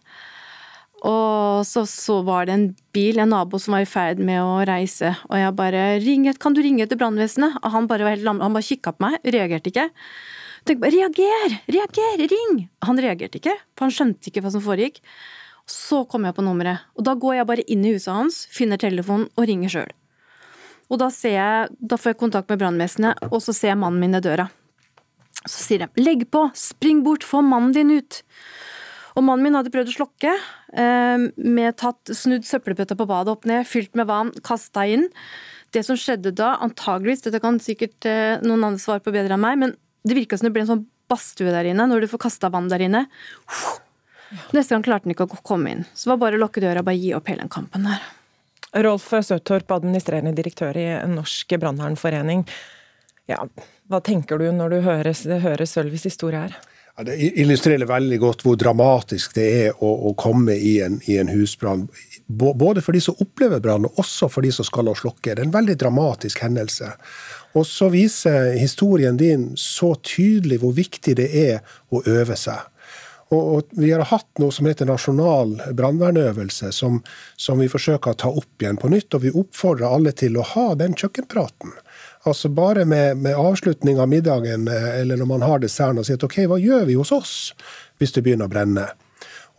Og 1.08 1.64
så, 1.68 1.86
så, 1.88 2.20
var 2.28 2.48
det 2.48 2.56
en 2.56 2.66
bil, 2.96 3.20
en 3.20 3.32
nabo, 3.32 3.60
som 3.62 3.76
var 3.76 3.86
i 3.86 3.90
ferd 3.90 4.20
med 4.20 4.42
å 4.44 4.60
reise. 4.68 5.14
Og 5.30 5.38
jeg 5.40 5.56
bare 5.56 5.84
ringet, 6.04 6.40
'Kan 6.40 6.54
du 6.54 6.62
ringe 6.62 6.88
til 6.88 6.98
brannvesenet?' 6.98 7.60
Og 7.64 7.72
han 7.72 7.88
bare 7.88 8.04
var 8.04 8.16
helt 8.16 8.28
lam, 8.28 8.42
han 8.42 8.54
bare 8.54 8.68
kikka 8.68 8.92
på 8.98 9.06
meg, 9.08 9.20
reagerte 9.24 9.72
ikke. 9.72 9.90
Tenkte 10.66 10.82
bare 10.82 10.92
'reager! 10.92 11.60
Reager! 11.68 12.28
Ring!' 12.28 12.70
Han 12.84 12.98
reagerte 12.98 13.40
ikke, 13.40 13.56
for 13.76 13.88
han 13.88 13.96
skjønte 13.96 14.28
ikke 14.28 14.44
hva 14.44 14.52
som 14.52 14.62
foregikk. 14.62 15.00
Så 15.70 16.04
kom 16.10 16.26
jeg 16.26 16.36
på 16.36 16.44
nummeret, 16.44 16.80
og 16.98 17.06
da 17.06 17.14
går 17.14 17.36
jeg 17.36 17.48
bare 17.48 17.68
inn 17.70 17.86
i 17.86 17.94
huset 17.94 18.14
hans, 18.14 18.48
finner 18.50 18.78
telefonen 18.78 19.30
og 19.38 19.46
ringer 19.46 19.70
sjøl. 19.70 19.92
Og 20.90 20.98
da, 20.98 21.12
jeg, 21.14 21.70
da 21.78 21.96
får 21.96 22.16
jeg 22.16 22.18
kontakt 22.18 22.50
med 22.50 22.60
brannvesenet, 22.60 23.22
og 23.30 23.44
så 23.46 23.54
ser 23.54 23.76
jeg 23.76 23.78
mannen 23.78 24.02
min 24.02 24.18
i 24.18 24.20
døra. 24.20 24.50
Så 25.46 25.62
sier 25.64 25.86
de 25.86 26.02
'legg 26.02 26.26
på, 26.32 26.50
spring 26.58 27.04
bort, 27.04 27.24
få 27.24 27.42
mannen 27.46 27.72
din 27.72 27.92
ut'. 27.92 28.24
Og 29.20 29.26
mannen 29.28 29.50
min 29.50 29.58
hadde 29.58 29.72
prøvd 29.74 29.92
å 29.92 29.98
slokke, 29.98 30.32
eh, 30.80 31.26
med 31.36 31.76
tatt, 31.82 32.14
snudd 32.16 32.48
søppelbøtta 32.48 32.96
på 32.96 33.08
badet 33.10 33.34
opp 33.34 33.44
ned, 33.50 33.68
fylt 33.68 33.92
med 34.00 34.08
vann, 34.08 34.32
kasta 34.46 34.86
inn. 34.88 35.10
Det 35.76 35.84
som 35.86 36.00
skjedde 36.00 36.32
da, 36.32 36.54
antageligvis, 36.64 37.26
dette 37.26 37.42
kan 37.44 37.60
sikkert 37.60 38.08
eh, 38.08 38.40
noen 38.42 38.64
andre 38.64 38.80
svare 38.80 39.04
på 39.04 39.12
bedre 39.12 39.36
enn 39.36 39.44
meg, 39.44 39.60
men 39.60 39.76
det 40.08 40.16
virka 40.16 40.40
som 40.40 40.48
det 40.48 40.54
ble 40.56 40.64
en 40.64 40.72
sånn 40.72 40.88
badstue 41.12 41.52
der 41.52 41.68
inne, 41.68 41.90
når 41.90 42.06
du 42.06 42.12
får 42.14 42.24
kasta 42.30 42.52
vann 42.54 42.70
der 42.72 42.86
inne. 42.86 43.04
Neste 44.56 44.76
gang 44.76 44.86
klarte 44.86 45.10
han 45.10 45.16
ikke 45.16 45.28
å 45.28 45.44
komme 45.44 45.74
inn. 45.74 45.84
Så 45.92 46.08
det 46.08 46.14
var 46.14 46.24
bare 46.24 46.40
å 46.40 46.44
lukke 46.46 46.64
døra 46.64 46.80
og 46.80 46.88
bare 46.88 47.02
gi 47.02 47.12
opp 47.18 47.28
hele 47.28 47.44
den 47.44 47.52
kampen 47.52 47.90
der. 47.90 48.08
Rolf 48.86 49.10
Søtorp, 49.26 49.72
administrerende 49.74 50.36
direktør 50.38 50.78
i 50.78 50.88
Norsk 51.10 51.58
brannvernforening. 51.58 52.46
Ja, 53.30 53.42
hva 53.90 54.00
tenker 54.06 54.38
du 54.38 54.52
når 54.54 54.76
du 54.76 54.82
hører, 54.86 55.14
hører 55.42 55.70
Sølvis 55.70 56.06
historie 56.06 56.46
her? 56.46 56.60
Ja, 57.00 57.04
det 57.04 57.16
illustrerer 57.40 57.88
veldig 57.88 58.18
godt 58.20 58.42
hvor 58.44 58.58
dramatisk 58.60 59.32
det 59.38 59.44
er 59.56 59.78
å, 59.80 59.88
å 60.10 60.12
komme 60.20 60.58
i 60.60 60.74
en, 60.84 60.98
en 61.08 61.30
husbrann. 61.32 61.86
Både 62.28 62.84
for 62.84 62.92
de 62.92 63.00
som 63.00 63.16
opplever 63.24 63.62
brann, 63.64 63.86
og 63.88 64.02
også 64.04 64.28
for 64.28 64.44
de 64.44 64.52
som 64.52 64.68
skal 64.68 64.92
og 64.92 65.00
slokke. 65.00 65.32
Det 65.32 65.38
er 65.40 65.48
en 65.48 65.54
veldig 65.54 65.78
dramatisk 65.80 66.42
hendelse. 66.44 66.90
Og 67.56 67.64
så 67.70 67.88
viser 67.94 68.50
historien 68.60 69.16
din 69.16 69.54
så 69.56 69.94
tydelig 70.04 70.60
hvor 70.60 70.76
viktig 70.76 71.16
det 71.22 71.30
er 71.40 71.64
å 71.88 72.04
øve 72.04 72.36
seg. 72.36 72.68
Og 73.32 73.72
Vi 73.80 73.94
har 73.94 74.04
hatt 74.10 74.44
noe 74.44 74.52
som 74.52 74.68
heter 74.68 74.90
nasjonal 74.90 75.56
brannvernøvelse, 75.80 76.74
som, 76.76 77.00
som 77.40 77.64
vi 77.64 77.72
forsøker 77.72 78.12
å 78.12 78.20
ta 78.26 78.34
opp 78.34 78.60
igjen 78.60 78.82
på 78.82 78.92
nytt. 78.92 79.16
Og 79.16 79.24
vi 79.24 79.32
oppfordrer 79.32 79.88
alle 79.88 80.12
til 80.12 80.36
å 80.36 80.44
ha 80.52 80.74
den 80.76 81.00
kjøkkenpraten. 81.00 81.80
Altså 82.28 82.50
Bare 82.50 82.86
med, 82.86 83.18
med 83.18 83.38
avslutning 83.38 84.00
av 84.00 84.10
middagen 84.12 84.68
eh, 84.68 84.90
eller 85.02 85.20
når 85.20 85.30
man 85.30 85.46
har 85.46 85.62
desserten 85.64 86.02
og 86.02 86.08
sier 86.08 86.20
at 86.20 86.26
OK, 86.28 86.42
hva 86.52 86.58
gjør 86.60 86.90
vi 86.90 86.98
hos 87.00 87.14
oss 87.16 87.36
hvis 88.00 88.16
det 88.16 88.26
begynner 88.26 88.50
å 88.50 88.52
brenne? 88.52 88.90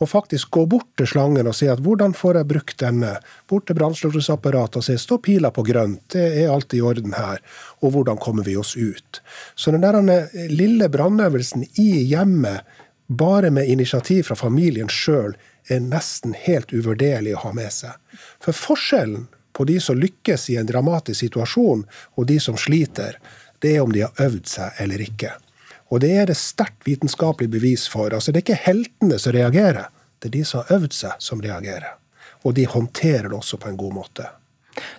Og 0.01 0.09
faktisk 0.09 0.51
gå 0.57 0.65
bort 0.69 0.89
til 0.97 1.09
slangen 1.09 1.49
og 1.49 1.57
si 1.57 1.69
at 1.69 1.81
hvordan 1.85 2.15
får 2.17 2.39
jeg 2.41 2.49
brukt 2.49 2.79
denne? 2.81 3.15
Bort 3.49 3.67
til 3.69 3.77
brannslukningsapparatet 3.77 4.81
og 4.81 4.87
si 4.87 4.97
stå 5.01 5.19
pila 5.21 5.51
på 5.53 5.65
grønt, 5.67 6.07
det 6.15 6.25
er 6.41 6.53
alt 6.53 6.73
i 6.77 6.81
orden 6.81 7.13
her. 7.17 7.43
Og 7.85 7.93
hvordan 7.97 8.21
kommer 8.21 8.47
vi 8.49 8.57
oss 8.57 8.73
ut? 8.81 9.21
Så 9.55 9.75
den 9.75 9.85
der 9.85 10.01
eh, 10.01 10.47
lille 10.53 10.89
brannøvelsen 10.89 11.67
i 11.81 11.91
hjemmet, 12.13 12.65
bare 13.09 13.51
med 13.51 13.69
initiativ 13.69 14.29
fra 14.29 14.39
familien 14.39 14.89
sjøl, 14.89 15.35
er 15.69 15.85
nesten 15.85 16.33
helt 16.47 16.73
uvurderlig 16.73 17.35
å 17.37 17.45
ha 17.45 17.53
med 17.57 17.73
seg. 17.75 17.97
For 18.41 18.57
forskjellen 18.57 19.29
på 19.53 19.67
de 19.69 19.79
som 19.83 19.99
lykkes 19.99 20.49
i 20.51 20.59
en 20.61 20.69
dramatisk 20.69 21.21
situasjon, 21.21 21.85
og 22.17 22.27
de 22.27 22.41
som 22.41 22.59
sliter, 22.59 23.19
det 23.61 23.77
er 23.77 23.85
om 23.85 23.93
de 23.93 24.05
har 24.07 24.27
øvd 24.27 24.47
seg 24.49 24.83
eller 24.83 25.03
ikke. 25.05 25.35
Og 25.91 26.03
det 26.05 26.11
er 26.17 26.29
det 26.31 26.39
sterkt 26.39 26.87
vitenskapelig 26.87 27.51
bevis 27.51 27.89
for. 27.91 28.15
Altså, 28.15 28.31
det 28.31 28.41
er 28.41 28.47
ikke 28.47 28.67
heltene 28.69 29.19
som 29.19 29.35
reagerer, 29.35 29.91
det 30.21 30.31
er 30.31 30.37
de 30.39 30.45
som 30.47 30.63
har 30.63 30.77
øvd 30.79 30.95
seg, 30.95 31.17
som 31.19 31.43
reagerer. 31.43 31.97
Og 32.47 32.55
de 32.57 32.67
håndterer 32.69 33.29
det 33.29 33.37
også 33.37 33.59
på 33.61 33.71
en 33.71 33.81
god 33.81 33.97
måte. 33.97 34.29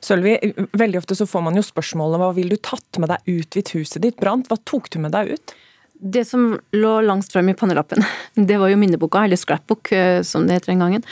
Sølvi, 0.04 0.36
veldig 0.78 1.00
ofte 1.00 1.16
så 1.18 1.28
får 1.30 1.44
man 1.46 1.58
jo 1.58 1.64
spørsmålet 1.66 2.22
hva 2.22 2.32
vil 2.36 2.52
du 2.52 2.58
tatt 2.62 3.00
med 3.02 3.12
deg 3.14 3.30
ut 3.30 3.58
hvis 3.58 3.76
huset 3.78 4.04
ditt 4.04 4.20
brant? 4.20 4.50
Hva 4.50 4.60
tok 4.68 4.90
du 4.94 5.00
med 5.02 5.16
deg 5.16 5.36
ut? 5.38 5.54
Det 6.02 6.24
som 6.26 6.56
lå 6.74 6.94
langst 7.06 7.34
frem 7.34 7.52
i 7.52 7.58
pannelappen, 7.58 8.02
det 8.50 8.58
var 8.62 8.72
jo 8.72 8.80
minneboka, 8.82 9.24
eller 9.26 9.40
scrapbook 9.40 9.92
eh, 9.96 10.22
som 10.28 10.48
det 10.48 10.60
heter 10.60 10.74
den 10.74 10.84
gangen. 10.84 11.06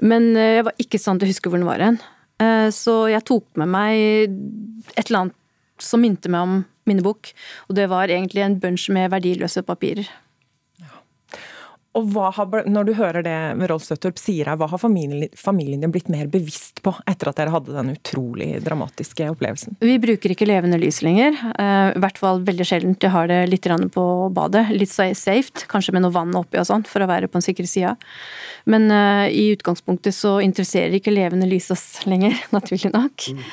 Men 0.00 0.30
eh, 0.36 0.58
jeg 0.58 0.68
var 0.70 0.84
ikke 0.86 1.02
sånn 1.02 1.20
til 1.20 1.28
å 1.28 1.32
huske 1.34 1.50
hvor 1.50 1.60
den 1.60 1.68
var 1.68 1.82
hen. 1.84 1.98
Eh, 2.42 2.68
så 2.74 2.94
jeg 3.10 3.26
tok 3.28 3.46
med 3.58 3.72
meg 3.72 3.98
et 4.94 5.04
eller 5.08 5.24
annet 5.24 5.36
som 5.82 6.02
minte 6.02 6.30
meg 6.30 6.46
om 6.46 6.56
minnebok. 6.88 7.32
Og 7.68 7.76
det 7.78 7.88
var 7.90 8.10
egentlig 8.10 8.44
en 8.44 8.58
bunch 8.62 8.88
med 8.94 9.12
verdiløse 9.12 9.62
papirer. 9.66 10.08
Og 11.98 12.06
hva 12.14 12.28
har, 12.34 12.64
Når 12.70 12.86
du 12.86 12.92
hører 12.98 13.24
det 13.26 13.68
Rolf 13.70 13.84
Støttorp 13.86 14.20
sier 14.20 14.48
her, 14.50 14.58
hva 14.60 14.68
har 14.70 14.80
familien, 14.80 15.30
familien 15.38 15.82
din 15.82 15.92
blitt 15.94 16.10
mer 16.12 16.28
bevisst 16.30 16.82
på 16.84 16.92
etter 17.10 17.30
at 17.30 17.40
dere 17.40 17.54
hadde 17.54 17.74
den 17.74 17.92
utrolig 17.96 18.50
dramatiske 18.64 19.26
opplevelsen? 19.32 19.78
Vi 19.82 19.96
bruker 20.02 20.34
ikke 20.34 20.48
levende 20.48 20.78
lys 20.80 21.00
lenger. 21.02 21.34
Uh, 21.58 21.90
I 21.96 22.02
hvert 22.04 22.20
fall 22.20 22.44
veldig 22.46 22.66
sjeldent. 22.68 23.02
Jeg 23.02 23.14
har 23.14 23.30
det 23.30 23.40
litt 23.50 23.66
på 23.94 24.04
badet. 24.34 24.68
Litt 24.74 24.92
safe, 24.92 25.66
kanskje 25.70 25.96
med 25.96 26.06
noe 26.06 26.14
vann 26.14 26.36
oppi 26.38 26.60
og 26.60 26.68
sånn, 26.68 26.86
for 26.88 27.04
å 27.04 27.10
være 27.10 27.28
på 27.28 27.38
den 27.40 27.46
sikre 27.48 27.66
sida. 27.68 27.96
Men 28.70 28.88
uh, 28.92 29.26
i 29.26 29.50
utgangspunktet 29.56 30.14
så 30.16 30.38
interesserer 30.44 30.94
ikke 31.00 31.14
levende 31.14 31.48
lys 31.50 31.70
oss 31.74 32.06
lenger, 32.08 32.38
naturlig 32.56 32.92
nok. 32.94 33.28
Mm. 33.34 33.44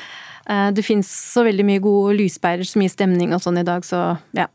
Uh, 0.46 0.70
det 0.76 0.86
fins 0.86 1.10
så 1.34 1.42
veldig 1.46 1.66
mye 1.66 1.82
gode 1.82 2.16
lyspærer 2.20 2.66
som 2.68 2.84
gir 2.84 2.94
stemning 2.94 3.34
og 3.34 3.42
sånn 3.42 3.58
i 3.58 3.66
dag, 3.66 3.84
så 3.86 4.12
ja. 4.36 4.46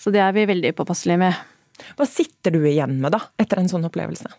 Så 0.00 0.10
det 0.10 0.22
er 0.24 0.32
vi 0.34 0.48
veldig 0.48 0.72
påpasselige 0.74 1.20
med. 1.20 1.51
Hva 1.98 2.06
sitter 2.08 2.54
du 2.54 2.62
igjen 2.68 2.98
med 3.02 3.14
da, 3.14 3.22
etter 3.40 3.60
en 3.60 3.70
sånn 3.70 3.86
opplevelse? 3.88 4.30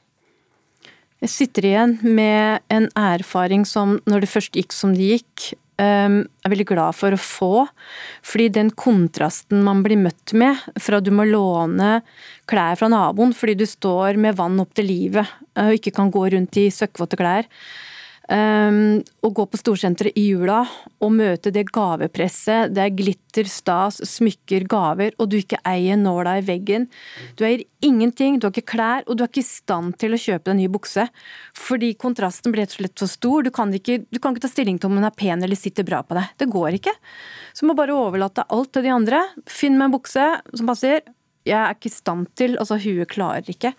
Jeg 1.24 1.32
sitter 1.32 1.70
igjen 1.70 1.98
med 2.04 2.64
en 2.74 2.90
erfaring 3.00 3.64
som, 3.68 3.98
når 4.10 4.26
det 4.26 4.32
først 4.34 4.58
gikk 4.60 4.76
som 4.76 4.96
det 4.96 5.14
gikk, 5.14 5.54
jeg 5.74 6.26
er 6.46 6.52
veldig 6.52 6.68
glad 6.70 6.96
for 6.96 7.16
å 7.16 7.20
få. 7.20 7.54
Fordi 8.26 8.50
den 8.54 8.70
kontrasten 8.78 9.64
man 9.66 9.82
blir 9.86 9.98
møtt 10.00 10.36
med, 10.38 10.60
fra 10.80 11.00
du 11.02 11.10
må 11.16 11.26
låne 11.28 12.02
klær 12.50 12.78
fra 12.80 12.92
naboen 12.92 13.34
fordi 13.34 13.56
du 13.58 13.66
står 13.70 14.20
med 14.22 14.38
vann 14.38 14.60
opp 14.62 14.74
til 14.78 14.90
livet 14.90 15.34
og 15.60 15.78
ikke 15.78 15.96
kan 15.96 16.12
gå 16.14 16.28
rundt 16.34 16.60
i 16.62 16.70
søkkvåte 16.74 17.18
klær, 17.20 17.50
Um, 18.32 19.02
å 19.20 19.34
gå 19.36 19.44
på 19.52 19.60
storsenteret 19.60 20.16
i 20.16 20.30
jula 20.30 20.62
og 21.04 21.10
møte 21.12 21.52
det 21.52 21.66
gavepresset. 21.76 22.72
Det 22.72 22.80
er 22.86 22.94
glitter, 22.96 23.50
stas, 23.52 23.98
smykker, 24.08 24.64
gaver, 24.72 25.12
og 25.20 25.28
du 25.28 25.42
ikke 25.42 25.60
eier 25.68 26.00
nåla 26.00 26.38
i 26.40 26.46
veggen. 26.48 26.88
Du 27.36 27.44
eier 27.44 27.66
ingenting, 27.84 28.38
du 28.40 28.48
har 28.48 28.54
ikke 28.56 28.78
klær, 28.78 29.04
og 29.08 29.20
du 29.20 29.26
er 29.26 29.32
ikke 29.32 29.44
i 29.44 29.48
stand 29.50 29.98
til 30.00 30.16
å 30.16 30.22
kjøpe 30.24 30.48
deg 30.48 30.62
ny 30.62 30.70
bukse. 30.72 31.06
Fordi 31.60 31.92
kontrasten 32.00 32.56
blir 32.56 32.64
rett 32.64 32.78
og 32.78 32.80
slett 32.80 33.04
for 33.04 33.12
stor. 33.12 33.44
Du 33.44 33.52
kan, 33.52 33.76
ikke, 33.76 34.00
du 34.08 34.22
kan 34.24 34.32
ikke 34.32 34.46
ta 34.48 34.54
stilling 34.54 34.80
til 34.80 34.92
om 34.92 35.02
den 35.02 35.10
er 35.10 35.18
pen 35.20 35.44
eller 35.44 35.60
sitter 35.60 35.88
bra 35.88 36.00
på 36.08 36.16
deg. 36.16 36.32
Det 36.40 36.48
går 36.54 36.80
ikke. 36.80 36.96
Så 37.52 37.68
må 37.68 37.76
bare 37.76 37.98
overlate 37.98 38.48
alt 38.48 38.72
til 38.72 38.88
de 38.88 38.96
andre. 38.96 39.20
Finn 39.52 39.76
meg 39.76 39.92
en 39.92 39.98
bukse 39.98 40.30
som 40.56 40.72
passer 40.72 41.04
jeg 41.44 41.60
er 41.60 41.76
ikke 41.76 41.90
i 41.90 41.94
stand 41.94 42.30
til, 42.40 42.56
altså 42.62 42.78
huet 42.80 43.10
klarer 43.12 43.50
ikke. 43.52 43.74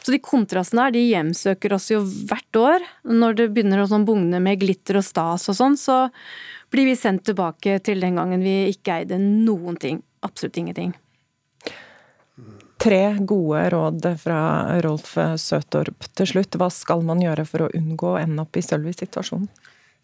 Så 0.00 0.14
de 0.14 0.20
kontrastene 0.24 0.86
her, 0.86 0.94
de 0.94 1.02
hjemsøker 1.04 1.74
oss 1.76 1.90
jo 1.92 2.00
hvert 2.00 2.60
år. 2.60 2.86
Når 3.04 3.36
det 3.36 3.50
begynner 3.52 3.82
å 3.82 3.88
sånn 3.90 4.06
bugne 4.08 4.40
med 4.42 4.62
glitter 4.62 5.00
og 5.00 5.04
stas 5.04 5.48
og 5.52 5.58
sånn, 5.58 5.76
så 5.80 6.06
blir 6.72 6.88
vi 6.88 6.96
sendt 6.96 7.26
tilbake 7.28 7.76
til 7.84 8.00
den 8.00 8.16
gangen 8.20 8.44
vi 8.44 8.70
ikke 8.72 9.02
eide 9.02 9.20
noen 9.20 9.76
ting. 9.80 10.00
Absolutt 10.24 10.56
ingenting. 10.60 10.94
Tre 12.80 13.02
gode 13.28 13.66
råd 13.74 14.06
fra 14.22 14.40
Rolf 14.80 15.12
Søtorp 15.36 16.06
til 16.16 16.30
slutt. 16.30 16.56
Hva 16.56 16.70
skal 16.72 17.04
man 17.04 17.20
gjøre 17.20 17.44
for 17.44 17.66
å 17.66 17.72
unngå 17.76 18.14
å 18.14 18.20
ende 18.22 18.46
opp 18.46 18.56
i 18.56 18.64
Sølvis 18.64 19.02
situasjon? 19.02 19.44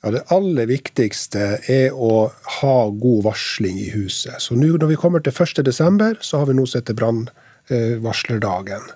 Ja, 0.05 0.11
Det 0.11 0.27
aller 0.31 0.67
viktigste 0.67 1.59
er 1.73 1.95
å 1.95 2.31
ha 2.61 2.77
god 2.91 3.25
varsling 3.25 3.79
i 3.81 3.91
huset. 3.95 4.39
Så 4.43 4.55
nå 4.55 4.77
når 4.77 4.93
vi 4.93 5.01
kommer 5.01 5.25
til 5.25 5.33
1.12, 5.33 6.21
så 6.21 6.39
har 6.43 6.47
vi 6.47 6.55
nå 6.55 6.67
sett 6.67 6.93
brannvarslerdagen. 6.93 8.87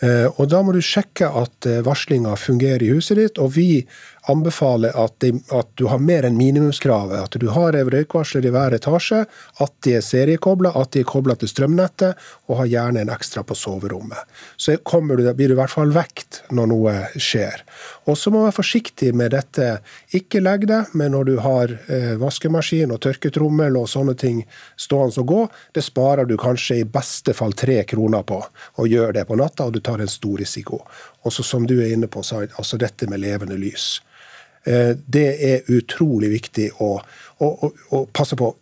Eh, 0.00 0.26
og 0.38 0.48
Da 0.48 0.62
må 0.62 0.72
du 0.72 0.80
sjekke 0.82 1.26
at 1.26 1.66
eh, 1.66 1.82
varslinga 1.82 2.36
fungerer 2.38 2.82
i 2.82 2.92
huset 2.94 3.18
ditt. 3.18 3.38
og 3.38 3.54
Vi 3.56 3.86
anbefaler 4.28 4.96
at, 5.04 5.14
de, 5.18 5.32
at 5.54 5.68
du 5.74 5.86
har 5.86 5.98
mer 5.98 6.26
enn 6.28 6.36
minimumskravet. 6.36 7.18
At 7.20 7.36
du 7.40 7.48
har 7.54 7.72
røykvarsler 7.72 8.46
i 8.46 8.52
hver 8.52 8.76
etasje, 8.76 9.24
at 9.64 9.74
de 9.86 9.94
er 9.98 10.04
seriekobla, 10.04 10.74
at 10.76 10.92
de 10.92 11.02
er 11.02 11.08
kobla 11.08 11.36
til 11.38 11.50
strømnettet, 11.50 12.18
og 12.48 12.60
har 12.62 12.70
gjerne 12.72 13.04
en 13.04 13.12
ekstra 13.12 13.44
på 13.46 13.56
soverommet. 13.56 14.18
Så 14.56 14.76
du, 14.76 15.32
blir 15.34 15.48
du 15.48 15.54
i 15.54 15.58
hvert 15.58 15.72
fall 15.72 15.92
vekt 15.94 16.42
når 16.52 16.70
noe 16.72 16.94
skjer. 17.16 17.64
Og 18.08 18.18
så 18.18 18.32
må 18.32 18.42
du 18.42 18.48
være 18.48 18.58
forsiktig 18.58 19.12
med 19.16 19.32
dette. 19.36 19.78
Ikke 20.16 20.42
legg 20.44 20.68
deg, 20.68 20.92
men 20.98 21.14
når 21.16 21.28
du 21.28 21.34
har 21.44 21.74
eh, 21.88 22.14
vaskemaskin 22.20 22.92
og 22.94 23.02
tørketrommel 23.04 23.78
og 23.80 23.88
sånne 23.90 24.16
ting 24.18 24.42
stående 24.76 25.22
og 25.22 25.30
gå, 25.30 25.42
det 25.76 25.84
sparer 25.86 26.28
du 26.28 26.36
kanskje 26.40 26.82
i 26.82 26.88
beste 26.88 27.34
fall 27.36 27.56
tre 27.56 27.80
kroner 27.88 28.26
på. 28.28 28.42
Og 28.78 28.92
gjør 28.92 29.14
det 29.16 29.24
på 29.28 29.38
natta, 29.40 29.68
og 29.68 29.76
du 29.76 29.80
tar 29.84 30.02
en 30.04 30.10
stor 30.10 30.36
risiko. 30.40 30.82
Og 31.24 31.32
så 31.32 31.44
som 31.46 31.66
du 31.66 31.78
er 31.80 31.94
inne 31.94 32.10
på, 32.10 32.24
altså 32.24 32.80
dette 32.80 33.08
med 33.08 33.22
levende 33.24 33.56
lys. 33.58 33.98
Eh, 34.64 34.94
det 35.06 35.28
er 35.52 35.70
utrolig 35.72 36.32
viktig 36.34 36.70
å, 36.82 36.96
å, 37.38 37.46
å, 37.46 37.72
å 37.96 38.04
passe 38.12 38.38
på 38.38 38.52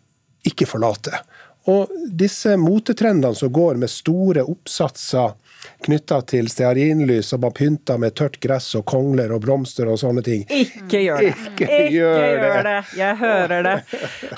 ikke 0.46 0.68
forlate. 0.68 1.22
Og 1.66 1.90
disse 2.06 2.54
motetrendene 2.60 3.34
som 3.34 3.50
går 3.52 3.80
med 3.80 3.90
store 3.90 4.44
oppsatser 4.46 5.34
knytta 5.82 6.20
til 6.30 6.46
stearinlys, 6.50 7.32
og 7.34 7.42
man 7.42 7.54
pynter 7.56 7.98
med 7.98 8.14
tørt 8.18 8.38
gress 8.42 8.68
og 8.78 8.84
kongler 8.86 9.32
og 9.34 9.42
blomster 9.44 9.90
og 9.90 9.98
sånne 10.00 10.22
ting. 10.26 10.44
Ikke 10.46 11.02
gjør 11.02 11.24
det! 11.24 11.32
Ikke, 11.32 11.66
Ikke 11.66 11.82
gjør, 11.96 12.24
gjør 12.44 12.68
det. 12.68 12.76
Jeg 13.00 13.20
hører 13.22 13.66
det. 13.66 13.76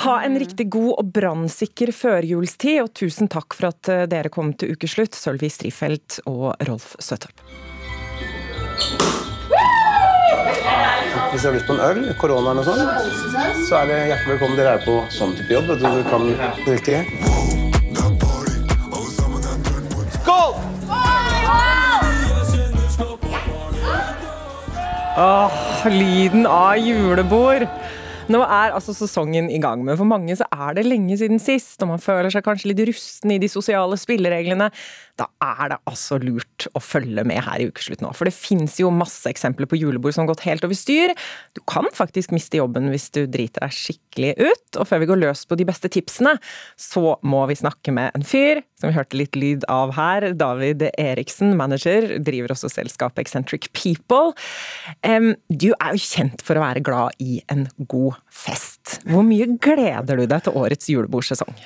Ha 0.07 0.19
en 0.25 0.41
riktig 0.41 0.69
god 0.73 0.93
og 0.95 1.15
brannsikker 1.19 1.93
førjulstid, 1.95 2.83
og 2.87 2.93
tusen 2.97 3.29
takk 3.33 3.59
for 3.59 3.71
at 3.75 3.93
eh, 3.93 4.07
dere 4.11 4.33
kom 4.33 4.55
til 4.57 4.77
ukeslutt, 4.77 5.17
Sølvi 5.19 5.53
Strifeldt 5.53 6.23
og 6.31 6.55
Rolf 6.69 6.95
Søtorp. 7.03 7.45
Hvis 11.33 11.43
du 11.43 11.49
har 11.49 11.55
lyst 11.55 11.67
på 11.69 11.75
en 11.77 11.83
øl, 11.85 12.01
korona 12.21 12.53
eller 12.53 12.63
noe 12.63 12.67
sånt, 12.67 12.85
så 13.69 13.83
er 13.83 13.91
det 13.91 13.99
hjertelig 14.11 14.33
velkommen. 14.35 14.57
Dere 14.59 14.77
er 14.79 14.85
på 14.85 14.95
sånn 15.13 15.35
type 15.39 15.53
jobb. 15.55 15.73
Du, 15.75 15.85
du 15.85 16.03
kan 16.09 16.25
drikke. 16.65 17.03
Skål! 20.19 20.57
Åh, 25.19 25.61
lyden 25.91 26.47
av 26.47 26.79
julebord. 26.79 27.67
Nå 28.29 28.43
er 28.45 28.75
altså 28.77 28.93
sesongen 28.93 29.49
i 29.49 29.59
gang, 29.63 29.81
men 29.87 29.97
for 29.97 30.09
mange 30.09 30.35
så 30.37 30.45
er 30.53 30.77
det 30.77 30.85
lenge 30.85 31.17
siden 31.17 31.41
sist, 31.41 31.81
og 31.81 31.95
man 31.95 32.03
føler 32.03 32.29
seg 32.33 32.45
kanskje 32.45 32.71
litt 32.71 32.83
rusten 32.91 33.33
i 33.33 33.39
de 33.41 33.49
sosiale 33.49 33.97
spillereglene. 33.97 34.69
Da 35.19 35.27
er 35.43 35.73
det 35.73 35.81
altså 35.91 36.17
lurt 36.23 36.69
å 36.79 36.81
følge 36.83 37.25
med 37.27 37.43
her 37.43 37.63
i 37.63 37.69
ukeslutt 37.69 38.03
nå, 38.05 38.13
for 38.15 38.29
det 38.29 38.35
fins 38.37 38.77
jo 38.79 38.93
masse 38.95 39.27
eksempler 39.27 39.67
på 39.67 39.79
julebord 39.81 40.15
som 40.15 40.23
har 40.23 40.31
gått 40.31 40.45
helt 40.47 40.63
over 40.67 40.79
styr. 40.79 41.11
Du 41.59 41.63
kan 41.67 41.89
faktisk 41.95 42.31
miste 42.35 42.61
jobben 42.61 42.87
hvis 42.93 43.09
du 43.15 43.25
driter 43.27 43.65
deg 43.65 43.75
skikkelig 43.75 44.33
ut, 44.39 44.79
og 44.79 44.87
før 44.87 45.03
vi 45.03 45.09
går 45.11 45.21
løs 45.25 45.43
på 45.49 45.59
de 45.59 45.67
beste 45.67 45.91
tipsene, 45.91 46.37
så 46.79 47.17
må 47.27 47.41
vi 47.51 47.59
snakke 47.59 47.95
med 47.95 48.15
en 48.15 48.27
fyr 48.27 48.63
som 48.79 48.93
vi 48.93 48.97
hørte 48.99 49.19
litt 49.19 49.35
lyd 49.39 49.67
av 49.73 49.97
her. 49.97 50.29
David 50.39 50.85
Eriksen, 50.93 51.57
manager, 51.59 52.07
driver 52.23 52.55
også 52.55 52.71
selskapet 52.71 53.25
Eccentric 53.25 53.67
People. 53.75 54.37
Du 55.03 55.73
er 55.73 55.97
jo 55.97 56.05
kjent 56.05 56.45
for 56.47 56.59
å 56.59 56.63
være 56.63 56.85
glad 56.87 57.19
i 57.19 57.41
en 57.51 57.67
god 57.91 58.21
fest. 58.31 59.01
Hvor 59.09 59.27
mye 59.27 59.51
gleder 59.59 60.23
du 60.23 60.29
deg 60.31 60.47
til 60.47 60.63
årets 60.63 60.95
julebordsesong? 60.95 61.59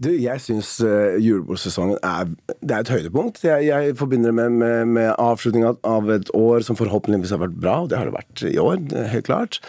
Du, 0.00 0.08
jeg 0.16 0.40
syns 0.40 0.78
uh, 0.80 1.18
julebordsesongen 1.20 1.98
er, 2.02 2.30
det 2.64 2.74
er 2.74 2.84
et 2.84 2.92
høydepunkt. 2.92 3.42
Jeg, 3.44 3.66
jeg 3.68 3.96
forbinder 3.98 4.32
det 4.32 4.38
med, 4.38 4.54
med, 4.62 4.92
med 4.96 5.10
avslutninga 5.20 5.74
av 5.86 6.08
et 6.14 6.30
år 6.36 6.64
som 6.66 6.78
forhåpentligvis 6.78 7.34
har 7.34 7.42
vært 7.44 7.58
bra, 7.60 7.76
og 7.82 7.92
det 7.92 8.00
har 8.00 8.08
det 8.08 8.16
vært 8.16 8.44
i 8.48 8.56
år, 8.62 8.80
helt 9.12 9.28
klart. 9.28 9.60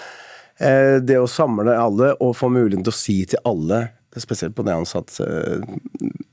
Uh, 0.61 1.01
det 1.03 1.19
å 1.19 1.29
samle 1.29 1.75
alle 1.75 2.13
og 2.23 2.37
få 2.39 2.49
muligheten 2.53 2.87
til 2.87 2.93
å 2.93 2.97
si 2.97 3.17
til 3.29 3.43
alle, 3.49 3.85
spesielt 4.21 4.55
på 4.55 4.65
det 4.65 4.75
ansatt 4.77 5.15
uh, 5.25 5.59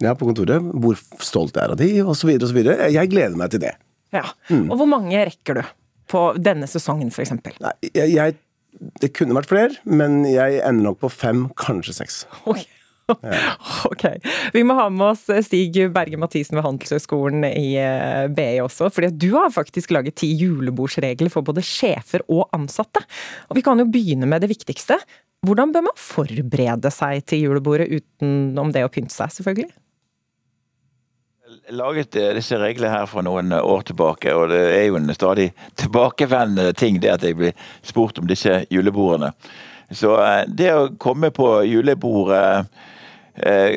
ja, 0.05 0.15
på 0.15 0.29
kontoret, 0.29 0.65
hvor 0.81 0.99
stolt 1.21 1.57
jeg 1.57 1.65
er 1.67 1.75
av 1.75 1.81
de, 1.81 1.93
osv., 2.05 2.35
osv. 2.39 2.63
Jeg 2.63 3.13
gleder 3.13 3.37
meg 3.41 3.53
til 3.53 3.65
det. 3.67 3.75
Ja, 4.15 4.29
mm. 4.49 4.69
Og 4.71 4.81
hvor 4.81 4.91
mange 4.91 5.27
rekker 5.29 5.61
du 5.61 5.65
på 6.11 6.25
denne 6.39 6.67
sesongen, 6.71 7.11
f.eks.? 7.11 7.35
Jeg, 7.91 8.11
jeg 8.15 8.39
det 9.03 9.11
kunne 9.17 9.35
vært 9.37 9.51
flere, 9.51 9.81
men 9.85 10.23
jeg 10.29 10.61
ender 10.63 10.93
nok 10.93 11.01
på 11.03 11.11
fem, 11.13 11.49
kanskje 11.59 11.97
seks. 12.01 12.23
Okay. 12.45 12.69
Ok. 13.91 14.05
Vi 14.55 14.63
må 14.67 14.77
ha 14.79 14.87
med 14.93 15.13
oss 15.13 15.27
Stig 15.47 15.77
Berge 15.95 16.19
Mathisen 16.21 16.59
ved 16.59 16.67
Handelshøyskolen 16.67 17.47
i 17.49 17.75
eh, 17.81 18.27
BI 18.33 18.61
også. 18.65 18.91
fordi 18.95 19.13
du 19.17 19.31
har 19.39 19.53
faktisk 19.55 19.95
laget 19.97 20.19
ti 20.21 20.31
julebordsregler 20.41 21.33
for 21.33 21.47
både 21.47 21.65
sjefer 21.67 22.25
og 22.29 22.49
ansatte. 22.57 23.03
Og 23.51 23.59
Vi 23.59 23.65
kan 23.67 23.81
jo 23.81 23.89
begynne 23.91 24.29
med 24.31 24.45
det 24.45 24.53
viktigste. 24.53 24.99
Hvordan 25.47 25.73
bør 25.73 25.87
man 25.89 26.01
forberede 26.01 26.91
seg 26.93 27.25
til 27.29 27.47
julebordet 27.47 27.89
utenom 27.89 28.75
det 28.75 28.85
å 28.85 28.93
pynte 28.93 29.17
seg, 29.17 29.33
selvfølgelig? 29.39 29.73
laget 31.71 32.17
eh, 32.17 32.35
disse 32.35 32.59
reglene 32.59 32.93
her 32.93 33.09
for 33.11 33.27
noen 33.27 33.53
år 33.53 33.83
tilbake, 33.91 34.35
og 34.35 34.51
det 34.53 34.61
er 34.75 34.87
jo 34.89 34.99
en 34.99 35.15
stadig 35.15 35.51
tilbakevendende 35.81 36.75
ting 36.79 37.01
det 37.03 37.15
at 37.15 37.27
jeg 37.27 37.39
blir 37.39 37.67
spurt 37.87 38.19
om 38.21 38.29
disse 38.31 38.65
julebordene. 38.71 39.33
Så 39.91 40.15
eh, 40.23 40.45
det 40.47 40.71
å 40.75 40.89
komme 41.03 41.33
på 41.35 41.53
julebordet 41.69 42.41
eh, 42.41 42.89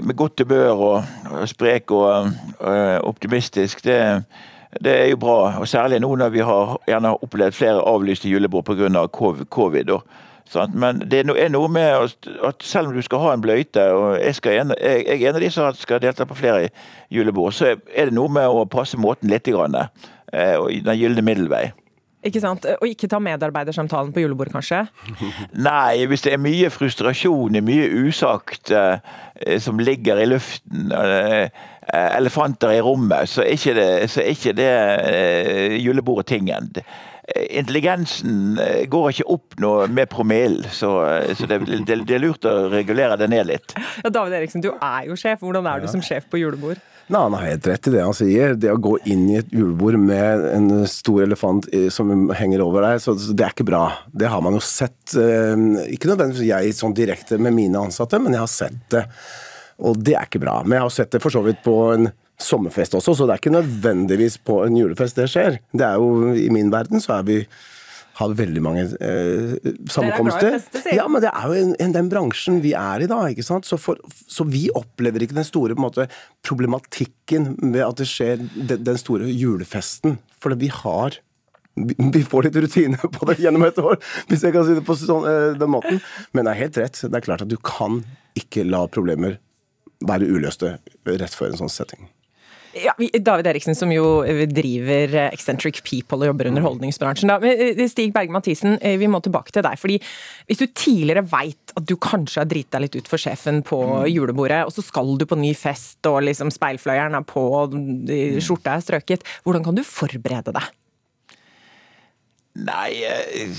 med 0.04 0.16
godt 0.18 0.42
humør 0.44 0.72
og, 0.72 1.04
og 1.32 1.50
sprek 1.50 1.92
og, 1.92 2.32
og 2.60 3.06
optimistisk, 3.08 3.84
det, 3.86 4.24
det 4.84 4.94
er 5.02 5.06
jo 5.12 5.18
bra. 5.18 5.60
Og 5.60 5.68
særlig 5.68 6.00
nå 6.00 6.16
når 6.16 6.30
vi 6.30 6.40
har 6.40 6.78
gjerne 6.88 7.14
opplevd 7.24 7.52
flere 7.56 7.82
avlyste 7.88 8.30
julebord 8.30 8.66
pga. 8.66 9.08
covid. 9.50 9.90
Og? 9.90 10.04
Men 10.74 11.04
det 11.12 11.24
er 11.30 11.50
noe 11.50 11.70
med 11.72 12.10
at 12.44 12.56
selv 12.62 12.88
om 12.88 12.94
du 12.94 13.02
skal 13.02 13.20
ha 13.20 13.34
en 13.34 13.42
bløyte, 13.42 13.84
og 13.92 14.20
jeg, 14.20 14.36
skal, 14.36 14.52
jeg, 14.52 14.66
jeg 14.82 15.22
er 15.22 15.30
en 15.30 15.36
av 15.36 15.42
de 15.42 15.52
som 15.52 15.78
skal 15.78 16.02
delta 16.02 16.26
på 16.26 16.38
flere 16.38 16.70
julebord, 17.12 17.54
så 17.54 17.76
er 17.96 18.10
det 18.10 18.14
noe 18.14 18.30
med 18.30 18.48
å 18.48 18.66
passe 18.70 18.98
måten 18.98 19.32
litt. 19.32 19.48
Grann, 19.54 19.76
eh, 20.34 20.58
den 20.84 21.00
gylne 21.00 21.26
middelvei. 21.26 21.72
Ikke 22.24 22.42
sant? 22.44 22.66
Og 22.80 22.88
ikke 22.88 23.10
ta 23.12 23.20
medarbeidersamtalen 23.24 24.14
på 24.16 24.24
julebordet, 24.24 24.54
kanskje? 24.56 24.84
Nei, 25.70 26.06
hvis 26.10 26.26
det 26.26 26.36
er 26.36 26.42
mye 26.42 26.72
frustrasjon, 26.74 27.60
mye 27.66 27.88
usagt 28.06 28.72
eh, 28.72 29.00
som 29.64 29.82
ligger 29.82 30.22
i 30.24 30.28
luften, 30.32 30.92
eh, 30.96 31.48
elefanter 31.94 32.78
i 32.78 32.84
rommet, 32.84 33.30
så 33.30 33.44
er 33.44 33.58
ikke 33.58 33.76
det, 33.76 33.90
så 34.12 34.24
er 34.24 34.36
ikke 34.36 34.56
det 34.56 34.72
eh, 34.72 35.80
julebordet 35.84 36.32
tingen 36.32 36.72
intelligensen 37.50 38.60
eh, 38.60 38.86
går 38.90 39.10
ikke 39.14 39.28
opp 39.32 39.60
noe 39.64 39.88
med 39.92 40.10
promillen, 40.12 40.66
så, 40.72 40.92
eh, 41.08 41.36
så 41.38 41.48
det, 41.48 41.62
det, 41.88 42.02
det, 42.04 42.18
er 42.18 42.24
lurt 42.24 42.46
å 42.48 42.68
regulere 42.74 43.18
det 43.20 43.30
ned 43.32 43.48
litt. 43.54 43.76
Ja, 44.04 44.12
David 44.12 44.36
Eriksen, 44.42 44.64
du 44.64 44.74
er 44.74 45.08
jo 45.08 45.16
sjef. 45.20 45.40
Hvordan 45.44 45.68
er 45.70 45.84
du 45.84 45.88
som 45.92 46.04
sjef 46.04 46.28
på 46.30 46.42
julebord? 46.42 46.82
Nei, 47.12 47.20
Han 47.20 47.34
har 47.36 47.46
helt 47.46 47.68
rett 47.68 47.88
i 47.88 47.92
det 47.92 48.04
han 48.04 48.16
sier. 48.16 48.56
Det 48.56 48.72
å 48.72 48.80
gå 48.80 48.96
inn 49.12 49.26
i 49.30 49.38
et 49.42 49.52
julebord 49.52 49.98
med 50.00 50.46
en 50.54 50.70
stor 50.90 51.26
elefant 51.26 51.68
som 51.92 52.30
henger 52.32 52.64
over 52.64 52.86
deg, 52.88 53.02
så 53.04 53.16
det 53.20 53.44
er 53.44 53.56
ikke 53.56 53.68
bra. 53.68 53.84
Det 54.08 54.32
har 54.32 54.44
man 54.46 54.56
jo 54.56 54.64
sett. 54.64 55.16
Eh, 55.20 55.68
ikke 55.94 56.14
nødvendigvis 56.14 56.48
jeg 56.48 56.78
sånn 56.78 56.96
direkte 56.96 57.40
med 57.42 57.56
mine 57.58 57.82
ansatte, 57.90 58.22
men 58.24 58.38
jeg 58.38 58.46
har 58.46 58.54
sett 58.54 58.80
det. 58.94 59.04
Og 59.84 60.00
det 60.00 60.16
er 60.16 60.30
ikke 60.30 60.44
bra. 60.46 60.62
Men 60.64 60.78
jeg 60.78 60.86
har 60.88 60.96
sett 60.96 61.16
det 61.16 61.24
for 61.24 61.34
så 61.34 61.44
vidt 61.46 61.64
på 61.66 61.78
en 61.92 62.12
sommerfest 62.42 62.96
også, 62.98 63.14
så 63.16 63.28
det 63.28 63.36
er 63.36 63.44
ikke 63.44 63.54
nødvendigvis 63.54 64.40
på 64.48 64.64
en 64.66 64.78
julefest 64.78 65.20
det 65.20 65.30
skjer. 65.32 65.60
Det 65.76 65.86
er 65.86 66.00
jo, 66.02 66.34
I 66.34 66.50
min 66.54 66.72
verden 66.74 67.04
så 67.04 67.20
er 67.20 67.28
vi 67.28 67.38
har 68.20 68.34
veldig 68.38 68.62
mange 68.62 68.84
eh, 69.02 69.72
sammenkomster. 69.90 70.60
Ja, 70.94 71.08
men 71.10 71.24
det 71.24 71.32
er 71.34 71.50
jo 71.50 71.58
en, 71.58 71.74
en, 71.82 71.96
den 71.96 72.12
bransjen 72.12 72.60
vi 72.64 72.76
er 72.78 73.02
i 73.02 73.10
da. 73.10 73.24
ikke 73.32 73.46
sant? 73.46 73.66
Så, 73.66 73.80
for, 73.82 74.00
så 74.30 74.46
vi 74.46 74.68
opplever 74.78 75.26
ikke 75.26 75.38
den 75.38 75.48
store 75.48 75.78
måte, 75.80 76.06
problematikken 76.46 77.56
ved 77.74 77.82
at 77.88 78.02
det 78.02 78.10
skjer 78.12 78.44
den, 78.44 78.84
den 78.86 79.00
store 79.02 79.30
julefesten. 79.34 80.20
For 80.38 80.54
vi 80.60 80.70
har 80.74 81.18
vi 81.74 82.22
får 82.24 82.44
litt 82.48 82.58
rutine 82.62 82.98
på 83.16 83.26
det 83.30 83.40
gjennom 83.42 83.66
et 83.66 83.80
år, 83.82 83.98
hvis 84.30 84.44
jeg 84.46 84.54
kan 84.54 84.66
si 84.68 84.76
det 84.78 84.86
på 84.86 84.98
sånn, 85.00 85.26
eh, 85.30 85.54
den 85.58 85.74
måten. 85.74 86.02
Men 86.34 86.46
det 86.46 86.54
er 86.54 86.62
helt 86.68 86.82
rett. 86.84 87.02
Det 87.02 87.18
er 87.18 87.26
klart 87.26 87.46
at 87.46 87.50
du 87.50 87.58
kan 87.58 88.04
ikke 88.38 88.66
la 88.68 88.86
problemer 88.92 89.40
være 90.04 90.28
uløste 90.30 90.78
rett 91.08 91.34
før 91.34 91.54
en 91.54 91.64
sånn 91.64 91.74
setting. 91.74 92.10
Ja, 92.74 92.94
David 92.98 93.48
Eriksen, 93.52 93.76
som 93.78 93.92
jo 93.94 94.24
driver 94.50 95.12
Eccentric 95.28 95.84
People 95.86 96.24
og 96.24 96.32
jobber 96.32 96.50
under 96.50 96.64
holdningsbransjen. 96.66 97.30
Da. 97.30 97.38
Eh, 97.46 97.82
Stig 97.90 98.14
Berge 98.16 98.34
Mathisen, 98.34 98.80
eh, 98.82 98.98
vi 98.98 99.10
må 99.12 99.22
tilbake 99.22 99.54
til 99.54 99.62
deg. 99.66 99.78
fordi 99.78 100.00
Hvis 100.48 100.58
du 100.58 100.66
tidligere 100.68 101.22
veit 101.22 101.74
at 101.78 101.86
du 101.86 101.96
kanskje 101.96 102.42
har 102.42 102.50
driti 102.50 102.72
deg 102.72 102.82
litt 102.82 102.96
ut 102.96 103.08
for 103.08 103.22
sjefen 103.22 103.62
på 103.62 103.78
mm. 103.78 104.08
julebordet, 104.10 104.66
og 104.66 104.74
så 104.74 104.82
skal 104.82 105.18
du 105.18 105.26
på 105.26 105.38
ny 105.38 105.54
fest 105.54 106.02
og 106.10 106.24
liksom 106.24 106.50
speilfløyeren 106.50 107.16
er 107.16 107.22
på 107.22 107.44
og 107.62 107.76
skjorta 108.42 108.78
er 108.78 108.86
strøket, 108.86 109.28
hvordan 109.44 109.64
kan 109.64 109.78
du 109.78 109.84
forberede 109.86 110.54
deg? 110.54 110.72
Nei, 112.54 112.90
eh, 113.02 113.54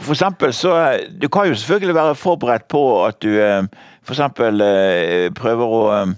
for 0.00 0.14
eksempel 0.14 0.50
så 0.50 0.70
Du 1.06 1.28
kan 1.28 1.46
jo 1.46 1.54
selvfølgelig 1.54 1.94
være 1.94 2.14
forberedt 2.18 2.68
på 2.68 3.06
at 3.06 3.20
du 3.22 3.30
for 4.02 4.14
eksempel 4.14 4.62
prøver 5.34 5.78
å 5.78 5.84
Eh, 6.04 6.14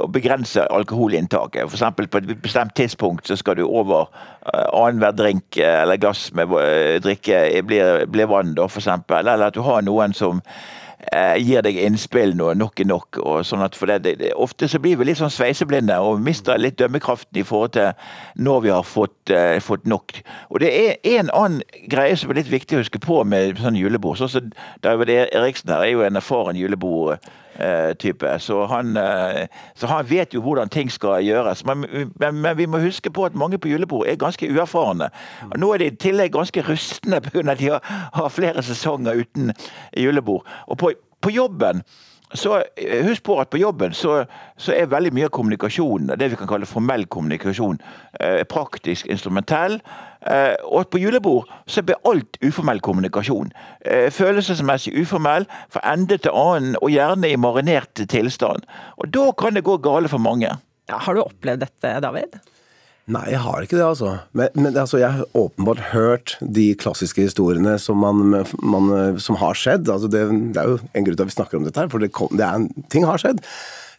å 0.00 0.08
begrense 0.08 0.64
alkoholinntaket. 0.72 1.68
F.eks. 1.68 2.10
på 2.10 2.20
et 2.20 2.42
bestemt 2.42 2.74
tidspunkt 2.76 3.28
så 3.28 3.36
skal 3.36 3.58
du 3.58 3.66
over 3.66 4.08
eh, 4.08 4.68
annenhver 4.72 5.16
drink 5.16 5.58
eh, 5.60 5.82
eller 5.82 6.00
glass 6.00 6.30
med 6.36 6.54
drikke 7.04 7.62
blir, 7.68 8.06
blir 8.08 8.30
vann, 8.30 8.54
da, 8.56 8.68
eksempel. 8.70 9.26
Eller 9.26 9.50
at 9.50 9.58
du 9.58 9.64
har 9.66 9.84
noen 9.84 10.16
som 10.16 10.44
gir 11.40 11.62
deg 11.64 11.78
innspill 11.80 12.34
når 12.36 12.58
nok 12.60 12.80
er 12.82 12.86
nok. 12.90 13.18
og 13.24 13.46
sånn 13.48 13.62
at 13.64 13.74
for 13.74 13.88
det, 13.88 14.02
det, 14.04 14.34
Ofte 14.36 14.68
så 14.68 14.76
blir 14.84 14.98
vi 15.00 15.06
litt 15.08 15.16
sånn 15.16 15.32
sveiseblinde 15.32 15.96
og 16.04 16.20
mister 16.20 16.60
litt 16.60 16.76
dømmekraften 16.76 17.40
i 17.40 17.44
forhold 17.48 17.72
til 17.72 17.94
når 18.36 18.60
vi 18.66 18.72
har 18.74 18.84
fått, 18.84 19.32
uh, 19.32 19.56
fått 19.64 19.88
nok. 19.88 20.20
Og 20.52 20.60
Det 20.60 20.68
er 20.68 21.16
en 21.16 21.32
annen 21.32 21.64
greie 21.88 22.20
som 22.20 22.30
er 22.30 22.42
litt 22.42 22.52
viktig 22.52 22.76
å 22.76 22.82
huske 22.84 23.00
på 23.00 23.22
med 23.24 23.56
sånn 23.64 23.80
julebord. 23.80 24.20
sånn 24.20 24.34
som 24.34 24.52
David 24.84 25.08
Eriksen 25.32 25.72
her 25.72 25.86
er 25.86 25.94
jo 25.94 26.04
en 26.04 26.20
erfaren 26.20 26.60
julebord 26.60 27.16
Eh, 27.16 27.49
type. 27.98 28.38
Så 28.38 28.66
han, 28.66 28.96
eh, 28.96 29.46
så 29.74 29.86
han, 29.86 30.10
vet 30.10 30.34
jo 30.34 30.42
hvordan 30.44 30.68
ting 30.68 30.90
skal 30.92 31.24
gjøres. 31.24 31.64
Men, 31.66 31.86
men, 32.20 32.40
men, 32.40 32.56
vi 32.58 32.66
må 32.66 32.78
huske 32.78 33.10
på 33.10 33.24
at 33.24 33.34
mange 33.34 33.58
på 33.58 33.68
julebord 33.68 34.06
er 34.08 34.20
ganske 34.20 34.52
uerfarne. 34.52 35.10
Nå 35.56 35.72
er 35.74 35.82
de 35.82 35.90
i 35.90 35.96
tillegg 35.96 36.32
ganske 36.32 36.64
rustne 36.68 37.20
pga. 37.20 37.44
at 37.50 37.58
de 37.58 37.70
har, 37.70 38.10
har, 38.14 38.28
flere 38.28 38.62
sesonger 38.62 39.24
uten 39.24 39.52
julebord. 39.96 40.46
Og 40.66 40.78
på, 40.78 40.92
på 41.20 41.30
jobben 41.30 41.82
så 42.34 42.62
eh, 42.76 43.06
Husk 43.06 43.24
på 43.26 43.38
at 43.40 43.50
på 43.50 43.58
jobben 43.60 43.94
så, 43.96 44.24
så, 44.56 44.74
er 44.76 44.90
veldig 44.90 45.12
mye 45.16 45.26
av 45.30 45.34
kommunikasjonen, 45.34 46.14
det 46.18 46.30
vi 46.32 46.38
kan 46.38 46.50
kalle 46.50 46.68
formell 46.68 47.06
kommunikasjon, 47.10 47.80
eh, 48.20 48.42
praktisk 48.50 49.06
instrumentell. 49.10 49.80
og 50.64 50.80
og 50.80 50.90
på 50.92 50.98
julebord 51.00 51.48
så 51.66 51.82
blir 51.82 51.96
alt 52.04 52.36
uformell 52.44 52.80
kommunikasjon. 52.80 53.52
Eh, 53.84 54.10
følelsesmessig 54.12 54.92
uformell, 55.00 55.46
fra 55.72 55.80
ende 55.92 56.18
til 56.18 56.30
annen, 56.34 56.76
og 56.82 56.90
gjerne 56.90 57.30
i 57.30 57.36
marinert 57.36 57.94
tilstand. 58.08 58.64
Og 58.96 59.08
da 59.14 59.30
kan 59.32 59.54
det 59.54 59.64
gå 59.64 59.76
gale 59.76 60.08
for 60.08 60.18
mange. 60.18 60.50
Ja, 60.88 60.98
har 60.98 61.14
du 61.14 61.22
opplevd 61.22 61.64
dette, 61.64 62.00
David? 62.00 62.40
Nei, 63.10 63.24
jeg 63.32 63.40
har 63.42 63.64
ikke 63.64 63.78
det, 63.78 63.86
altså. 63.86 64.10
Men, 64.36 64.52
men 64.54 64.76
altså, 64.78 65.00
jeg 65.00 65.10
har 65.16 65.36
åpenbart 65.38 65.82
hørt 65.90 66.36
de 66.40 66.68
klassiske 66.78 67.24
historiene 67.26 67.74
som, 67.82 67.98
man, 67.98 68.44
man, 68.62 69.18
som 69.22 69.38
har 69.40 69.58
skjedd. 69.58 69.90
Altså, 69.90 70.10
det, 70.12 70.22
det, 70.54 70.62
er 70.62 70.70
jo 70.70 70.78
en 70.78 71.06
grunn 71.06 71.18
til 71.18 71.26
at 71.26 71.32
vi 71.32 71.36
snakker 71.36 71.58
om 71.58 71.66
dette 71.66 71.82
her, 71.82 71.90
for 71.90 72.02
det, 72.02 72.12
kom, 72.14 72.30
det 72.38 72.46
er, 72.46 72.68
ting 72.92 73.08
har 73.08 73.18
skjedd. 73.22 73.42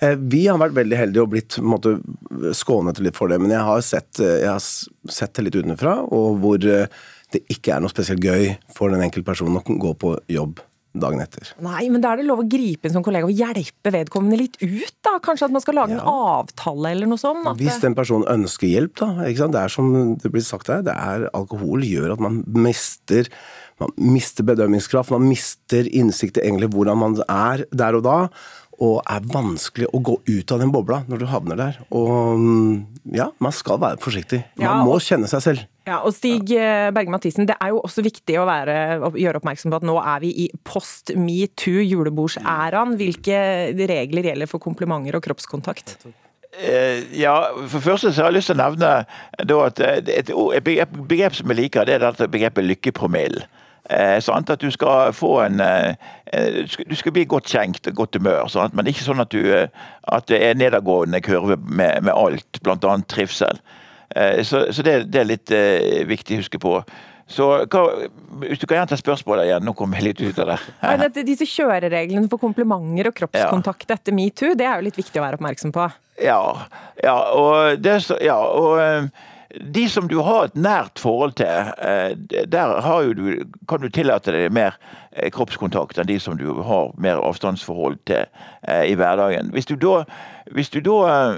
Eh, 0.01 0.16
vi 0.16 0.45
har 0.47 0.62
vært 0.62 0.78
veldig 0.80 0.97
heldige 0.97 1.26
og 1.26 1.34
blitt 1.34 1.59
måte, 1.62 1.97
skånet 2.57 3.03
litt 3.03 3.20
for 3.20 3.32
det, 3.32 3.41
men 3.41 3.53
jeg 3.53 3.68
har 3.68 3.84
sett, 3.86 4.12
eh, 4.24 4.39
jeg 4.45 4.49
har 4.53 5.14
sett 5.20 5.36
det 5.36 5.49
litt 5.49 5.59
utenfra, 5.59 5.99
og 6.07 6.39
hvor 6.41 6.66
eh, 6.66 6.88
det 7.36 7.43
ikke 7.53 7.76
er 7.76 7.84
noe 7.84 7.91
spesielt 7.91 8.24
gøy 8.24 8.55
for 8.74 8.93
den 8.93 9.03
enkelte 9.03 9.28
personen 9.28 9.59
å 9.59 9.80
gå 9.86 9.93
på 9.99 10.16
jobb 10.32 10.64
dagen 10.94 11.22
etter. 11.24 11.54
Nei, 11.64 11.86
men 11.92 12.04
da 12.04 12.12
er 12.12 12.22
det 12.22 12.28
lov 12.28 12.44
å 12.44 12.48
gripe 12.50 12.88
inn 12.88 12.96
som 12.96 13.06
kollega 13.06 13.30
og 13.30 13.36
hjelpe 13.36 13.94
vedkommende 13.94 14.39
litt 14.42 14.58
ut, 14.60 14.96
da? 15.06 15.16
Kanskje 15.24 15.48
at 15.48 15.56
man 15.56 15.64
skal 15.64 15.78
lage 15.80 15.96
ja. 15.96 16.02
en 16.02 16.12
avtale 16.42 16.92
eller 16.92 17.10
noe 17.12 17.22
sånt? 17.22 17.48
Hvis 17.62 17.80
den 17.84 17.96
personen 17.98 18.28
ønsker 18.32 18.68
hjelp, 18.68 18.98
da. 19.00 19.12
Det 19.24 19.64
er 19.64 19.72
som 19.72 19.92
det 20.20 20.34
blir 20.34 20.46
sagt 20.46 20.72
her, 20.72 20.84
det 20.86 20.96
er 20.96 21.30
alkohol 21.38 21.86
gjør 21.88 22.16
at 22.18 22.24
man 22.24 22.42
mister 22.52 23.30
man 23.82 23.94
mister 24.14 24.46
bedømmingskraft, 24.46 25.10
man 25.10 25.26
mister 25.26 25.88
innsikt 25.89 26.38
i 26.38 26.44
egentlig 26.46 26.70
hvordan 26.76 27.00
man 27.02 27.16
er 27.26 27.64
der 27.74 27.98
og 27.98 28.04
da 28.06 28.18
og 28.82 29.02
er 29.06 29.26
vanskelig 29.30 29.90
å 29.94 30.00
gå 30.02 30.16
ut 30.26 30.54
av 30.54 30.62
den 30.62 30.72
bobla 30.74 31.04
når 31.10 31.22
du 31.22 31.28
havner 31.30 31.60
der. 31.60 31.78
Og 31.94 32.40
mm, 32.42 32.72
ja, 33.14 33.30
man 33.44 33.54
skal 33.54 33.78
være 33.82 34.02
forsiktig. 34.02 34.42
Man 34.58 34.66
ja, 34.66 34.72
og, 34.80 34.90
må 34.90 34.96
kjenne 35.04 35.30
seg 35.30 35.44
selv. 35.46 35.68
Ja, 35.86 36.00
og 36.06 36.16
Stig. 36.16 36.50
Eh, 36.56 36.90
Berge 36.94 37.14
Mathisen, 37.14 37.46
det 37.50 37.58
er 37.62 37.74
jo 37.74 37.84
også 37.86 38.04
viktig 38.06 38.40
å, 38.42 38.48
være, 38.50 38.76
å, 39.06 39.14
gjøre 39.18 39.42
oppmerksom 39.42 39.74
på 39.74 39.82
at 39.82 39.86
nå 39.86 40.00
er 40.02 40.26
vi 40.26 40.34
i 40.46 40.50
post 40.66 41.14
metoo, 41.18 41.86
julebordsæraen. 41.86 42.98
Hvilke 42.98 43.38
regler 43.94 44.32
gjelder 44.32 44.50
for 44.50 44.64
komplimenter 44.64 45.18
og 45.20 45.26
kroppskontakt? 45.30 46.00
Eh, 46.52 47.06
ja, 47.22 47.36
for 47.70 47.86
første 47.86 48.12
så 48.12 48.26
har 48.26 48.34
jeg 48.34 48.42
lyst 48.42 48.52
til 48.52 48.58
å 48.58 48.64
nevne 48.66 48.94
at 49.62 49.86
et, 49.86 50.10
et, 50.12 50.34
et 50.34 50.96
begrep 50.98 51.38
som 51.38 51.54
jeg 51.54 51.64
liker, 51.68 51.88
det 51.88 52.00
er 52.00 52.08
dette 52.10 52.28
begrepet 52.34 52.66
lykkepromillen. 52.66 53.46
Eh? 53.90 54.22
At 54.38 54.62
du 54.62 54.72
skal 54.72 55.14
få 55.14 55.42
en 55.42 55.60
eh, 55.60 55.96
eh, 56.34 56.66
Du 56.90 56.96
skal 56.96 57.12
bli 57.12 57.26
godt 57.26 57.50
kjenkt 57.50 57.88
og 57.88 57.96
godt 57.96 58.16
humør. 58.16 58.48
Sant? 58.48 58.76
Men 58.78 58.88
ikke 58.88 59.06
sånn 59.06 59.24
at, 59.24 59.32
du, 59.32 59.68
at 60.08 60.28
det 60.30 60.42
er 60.46 60.60
nedadgående 60.60 61.22
kurve 61.26 61.58
med, 61.58 62.04
med 62.04 62.14
alt, 62.14 62.62
bl.a. 62.64 62.98
trivsel. 63.08 63.62
Så, 64.44 64.66
så 64.76 64.84
det, 64.84 65.06
det, 65.08 65.22
er 65.22 65.28
litt 65.30 65.52
viktig 66.10 66.36
å 66.36 66.42
huske 66.42 66.60
på. 66.60 66.74
Så 67.32 67.46
hva, 67.72 67.84
Hvis 68.42 68.60
du 68.60 68.66
kan 68.68 68.82
gjenta 68.82 68.98
spørsmålet 69.00 69.48
igjen, 69.48 69.64
nå 69.64 69.72
kom 69.78 69.94
jeg 69.96 70.04
litt 70.10 70.20
ut 70.20 70.42
av 70.44 70.52
det. 70.52 70.58
Ja, 70.84 71.08
disse 71.24 71.48
kjørereglene 71.48 72.28
for 72.28 72.42
komplimenter 72.42 73.08
og 73.08 73.16
kroppskontakt 73.16 73.88
ja. 73.88 73.96
etter 73.96 74.16
metoo, 74.16 74.52
det 74.60 74.68
er 74.68 74.82
jo 74.82 74.90
litt 74.90 75.00
viktig 75.00 75.22
å 75.22 75.24
være 75.24 75.40
oppmerksom 75.40 75.72
på? 75.76 75.88
Ja, 76.20 76.42
ja 77.00 77.16
og, 77.40 77.80
det, 77.80 78.02
ja, 78.20 78.36
og 78.36 78.84
de 79.60 79.89
som 79.89 80.08
du 80.08 80.18
har 80.24 80.47
et 80.47 80.56
nært 80.56 80.99
forhold 81.02 81.34
til, 81.39 81.72
eh, 81.82 82.14
der 82.47 83.14
du, 83.14 83.43
kan 83.68 83.82
du 83.82 83.89
tillate 83.89 84.32
deg 84.32 84.54
mer 84.54 84.78
eh, 85.12 85.30
kroppskontakt 85.34 85.99
enn 85.99 86.08
de 86.08 86.20
som 86.20 86.38
du 86.38 86.62
har 86.64 86.93
mer 86.97 87.20
avstandsforhold 87.20 87.99
til 88.06 88.26
eh, 88.68 88.86
i 88.91 88.95
hverdagen. 88.95 89.52
Hvis 89.52 89.66
du 89.66 89.76
da, 89.76 90.04
hvis 90.52 90.70
du 90.70 90.80
da 90.80 91.36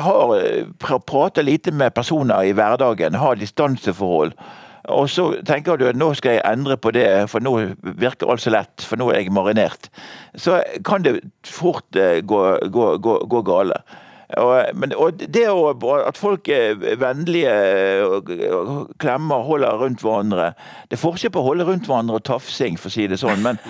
har, 0.00 0.36
prater 0.78 1.42
lite 1.42 1.72
med 1.72 1.94
personer 1.94 2.42
i 2.42 2.52
hverdagen, 2.52 3.14
har 3.14 3.34
distanseforhold, 3.40 4.32
og 4.86 5.10
så 5.10 5.32
tenker 5.46 5.76
du 5.76 5.88
at 5.88 5.98
nå 5.98 6.12
skal 6.14 6.36
jeg 6.36 6.46
endre 6.46 6.76
på 6.78 6.92
det, 6.94 7.26
for 7.30 7.42
nå 7.42 7.56
virker 7.82 8.30
alt 8.30 8.44
så 8.44 8.52
lett, 8.54 8.84
for 8.86 9.00
nå 9.00 9.10
er 9.10 9.24
jeg 9.24 9.34
marinert. 9.34 9.90
Så 10.38 10.60
kan 10.86 11.02
det 11.02 11.24
fort 11.42 11.90
gå, 12.22 12.42
gå, 12.70 12.90
gå, 13.02 13.16
gå 13.26 13.42
gale. 13.42 13.80
Og, 14.26 14.74
men, 14.74 14.90
og 14.98 15.20
det 15.22 15.44
å, 15.52 15.70
at 16.02 16.18
folk 16.18 16.48
er 16.50 16.74
vennlige, 16.98 17.52
og 18.02 18.32
klemmer, 18.98 19.44
holder 19.46 19.78
rundt 19.78 20.02
hverandre 20.02 20.48
Det 20.90 20.96
er 20.96 21.02
forskjell 21.02 21.30
på 21.30 21.44
å 21.44 21.46
holde 21.52 21.66
rundt 21.68 21.86
hverandre 21.86 22.18
og 22.18 22.24
tafsing, 22.26 22.74
for 22.80 22.90
å 22.90 22.96
si 22.96 23.06
det 23.10 23.20
sånn, 23.22 23.44
men, 23.44 23.60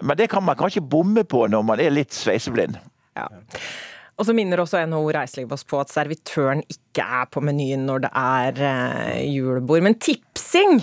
men 0.00 0.16
det 0.16 0.30
kan 0.32 0.44
man 0.46 0.56
kanskje 0.56 0.84
bomme 0.84 1.26
på 1.28 1.44
når 1.52 1.66
man 1.68 1.82
er 1.84 1.92
litt 1.92 2.16
sveiseblind. 2.16 2.80
Ja. 3.16 3.28
Og 4.16 4.24
så 4.24 4.32
minner 4.36 4.62
også 4.62 4.80
NHO 4.88 5.10
Reiseliv 5.12 5.52
oss 5.52 5.66
på 5.68 5.78
at 5.82 5.92
servitøren 5.92 6.62
ikke 6.72 7.04
er 7.04 7.28
på 7.28 7.42
menyen 7.44 7.84
når 7.84 8.06
det 8.06 8.12
er 8.16 8.62
eh, 8.64 9.24
julebord. 9.28 9.84
Men 9.84 9.98
tipsing 10.00 10.80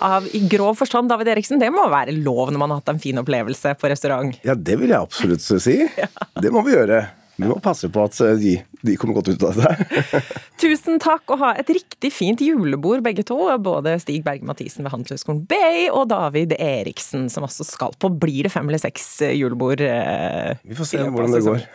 av, 0.00 0.24
i 0.32 0.40
grov 0.48 0.78
forstand, 0.80 1.12
David 1.12 1.28
Eriksen, 1.34 1.60
det 1.60 1.68
må 1.74 1.84
være 1.92 2.16
lov 2.16 2.48
når 2.48 2.62
man 2.62 2.72
har 2.72 2.80
hatt 2.80 2.94
en 2.94 3.02
fin 3.02 3.20
opplevelse 3.20 3.74
på 3.76 3.92
restaurant? 3.92 4.40
Ja, 4.48 4.56
det 4.56 4.80
vil 4.80 4.94
jeg 4.94 5.00
absolutt 5.00 5.44
si. 5.44 5.76
ja. 6.00 6.08
Det 6.40 6.52
må 6.54 6.64
vi 6.64 6.72
gjøre. 6.72 7.02
Vi 7.40 7.48
må 7.48 7.56
passe 7.64 7.88
på 7.92 8.02
at 8.04 8.16
eh, 8.24 8.34
de, 8.40 8.54
de 8.86 8.96
kommer 9.00 9.16
godt 9.16 9.30
ut 9.32 9.42
av 9.48 9.56
det. 9.56 9.70
Tusen 10.62 11.00
takk, 11.02 11.24
og 11.32 11.40
ha 11.40 11.50
et 11.60 11.70
riktig 11.72 12.10
fint 12.12 12.40
julebord 12.44 13.02
begge 13.06 13.24
to. 13.26 13.38
Både 13.64 13.96
Stig 14.02 14.22
Berge 14.26 14.44
Mathisen 14.48 14.84
ved 14.84 14.92
Handelshøyskolen 14.94 15.44
Bay 15.50 15.86
og 15.88 16.08
David 16.12 16.52
Eriksen, 16.58 17.28
som 17.32 17.46
også 17.48 17.64
skal 17.68 17.96
på 18.00 18.12
Blir 18.20 18.44
det 18.48 18.52
fem 18.52 18.68
eller 18.68 18.82
seks 18.82 19.06
eh, 19.26 19.36
julebord? 19.38 19.80
Eh, 19.84 20.56
Vi 20.68 20.76
får 20.78 20.92
se 20.92 21.04
hvordan 21.06 21.38
det 21.38 21.44
går. 21.48 21.60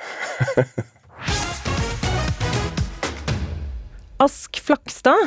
Ask 4.26 4.62
Flakstad 4.64 5.20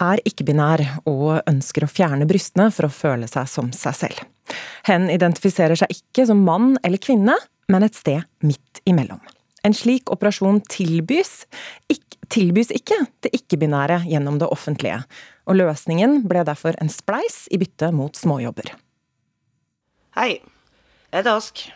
er 0.00 0.22
ikke-binær 0.24 0.80
og 1.10 1.42
ønsker 1.50 1.84
å 1.84 1.90
fjerne 1.90 2.24
brystene 2.28 2.70
for 2.72 2.88
å 2.88 2.94
føle 2.94 3.28
seg 3.28 3.50
som 3.52 3.68
seg 3.76 3.98
selv. 3.98 4.22
Hen 4.88 5.10
identifiserer 5.12 5.76
seg 5.78 5.92
ikke 5.92 6.24
som 6.30 6.40
mann 6.46 6.72
eller 6.86 7.00
kvinne, 7.02 7.36
men 7.70 7.84
et 7.86 7.98
sted 7.98 8.24
midt 8.46 8.80
imellom. 8.88 9.20
En 9.66 9.74
slik 9.76 10.08
operasjon 10.12 10.62
tilbys 10.70 11.44
ikke, 11.92 12.20
tilbys 12.32 12.70
ikke 12.72 12.96
det 13.24 13.32
ikke-binære 13.36 14.02
gjennom 14.08 14.38
det 14.40 14.48
offentlige, 14.48 15.02
og 15.44 15.58
løsningen 15.58 16.22
ble 16.30 16.44
derfor 16.48 16.78
en 16.80 16.92
spleis 16.92 17.44
i 17.52 17.58
bytte 17.60 17.90
mot 17.92 18.16
småjobber. 18.16 18.72
Hei, 20.16 20.40
jeg 21.10 21.20
heter 21.20 21.36
Ask. 21.36 21.66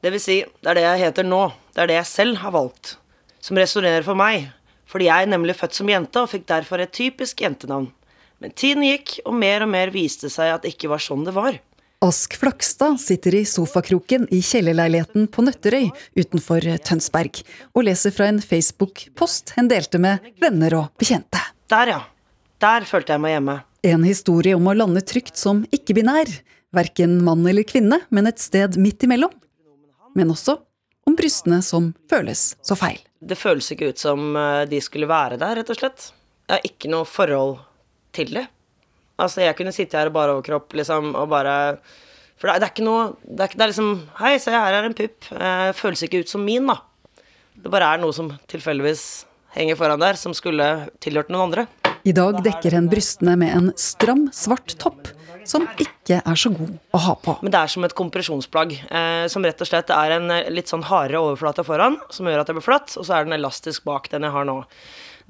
Det 0.00 0.14
vil 0.14 0.22
si, 0.22 0.38
det 0.62 0.70
er 0.70 0.78
det 0.78 0.86
jeg 0.86 1.02
heter 1.04 1.26
nå. 1.28 1.42
Det 1.74 1.82
er 1.82 1.90
det 1.90 1.98
jeg 1.98 2.08
selv 2.08 2.40
har 2.40 2.54
valgt. 2.54 2.94
Som 3.40 3.58
resonnerer 3.60 4.04
for 4.06 4.16
meg. 4.16 4.48
Fordi 4.88 5.10
jeg 5.10 5.26
er 5.26 5.30
nemlig 5.30 5.58
født 5.58 5.76
som 5.76 5.90
jente 5.90 6.22
og 6.22 6.30
fikk 6.32 6.46
derfor 6.48 6.80
et 6.82 6.94
typisk 6.96 7.42
jentenavn. 7.44 7.90
Men 8.40 8.54
tiden 8.56 8.84
gikk, 8.86 9.18
og 9.28 9.36
mer 9.36 9.66
og 9.66 9.70
mer 9.72 9.92
viste 9.92 10.30
seg 10.32 10.54
at 10.54 10.64
det 10.64 10.72
ikke 10.72 10.88
var 10.92 11.02
sånn 11.04 11.26
det 11.26 11.34
var. 11.36 11.58
Ask 12.02 12.36
Flakstad 12.40 13.00
sitter 13.00 13.34
i 13.34 13.44
sofakroken 13.44 14.22
i 14.32 14.38
kjellerleiligheten 14.40 15.26
på 15.28 15.42
Nøtterøy 15.44 15.90
utenfor 16.16 16.64
Tønsberg, 16.80 17.42
og 17.76 17.84
leser 17.84 18.14
fra 18.16 18.30
en 18.30 18.38
Facebook-post 18.40 19.52
hen 19.58 19.68
delte 19.68 20.00
med 20.00 20.30
venner 20.40 20.78
og 20.78 20.86
bekjente. 20.96 21.42
Der, 21.68 21.92
ja. 21.92 21.98
Der 22.64 22.86
følte 22.88 23.12
jeg 23.12 23.20
meg 23.20 23.34
hjemme. 23.34 23.56
En 23.84 24.06
historie 24.08 24.56
om 24.56 24.70
å 24.72 24.74
lande 24.78 25.02
trygt 25.04 25.36
som 25.36 25.60
ikke-binær. 25.76 26.32
Verken 26.72 27.18
mann 27.26 27.44
eller 27.44 27.68
kvinne, 27.68 28.00
men 28.08 28.30
et 28.30 28.40
sted 28.40 28.80
midt 28.80 29.04
imellom. 29.04 29.34
Men 30.16 30.32
også 30.32 30.56
om 31.04 31.18
brystene 31.20 31.60
som 31.60 31.92
føles 32.08 32.54
så 32.64 32.78
feil. 32.80 33.02
Det 33.20 33.36
føles 33.36 33.68
ikke 33.74 33.92
ut 33.92 34.00
som 34.00 34.32
eh, 34.40 34.62
de 34.72 34.80
skulle 34.80 35.10
være 35.10 35.36
der, 35.36 35.60
rett 35.60 35.76
og 35.76 35.82
slett. 35.82 36.14
Jeg 36.48 36.56
har 36.56 36.72
ikke 36.72 36.94
noe 36.96 37.04
forhold 37.04 37.58
til 38.16 38.32
det. 38.38 38.46
Altså, 39.20 39.42
jeg 39.44 39.56
kunne 39.58 39.74
sitte 39.76 39.98
her 39.98 40.10
og 40.10 40.16
bare 40.16 40.36
overkropp, 40.36 40.76
liksom, 40.80 41.12
og 41.18 41.28
bare 41.32 41.56
For 42.40 42.48
det 42.48 42.54
er, 42.54 42.62
det 42.62 42.68
er 42.68 42.74
ikke 42.74 42.86
noe 42.86 43.02
det 43.24 43.44
er, 43.44 43.56
det 43.56 43.64
er, 43.64 43.72
liksom 43.72 43.90
Hei, 44.20 44.34
se, 44.42 44.54
her 44.54 44.78
er 44.78 44.88
en 44.88 44.96
pupp. 44.96 45.28
Eh, 45.36 45.70
føles 45.76 46.06
ikke 46.06 46.22
ut 46.24 46.32
som 46.32 46.44
min, 46.46 46.70
da. 46.70 46.80
Det 47.60 47.72
bare 47.72 47.92
er 47.94 48.02
noe 48.02 48.16
som 48.16 48.32
tilfeldigvis 48.50 49.04
henger 49.56 49.76
foran 49.76 50.00
der, 50.00 50.16
som 50.16 50.32
skulle 50.36 50.66
tilhørt 51.02 51.32
noen 51.32 51.50
andre. 51.50 51.66
I 52.06 52.14
dag 52.16 52.38
dekker 52.40 52.72
hen 52.78 52.88
brystene 52.88 53.34
med 53.36 53.52
en 53.52 53.72
stram, 53.76 54.28
svart 54.32 54.78
topp 54.80 55.10
som 55.48 55.66
ikke 55.80 56.20
er 56.20 56.38
så 56.38 56.52
god 56.54 56.72
å 56.94 57.00
ha 57.04 57.14
på. 57.18 57.34
Men 57.44 57.52
det 57.52 57.60
er 57.60 57.72
som 57.72 57.84
et 57.86 57.96
kompresjonsplagg, 57.96 58.74
eh, 58.86 59.24
som 59.32 59.44
rett 59.46 59.60
og 59.62 59.68
slett 59.68 59.92
er 59.94 60.16
en 60.16 60.30
eh, 60.34 60.50
litt 60.52 60.70
sånn 60.70 60.84
hardere 60.86 61.22
overflate 61.24 61.64
foran, 61.66 61.98
som 62.12 62.28
gjør 62.28 62.42
at 62.42 62.50
det 62.50 62.56
blir 62.58 62.66
flatt, 62.66 62.94
og 62.96 63.06
så 63.06 63.16
er 63.16 63.26
den 63.26 63.36
elastisk 63.38 63.86
bak 63.88 64.10
den 64.12 64.26
jeg 64.26 64.34
har 64.36 64.48
nå. 64.48 64.60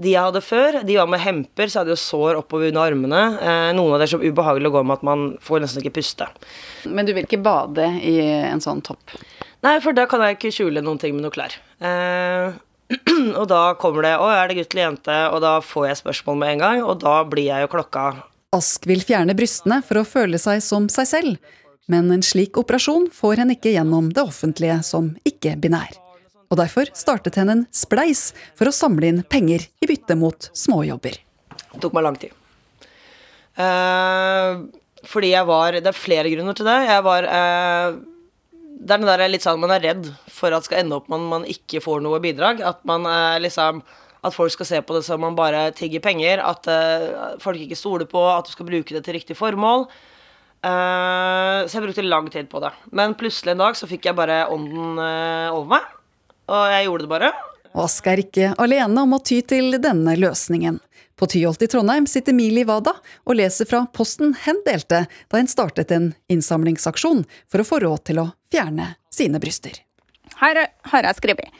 De 0.00 0.14
jeg 0.14 0.24
hadde 0.24 0.40
før, 0.40 0.78
de 0.86 0.96
var 0.96 1.08
med 1.12 1.20
hemper, 1.20 1.68
så 1.68 1.82
hadde 1.82 1.92
jo 1.92 2.00
sår 2.00 2.38
oppover 2.40 2.70
under 2.70 2.88
armene. 2.88 3.20
Eh, 3.36 3.66
noen 3.76 3.92
av 3.92 4.00
det 4.00 4.06
er 4.08 4.14
så 4.14 4.22
ubehagelig 4.22 4.70
å 4.70 4.74
gå 4.78 4.82
med 4.86 4.96
at 4.96 5.04
man 5.04 5.26
får 5.44 5.60
nesten 5.64 5.82
ikke 5.82 5.98
puste. 5.98 6.28
Men 6.88 7.08
du 7.08 7.12
vil 7.12 7.28
ikke 7.28 7.42
bade 7.44 7.84
i 8.00 8.16
en 8.48 8.64
sånn 8.64 8.80
topp? 8.86 9.12
Nei, 9.66 9.76
for 9.84 9.92
da 9.96 10.06
kan 10.08 10.24
jeg 10.24 10.38
ikke 10.38 10.54
skjule 10.56 10.80
noen 10.84 11.00
ting 11.02 11.12
med 11.12 11.26
noen 11.26 11.36
klær. 11.36 11.58
Eh, 11.84 12.56
og 13.40 13.44
da 13.52 13.62
kommer 13.78 14.08
det 14.08 14.16
'Å, 14.16 14.26
er 14.32 14.48
det 14.48 14.56
gutt 14.62 14.74
eller 14.74 14.88
jente?' 14.88 15.20
Og 15.34 15.40
da 15.44 15.54
får 15.60 15.90
jeg 15.90 16.00
spørsmål 16.00 16.40
med 16.40 16.54
en 16.54 16.64
gang, 16.64 16.82
og 16.82 17.00
da 17.04 17.20
blir 17.24 17.52
jeg 17.52 17.68
jo 17.68 17.72
klokka 17.76 18.10
Ask 18.56 18.88
vil 18.90 19.04
fjerne 19.06 19.36
brystene 19.38 19.78
for 19.86 20.00
å 20.00 20.08
føle 20.08 20.40
seg 20.42 20.58
som 20.64 20.88
seg 20.90 21.06
selv, 21.06 21.36
men 21.86 22.10
en 22.10 22.24
slik 22.24 22.58
operasjon 22.58 23.06
får 23.14 23.44
henne 23.44 23.54
ikke 23.54 23.76
gjennom 23.76 24.10
det 24.10 24.24
offentlige 24.24 24.80
som 24.82 25.12
ikke-binær 25.28 26.09
og 26.50 26.58
derfor 26.58 26.90
startet 26.98 27.38
henne 27.38 27.54
en 27.58 27.64
spleis 27.74 28.30
for 28.58 28.68
å 28.68 28.74
samle 28.74 29.06
inn 29.06 29.22
penger 29.22 29.68
i 29.80 29.88
bytte 29.88 30.16
mot 30.18 30.50
småjobber. 30.56 31.16
Det 31.70 31.82
tok 31.82 31.94
meg 31.94 32.06
lang 32.06 32.18
tid. 32.18 32.34
Eh, 33.60 34.62
fordi 35.10 35.32
jeg 35.32 35.46
var 35.48 35.72
Det 35.72 35.86
er 35.86 35.96
flere 35.96 36.30
grunner 36.32 36.56
til 36.56 36.66
det. 36.66 36.78
Jeg 36.88 37.02
var 37.06 37.26
eh, 37.26 37.96
Det 38.80 38.94
er 38.94 39.02
den 39.02 39.10
der 39.10 39.28
litt 39.28 39.44
sånn 39.44 39.60
man 39.60 39.74
er 39.74 39.82
redd 39.84 40.06
for 40.30 40.54
at 40.54 40.64
skal 40.64 40.82
ende 40.82 40.96
opp 40.96 41.10
med 41.10 41.26
man 41.30 41.44
ikke 41.44 41.82
får 41.84 42.02
noe 42.04 42.20
bidrag. 42.22 42.62
At 42.62 42.82
man 42.88 43.06
eh, 43.06 43.40
liksom 43.46 43.82
At 44.22 44.36
folk 44.36 44.52
skal 44.52 44.68
se 44.68 44.80
på 44.82 44.96
det 44.96 45.04
som 45.06 45.20
man 45.20 45.38
bare 45.38 45.70
tigger 45.72 46.02
penger. 46.04 46.42
At 46.44 46.66
folk 47.40 47.60
ikke 47.60 47.78
stoler 47.78 48.08
på 48.10 48.20
at 48.28 48.44
du 48.44 48.52
skal 48.52 48.68
bruke 48.68 48.92
det 48.92 49.04
til 49.06 49.16
riktig 49.16 49.36
formål. 49.38 49.86
så 50.60 51.72
jeg 51.72 51.82
brukte 51.86 52.02
lang 52.04 52.28
tid 52.28 52.50
på 52.52 52.60
det. 52.60 52.68
Men 52.92 53.14
plutselig 53.16 53.54
en 53.54 53.62
dag 53.62 53.78
så 53.80 53.88
fikk 53.88 54.04
jeg 54.04 54.18
bare 54.18 54.44
ånden 54.52 55.00
over 55.00 55.64
meg. 55.72 55.88
Og 56.50 56.74
jeg 56.74 56.86
gjorde 56.88 57.06
det 57.06 57.12
bare. 57.12 57.32
Ask 57.78 58.06
er 58.10 58.22
ikke 58.24 58.52
alene 58.58 59.04
om 59.04 59.14
å 59.14 59.20
ty 59.22 59.38
til 59.46 59.76
denne 59.82 60.16
løsningen. 60.18 60.80
På 61.14 61.28
Tyholt 61.30 61.62
i 61.62 61.68
Trondheim 61.70 62.06
sitter 62.08 62.34
Mili 62.34 62.64
Wada 62.66 62.94
og 63.28 63.36
leser 63.36 63.68
fra 63.68 63.84
posten 63.94 64.32
hen 64.46 64.58
delte 64.66 65.04
da 65.06 65.38
hun 65.38 65.50
startet 65.50 65.92
en 65.94 66.10
innsamlingsaksjon 66.32 67.22
for 67.50 67.62
å 67.62 67.68
få 67.68 67.82
råd 67.84 68.06
til 68.10 68.22
å 68.22 68.30
fjerne 68.50 68.94
sine 69.12 69.38
bryster. 69.42 69.76
Her 70.40 70.64
har 70.90 71.06
jeg 71.06 71.18
skrevet. 71.20 71.52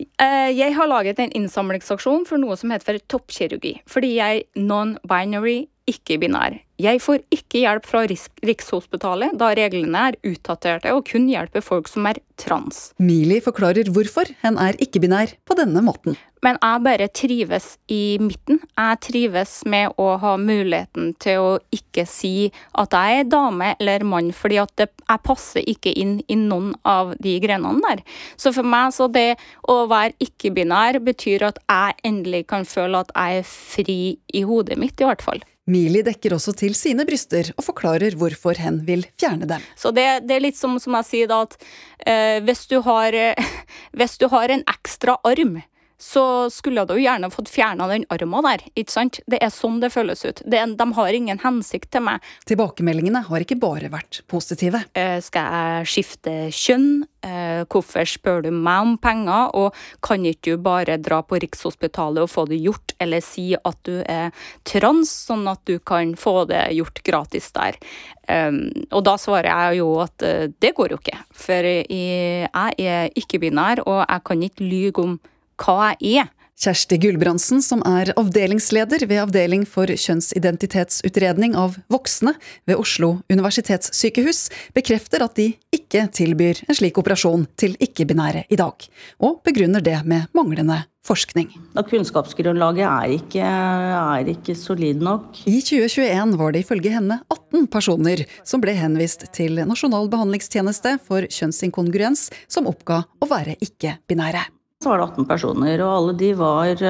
Eh, 0.00 0.50
jeg 0.56 0.74
har 0.74 0.88
laget 0.90 1.20
en 1.22 1.34
innsamlingsaksjon 1.36 2.24
for 2.26 2.40
noe 2.40 2.56
som 2.58 2.72
heter 2.74 2.98
toppkirurgi, 3.12 3.76
fordi 3.86 4.16
jeg 4.16 4.46
non-binary 4.58 5.66
ikke-binær. 5.90 6.58
Jeg 6.82 6.98
får 7.04 7.20
ikke 7.30 7.60
hjelp 7.62 7.86
fra 7.86 8.00
Rikshospitalet, 8.08 9.36
da 9.38 9.52
reglene 9.54 10.06
er 10.08 10.16
utdaterte 10.26 10.90
og 10.96 11.04
kun 11.06 11.28
hjelper 11.30 11.62
folk 11.62 11.90
som 11.90 12.08
er 12.10 12.18
trans. 12.40 12.88
Mili 12.98 13.38
forklarer 13.44 13.92
hvorfor 13.92 14.32
hen 14.42 14.58
er 14.58 14.78
ikke-binær 14.82 15.36
på 15.46 15.58
denne 15.60 15.84
måten. 15.86 16.18
Men 16.42 16.58
jeg 16.58 16.82
bare 16.82 17.06
trives 17.14 17.66
i 17.92 18.18
midten. 18.18 18.58
Jeg 18.74 18.98
trives 19.06 19.52
med 19.70 19.94
å 20.00 20.16
ha 20.18 20.32
muligheten 20.40 21.12
til 21.22 21.38
å 21.38 21.52
ikke 21.74 22.04
si 22.08 22.50
at 22.78 22.96
jeg 22.96 23.20
er 23.20 23.30
dame 23.30 23.72
eller 23.76 24.02
mann, 24.08 24.32
fordi 24.34 24.58
at 24.62 24.74
det, 24.80 24.88
jeg 25.06 25.22
passer 25.26 25.70
ikke 25.70 25.94
inn 26.02 26.16
i 26.26 26.38
noen 26.40 26.74
av 26.88 27.14
de 27.22 27.36
grenene 27.42 27.78
der. 27.86 28.02
Så 28.34 28.50
for 28.56 28.66
meg 28.66 28.90
så 28.96 29.06
det 29.12 29.36
å 29.70 29.84
være 29.90 30.16
ikke-binær 30.26 30.98
betyr 31.06 31.46
at 31.52 31.62
jeg 31.62 31.98
endelig 32.10 32.48
kan 32.50 32.66
føle 32.66 33.04
at 33.04 33.14
jeg 33.14 33.42
er 33.44 33.48
fri 33.52 34.00
i 34.34 34.42
hodet 34.46 34.80
mitt, 34.82 34.98
i 34.98 35.06
hvert 35.06 35.22
fall. 35.22 35.42
Mili 35.70 36.00
dekker 36.02 36.34
også 36.34 36.56
til 36.58 36.74
sine 36.74 37.04
bryster 37.06 37.52
og 37.54 37.62
forklarer 37.68 38.16
hvorfor 38.18 38.58
hen 38.58 38.80
vil 38.88 39.04
fjerne 39.14 39.46
dem. 39.46 39.62
Så 39.78 39.92
det, 39.94 40.24
det 40.26 40.34
er 40.34 40.42
litt 40.42 40.58
som, 40.58 40.74
som 40.82 40.96
jeg 40.98 41.06
sier 41.06 41.30
da, 41.30 41.44
at 41.46 41.54
eh, 42.02 42.40
hvis, 42.42 42.66
du 42.66 42.80
har, 42.82 43.14
hvis 43.98 44.18
du 44.18 44.26
har 44.32 44.50
en 44.50 44.64
ekstra 44.72 45.20
arm, 45.22 45.60
så 46.02 46.50
skulle 46.50 46.82
du 46.88 46.96
gjerne 46.98 47.30
fått 47.30 47.50
fjerna 47.52 47.86
den 47.86 48.04
armen 48.10 48.42
der, 48.42 48.64
ikke 48.74 48.90
sant? 48.90 49.20
Det 49.30 49.38
er 49.38 49.52
sånn 49.54 49.78
det 49.82 49.92
føles 49.94 50.24
ut. 50.26 50.42
Det, 50.42 50.58
de 50.78 50.86
har 50.96 51.14
ingen 51.14 51.38
hensikt 51.38 51.92
til 51.94 52.02
meg. 52.08 52.24
Tilbakemeldingene 52.50 53.22
har 53.28 53.44
ikke 53.44 53.60
bare 53.62 53.92
vært 53.92 54.24
positive. 54.30 54.82
Eh, 54.98 55.20
skal 55.22 55.46
jeg 55.54 55.92
skifte 55.92 56.34
kjønn? 56.50 57.04
Eh, 57.22 57.62
hvorfor 57.70 58.08
spør 58.08 58.42
du 58.42 58.50
meg 58.50 58.88
om 58.88 58.96
penger? 58.98 59.54
Og 59.54 59.78
kan 60.02 60.26
ikke 60.26 60.56
du 60.56 60.66
bare 60.66 60.98
dra 60.98 61.22
på 61.22 61.38
Rikshospitalet 61.38 62.26
og 62.26 62.32
få 62.34 62.48
det 62.50 62.58
gjort, 62.58 62.96
eller 62.98 63.22
si 63.22 63.52
at 63.54 63.78
du 63.86 64.00
er 64.02 64.34
trans, 64.66 65.12
sånn 65.30 65.46
at 65.54 65.62
du 65.70 65.76
kan 65.78 66.16
få 66.18 66.40
det 66.50 66.64
gjort 66.74 66.98
gratis 67.06 67.52
der? 67.54 67.78
Um, 68.26 68.64
og 68.90 69.02
da 69.06 69.16
svarer 69.18 69.50
jeg 69.50 69.82
jo 69.82 69.92
at 70.02 70.22
uh, 70.26 70.46
det 70.62 70.70
går 70.78 70.94
jo 70.94 70.98
ikke, 70.98 71.18
for 71.34 71.66
jeg, 71.66 72.48
jeg 72.48 72.86
er 72.86 73.10
ikke-binær, 73.18 73.82
og 73.82 74.04
jeg 74.04 74.24
kan 74.26 74.44
ikke 74.46 74.66
lyge 74.66 75.02
om 75.02 75.20
hva 75.62 75.94
jeg 76.00 76.24
er. 76.24 76.30
Kjersti 76.62 76.98
Gulbrandsen, 77.00 77.62
som 77.64 77.80
er 77.88 78.12
avdelingsleder 78.20 79.02
ved 79.10 79.18
Avdeling 79.22 79.64
for 79.66 79.88
kjønnsidentitetsutredning 79.88 81.56
av 81.58 81.78
voksne 81.90 82.36
ved 82.68 82.78
Oslo 82.78 83.16
universitetssykehus, 83.32 84.44
bekrefter 84.76 85.24
at 85.24 85.34
de 85.40 85.48
ikke 85.74 86.04
tilbyr 86.14 86.62
en 86.68 86.78
slik 86.78 87.00
operasjon 87.02 87.48
til 87.58 87.74
ikke-binære 87.82 88.44
i 88.52 88.60
dag, 88.60 88.86
og 89.24 89.40
begrunner 89.48 89.82
det 89.82 89.96
med 90.06 90.30
manglende 90.38 90.84
forskning. 91.02 91.50
Kunnskapsgrunnlaget 91.74 92.86
er 92.86 93.16
ikke, 93.18 93.42
er 93.42 94.32
ikke 94.36 94.54
solid 94.54 95.02
nok. 95.02 95.42
I 95.50 95.58
2021 95.58 96.38
var 96.38 96.54
det 96.54 96.62
ifølge 96.62 96.94
henne 96.94 97.22
18 97.26 97.66
personer 97.72 98.26
som 98.46 98.62
ble 98.62 98.78
henvist 98.78 99.26
til 99.34 99.64
Nasjonal 99.66 100.06
behandlingstjeneste 100.12 100.98
for 101.08 101.26
kjønnsinkongruens, 101.26 102.28
som 102.46 102.70
oppga 102.70 103.02
å 103.18 103.34
være 103.34 103.58
ikke-binære. 103.66 104.46
Så 104.82 104.90
var 104.90 104.98
det 104.98 105.12
18 105.12 105.28
personer, 105.30 105.78
og 105.84 105.92
alle 105.94 106.16
de 106.18 106.32
var, 106.34 106.80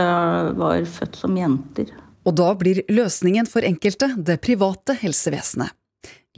var 0.56 0.84
født 0.88 1.18
som 1.20 1.36
jenter. 1.36 1.92
Og 2.24 2.36
da 2.38 2.48
blir 2.56 2.80
løsningen 2.88 3.48
for 3.50 3.66
enkelte 3.68 4.08
det 4.16 4.38
private 4.40 4.96
helsevesenet. 5.02 5.74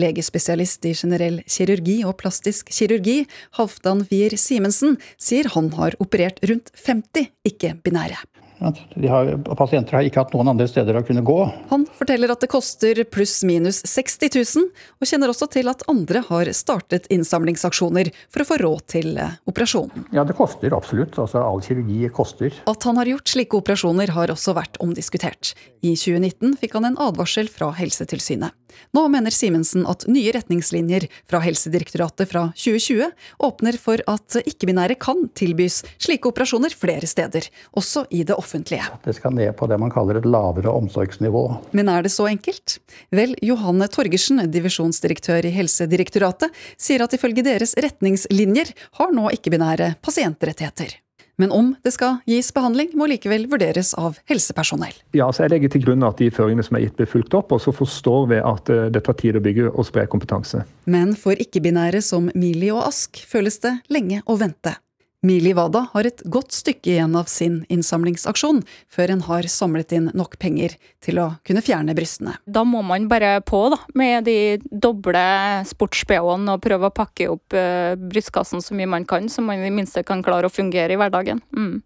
Legespesialist 0.03 0.83
i 0.91 0.95
generell 0.99 1.37
kirurgi 1.47 2.01
og 2.03 2.17
plastisk 2.19 2.73
kirurgi, 2.75 3.21
Halvdan 3.55 4.03
Wier 4.11 4.35
Simensen, 4.41 4.97
sier 5.23 5.47
han 5.55 5.71
har 5.79 5.95
operert 6.03 6.43
rundt 6.43 6.73
50 6.75 7.31
ikke-binære. 7.47 8.19
Har, 8.61 9.31
pasienter 9.59 9.97
har 9.99 10.07
ikke 10.07 10.23
hatt 10.23 10.35
noen 10.35 10.53
andre 10.53 10.67
steder 10.71 10.97
å 10.97 11.03
kunne 11.07 11.25
gå. 11.27 11.37
Han 11.73 11.87
forteller 11.99 12.31
at 12.33 12.45
det 12.45 12.51
koster 12.53 13.01
pluss-minus 13.11 13.83
60 13.89 14.31
000, 14.31 14.69
og 15.01 15.11
kjenner 15.11 15.33
også 15.33 15.49
til 15.53 15.71
at 15.73 15.83
andre 15.91 16.23
har 16.29 16.51
startet 16.57 17.09
innsamlingsaksjoner 17.13 18.13
for 18.33 18.45
å 18.45 18.49
få 18.49 18.61
råd 18.63 18.87
til 18.95 19.19
eh, 19.21 19.37
operasjonen. 19.51 20.09
Ja, 20.15 20.25
det 20.29 20.39
koster 20.39 20.77
absolutt. 20.77 21.19
Altså, 21.21 21.43
all 21.43 21.63
kirurgi 21.65 22.09
koster. 22.15 22.55
At 22.71 22.87
han 22.89 23.01
har 23.01 23.11
gjort 23.11 23.35
slike 23.35 23.59
operasjoner 23.59 24.15
har 24.15 24.33
også 24.33 24.57
vært 24.57 24.79
omdiskutert. 24.85 25.55
I 25.85 25.97
2019 25.99 26.59
fikk 26.63 26.79
han 26.79 26.93
en 26.93 27.01
advarsel 27.03 27.51
fra 27.53 27.73
Helsetilsynet. 27.77 28.55
Nå 28.97 29.07
mener 29.13 29.35
Simensen 29.35 29.87
at 29.91 30.07
nye 30.11 30.33
retningslinjer 30.35 31.07
fra 31.31 31.41
Helsedirektoratet 31.45 32.31
fra 32.31 32.47
2020 32.57 33.11
åpner 33.47 33.79
for 33.81 34.03
at 34.11 34.39
ikke-binære 34.45 34.97
kan 35.01 35.27
tilbys 35.37 35.83
slike 36.03 36.31
operasjoner 36.31 36.75
flere 36.75 37.09
steder, 37.11 37.49
også 37.77 38.07
i 38.11 38.25
det 38.27 38.37
offentlige. 38.39 38.87
Det 39.05 39.17
skal 39.19 39.37
ned 39.37 39.53
på 39.59 39.69
det 39.71 39.79
man 39.81 39.93
kaller 39.93 40.21
et 40.21 40.29
lavere 40.29 40.73
omsorgsnivå. 40.73 41.45
Men 41.77 41.93
er 41.93 42.07
det 42.07 42.15
så 42.15 42.29
enkelt? 42.31 42.79
Vel, 43.15 43.37
Johanne 43.45 43.89
Torgersen, 43.93 44.43
divisjonsdirektør 44.51 45.47
i 45.47 45.55
Helsedirektoratet, 45.55 46.53
sier 46.81 47.05
at 47.05 47.17
ifølge 47.17 47.47
deres 47.47 47.77
retningslinjer 47.79 48.75
har 49.01 49.15
nå 49.15 49.31
ikke-binære 49.37 49.95
pasientrettigheter. 50.05 51.04
Men 51.37 51.51
om 51.51 51.73
det 51.83 51.95
skal 51.97 52.21
gis 52.31 52.53
behandling, 52.55 52.93
må 52.95 53.09
likevel 53.11 53.49
vurderes 53.51 53.93
av 53.99 54.21
helsepersonell. 54.31 54.95
Ja, 55.17 55.27
så 55.33 55.45
Jeg 55.45 55.55
legger 55.55 55.75
til 55.75 55.85
grunn 55.85 56.07
at 56.07 56.21
de 56.23 56.31
føringene 56.31 56.63
som 56.67 56.79
er 56.79 56.87
gitt, 56.87 56.97
blir 56.99 57.11
fulgt 57.11 57.35
opp, 57.35 57.53
og 57.53 57.61
så 57.61 57.75
forstår 57.75 58.29
vi 58.31 58.39
at 58.39 58.71
eh, 58.71 58.87
det 58.95 59.05
tar 59.05 59.19
tid 59.19 59.37
å 59.37 59.43
bygge 59.45 59.73
og 59.73 59.89
spre 59.89 60.07
kompetanse. 60.11 60.63
Men 60.87 61.17
for 61.19 61.35
ikke-binære 61.35 62.03
som 62.05 62.31
Mili 62.39 62.71
og 62.71 62.85
Ask 62.87 63.19
føles 63.29 63.59
det 63.65 63.77
lenge 63.93 64.23
å 64.31 64.39
vente. 64.39 64.77
Mili 65.25 65.55
Wada 65.57 65.87
har 65.95 66.05
et 66.05 66.21
godt 66.29 66.53
stykke 66.53 66.91
igjen 66.93 67.15
av 67.17 67.31
sin 67.33 67.63
innsamlingsaksjon 67.73 68.59
før 68.93 69.13
en 69.15 69.23
har 69.25 69.47
samlet 69.49 69.95
inn 69.97 70.11
nok 70.13 70.37
penger 70.43 70.75
til 71.05 71.21
å 71.23 71.31
kunne 71.49 71.63
fjerne 71.65 71.95
brystene. 71.97 72.35
Da 72.45 72.61
må 72.69 72.83
man 72.85 73.07
bare 73.09 73.39
på 73.49 73.63
da, 73.73 73.79
med 73.97 74.29
de 74.29 74.37
doble 74.69 75.25
sports-BH-ene 75.71 76.59
og 76.59 76.61
prøve 76.67 76.91
å 76.91 76.95
pakke 76.95 77.31
opp 77.33 77.57
uh, 77.57 77.95
brystkassen 77.97 78.61
så 78.61 78.77
mye 78.77 78.91
man 78.99 79.09
kan, 79.09 79.31
så 79.33 79.41
man 79.45 79.63
i 79.63 79.65
det 79.65 79.73
minste 79.73 80.05
kan 80.05 80.21
klare 80.25 80.51
å 80.51 80.53
fungere 80.53 80.93
i 80.93 81.01
hverdagen. 81.01 81.41
Mm. 81.57 81.81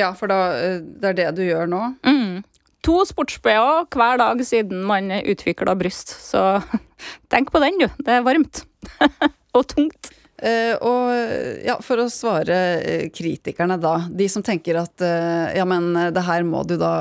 Ja, 0.00 0.14
for 0.16 0.32
da, 0.32 0.40
eh, 0.56 0.80
det 0.80 1.10
er 1.10 1.18
det 1.18 1.28
du 1.36 1.44
gjør 1.44 1.68
nå? 1.68 1.82
Mm. 2.08 2.40
To 2.88 3.02
sports-BH 3.04 3.92
hver 3.92 4.16
dag 4.22 4.40
siden 4.48 4.80
man 4.88 5.12
utvikla 5.20 5.76
bryst, 5.76 6.16
så 6.24 6.62
tenk 7.32 7.52
på 7.52 7.60
den, 7.60 7.84
du. 7.84 7.88
Det 8.00 8.16
er 8.16 8.24
varmt. 8.24 8.64
og 9.56 9.68
tungt. 9.68 10.14
Uh, 10.42 10.74
og 10.82 11.62
ja, 11.62 11.76
for 11.86 12.02
å 12.02 12.08
svare 12.10 12.56
kritikerne, 13.14 13.76
da. 13.78 14.08
De 14.10 14.26
som 14.26 14.42
tenker 14.42 14.80
at 14.80 15.04
uh, 15.06 15.52
ja, 15.54 15.62
men 15.68 15.92
det 16.10 16.24
her 16.26 16.42
må 16.42 16.64
du 16.66 16.74
da 16.80 16.94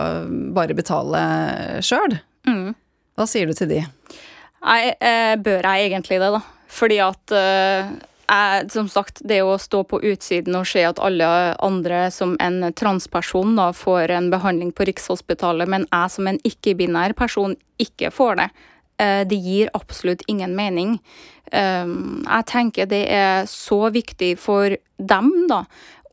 bare 0.54 0.78
betale 0.78 1.24
sjøl. 1.82 2.20
Mm. 2.46 2.76
Hva 3.18 3.26
sier 3.30 3.50
du 3.50 3.58
til 3.58 3.72
de? 3.72 3.82
Nei, 4.62 4.94
bør 5.42 5.66
jeg 5.66 5.88
egentlig 5.90 6.22
det, 6.22 6.30
da? 6.38 6.42
Fordi 6.72 7.00
at 7.02 7.34
jeg, 7.34 8.68
som 8.72 8.88
sagt, 8.90 9.24
det 9.28 9.40
å 9.44 9.58
stå 9.60 9.82
på 9.90 10.00
utsiden 10.06 10.56
og 10.56 10.68
se 10.70 10.84
at 10.86 11.02
alle 11.02 11.28
andre 11.66 12.04
som 12.14 12.38
en 12.40 12.70
transperson 12.78 13.58
da 13.58 13.72
får 13.76 14.14
en 14.16 14.30
behandling 14.32 14.70
på 14.78 14.86
Rikshospitalet, 14.88 15.68
men 15.70 15.88
jeg 15.90 16.14
som 16.14 16.30
en 16.30 16.40
ikke-binær 16.48 17.18
person 17.18 17.58
ikke 17.82 18.14
får 18.14 18.38
det, 18.40 18.48
det 19.34 19.42
gir 19.42 19.74
absolutt 19.78 20.22
ingen 20.32 20.54
mening. 20.56 21.00
Um, 21.52 22.22
jeg 22.24 22.48
tenker 22.48 22.88
det 22.88 23.06
er 23.12 23.48
så 23.50 23.90
viktig 23.92 24.34
for 24.40 24.76
dem 24.98 25.32
da, 25.52 25.64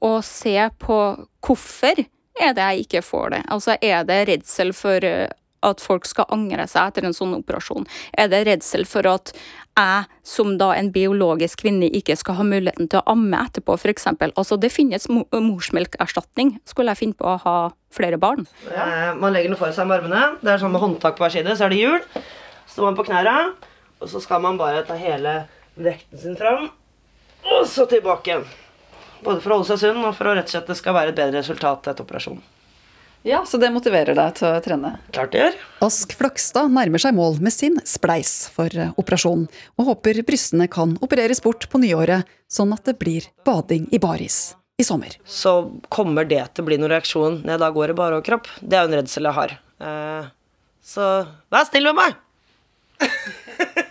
å 0.03 0.18
se 0.24 0.57
på 0.82 1.01
hvorfor 1.45 2.05
er 2.39 2.55
det 2.55 2.64
jeg 2.70 2.86
ikke 2.86 3.05
får 3.07 3.34
det. 3.34 3.43
Altså 3.51 3.76
er 3.82 4.07
det 4.09 4.24
redsel 4.30 4.72
for 4.76 5.05
at 5.66 5.82
folk 5.82 6.07
skal 6.07 6.28
angre 6.34 6.66
seg 6.70 6.91
etter 6.91 7.07
en 7.09 7.16
sånn 7.16 7.34
operasjon? 7.39 7.86
Er 8.18 8.30
det 8.30 8.45
redsel 8.49 8.86
for 8.89 9.07
at 9.11 9.32
jeg 9.78 10.07
som 10.26 10.57
da 10.59 10.72
en 10.74 10.91
biologisk 10.95 11.62
kvinne 11.62 11.89
ikke 11.95 12.16
skal 12.18 12.39
ha 12.41 12.47
muligheten 12.47 12.91
til 12.91 13.01
å 13.01 13.14
amme 13.14 13.41
etterpå, 13.47 13.76
f.eks.? 13.78 14.09
Altså 14.28 14.59
det 14.61 14.72
finnes 14.74 15.09
morsmelkerstatning. 15.11 16.57
Skulle 16.68 16.95
jeg 16.95 17.03
finne 17.03 17.18
på 17.18 17.26
å 17.30 17.39
ha 17.45 17.57
flere 17.95 18.20
barn? 18.20 18.47
Ja. 18.70 19.14
Man 19.18 19.34
legger 19.34 19.55
noe 19.55 19.61
for 19.61 19.74
seg 19.74 19.89
med 19.91 20.01
armene. 20.01 20.39
Det 20.43 20.55
er 20.55 20.62
sånn 20.62 20.74
med 20.74 20.82
håndtak 20.84 21.18
på 21.18 21.26
hver 21.26 21.34
side, 21.34 21.59
så 21.59 21.66
er 21.66 21.74
det 21.74 21.82
hjul. 21.82 22.22
Står 22.68 22.91
man 22.91 22.99
på 22.99 23.07
knærne. 23.09 23.36
Og 23.99 24.11
så 24.11 24.20
skal 24.22 24.42
man 24.44 24.59
bare 24.61 24.84
ta 24.86 24.94
hele 24.99 25.40
vekten 25.78 26.20
sin 26.20 26.36
fram, 26.38 26.68
og 27.49 27.64
så 27.70 27.86
tilbake 27.90 28.30
igjen. 28.30 28.44
Både 29.24 29.42
for 29.42 29.51
å 29.51 29.59
holde 29.59 29.72
seg 29.72 29.80
sunn 29.82 30.05
og 30.05 30.14
for 30.14 30.30
å 30.30 30.36
rett 30.38 30.46
og 30.46 30.55
slett 30.55 30.70
det 30.70 30.76
skal 30.78 30.94
være 30.94 31.11
et 31.12 31.18
bedre 31.18 31.40
resultat 31.40 31.90
etter 31.90 32.07
operasjonen. 32.07 32.42
Ja, 33.26 33.40
Så 33.44 33.59
det 33.59 33.72
motiverer 33.74 34.14
deg 34.14 34.36
til 34.38 34.46
å 34.46 34.61
trene? 34.62 34.92
Klart 35.11 35.32
det 35.34 35.40
gjør. 35.40 35.57
Ask 35.82 36.12
Flakstad 36.16 36.70
nærmer 36.70 37.03
seg 37.03 37.16
mål 37.16 37.40
med 37.42 37.53
sin 37.53 37.74
spleis 37.82 38.46
for 38.55 38.70
operasjon, 38.94 39.49
og 39.74 39.90
håper 39.90 40.22
brystene 40.26 40.68
kan 40.70 40.94
opereres 41.03 41.42
bort 41.42 41.66
på 41.68 41.80
nyåret, 41.82 42.30
sånn 42.46 42.72
at 42.76 42.86
det 42.86 42.94
blir 43.03 43.26
bading 43.44 43.88
i 43.90 43.99
baris 43.99 44.55
i 44.78 44.86
sommer. 44.86 45.18
Så 45.26 45.57
kommer 45.90 46.24
det 46.30 46.44
til 46.55 46.62
å 46.62 46.68
bli 46.70 46.78
noen 46.78 46.94
reaksjon 46.94 47.40
når 47.42 47.57
jeg 47.57 47.62
da 47.64 47.72
går 47.74 47.90
i 47.90 47.99
bare 47.99 48.20
overkropp. 48.20 48.46
Det 48.62 48.78
er 48.78 48.86
jo 48.86 48.92
en 48.92 48.99
redsel 49.01 49.26
jeg 49.28 49.38
har. 49.40 49.59
Så 50.94 51.11
vær 51.51 51.66
snill 51.68 51.90
med 51.90 51.99
meg! 51.99 52.16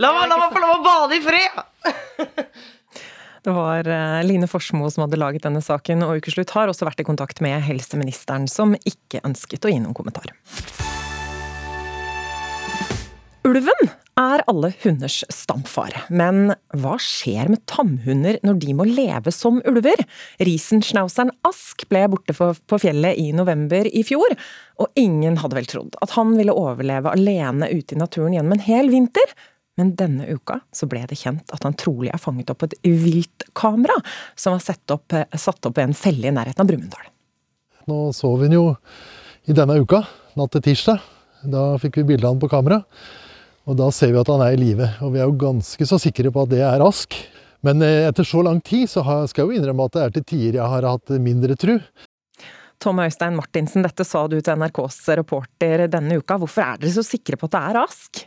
La 0.00 0.14
meg, 0.16 0.30
la 0.30 0.36
meg 0.40 0.54
få 0.54 0.60
lov 0.62 0.78
å 0.78 0.84
bade 0.84 1.18
i 1.18 1.24
fred! 1.24 1.58
Det 3.44 3.52
var 3.56 3.86
Line 4.24 4.44
Forsmo 4.48 4.88
som 4.92 5.06
hadde 5.06 5.16
laget 5.16 5.46
denne 5.46 5.62
saken, 5.64 6.04
og 6.04 6.20
Ukeslutt 6.20 6.52
har 6.52 6.68
også 6.68 6.84
vært 6.84 7.00
i 7.00 7.06
kontakt 7.08 7.40
med 7.44 7.62
helseministeren, 7.64 8.44
som 8.52 8.74
ikke 8.84 9.22
ønsket 9.24 9.64
å 9.64 9.72
gi 9.72 9.78
noen 9.80 9.96
kommentar. 9.96 10.28
Ulven 13.48 13.88
er 14.20 14.42
alle 14.50 14.68
hunders 14.82 15.22
stamfar, 15.32 15.94
men 16.12 16.52
hva 16.76 16.98
skjer 17.00 17.48
med 17.48 17.62
tamhunder 17.70 18.36
når 18.44 18.58
de 18.60 18.74
må 18.76 18.84
leve 18.88 19.32
som 19.32 19.62
ulver? 19.68 20.04
Riesenschnauzeren 20.44 21.32
Ask 21.48 21.86
ble 21.88 22.04
borte 22.12 22.36
på 22.36 22.80
fjellet 22.82 23.16
i 23.20 23.30
november 23.36 23.88
i 23.88 24.04
fjor, 24.04 24.36
og 24.80 25.00
ingen 25.00 25.40
hadde 25.40 25.56
vel 25.56 25.70
trodd 25.72 25.96
at 26.04 26.12
han 26.18 26.36
ville 26.36 26.56
overleve 26.56 27.16
alene 27.16 27.72
ute 27.72 27.96
i 27.96 28.00
naturen 28.00 28.36
gjennom 28.36 28.58
en 28.58 28.68
hel 28.68 28.92
vinter. 28.92 29.32
Men 29.80 29.94
denne 29.96 30.26
uka 30.28 30.58
så 30.76 30.84
ble 30.90 31.06
det 31.08 31.16
kjent 31.16 31.54
at 31.54 31.64
han 31.64 31.76
trolig 31.80 32.10
er 32.12 32.20
fanget 32.20 32.52
opp 32.52 32.60
på 32.60 32.68
et 32.68 32.76
viltkamera 32.84 33.96
som 34.36 34.52
var 34.52 34.60
satt 34.60 34.92
opp, 34.92 35.16
satt 35.32 35.70
opp 35.70 35.80
i 35.80 35.86
en 35.86 35.96
felle 35.96 36.28
i 36.28 36.34
nærheten 36.36 36.60
av 36.60 36.68
Brumunddal. 36.68 37.06
Nå 37.88 38.02
så 38.12 38.34
vi 38.36 38.50
den 38.50 38.58
jo 38.58 38.66
i 39.48 39.56
denne 39.56 39.78
uka, 39.80 40.02
natt 40.36 40.52
til 40.52 40.66
tirsdag. 40.68 41.00
Da 41.48 41.64
fikk 41.80 41.96
vi 42.02 42.10
bilde 42.12 42.28
av 42.28 42.34
han 42.34 42.42
på 42.42 42.50
kamera. 42.52 42.82
Og 43.64 43.78
da 43.78 43.88
ser 43.94 44.12
vi 44.12 44.20
at 44.20 44.28
han 44.28 44.44
er 44.44 44.52
i 44.52 44.60
live. 44.60 44.88
Og 45.00 45.14
vi 45.14 45.22
er 45.22 45.30
jo 45.30 45.40
ganske 45.40 45.88
så 45.88 45.96
sikre 46.02 46.32
på 46.34 46.44
at 46.44 46.52
det 46.52 46.60
er 46.66 46.84
Ask. 46.84 47.16
Men 47.64 47.80
eh, 47.84 48.06
etter 48.08 48.26
så 48.26 48.44
lang 48.44 48.60
tid 48.64 48.88
så 48.90 49.04
skal 49.28 49.44
jeg 49.44 49.48
jo 49.48 49.60
innrømme 49.60 49.88
at 49.88 49.96
det 49.96 50.04
er 50.04 50.14
til 50.16 50.26
tider 50.34 50.60
jeg 50.60 50.72
har 50.74 50.88
hatt 50.88 51.16
mindre 51.24 51.56
tru. 51.60 51.78
Tom 52.80 53.00
Øystein 53.04 53.36
Martinsen, 53.36 53.84
dette 53.84 54.06
sa 54.08 54.24
du 54.28 54.38
til 54.40 54.56
NRKs 54.56 55.02
reporter 55.20 55.84
denne 55.92 56.20
uka. 56.20 56.38
Hvorfor 56.40 56.64
er 56.64 56.80
dere 56.80 56.94
så 56.94 57.04
sikre 57.04 57.36
på 57.40 57.48
at 57.48 57.56
det 57.56 57.64
er 57.68 57.80
Ask? 57.82 58.22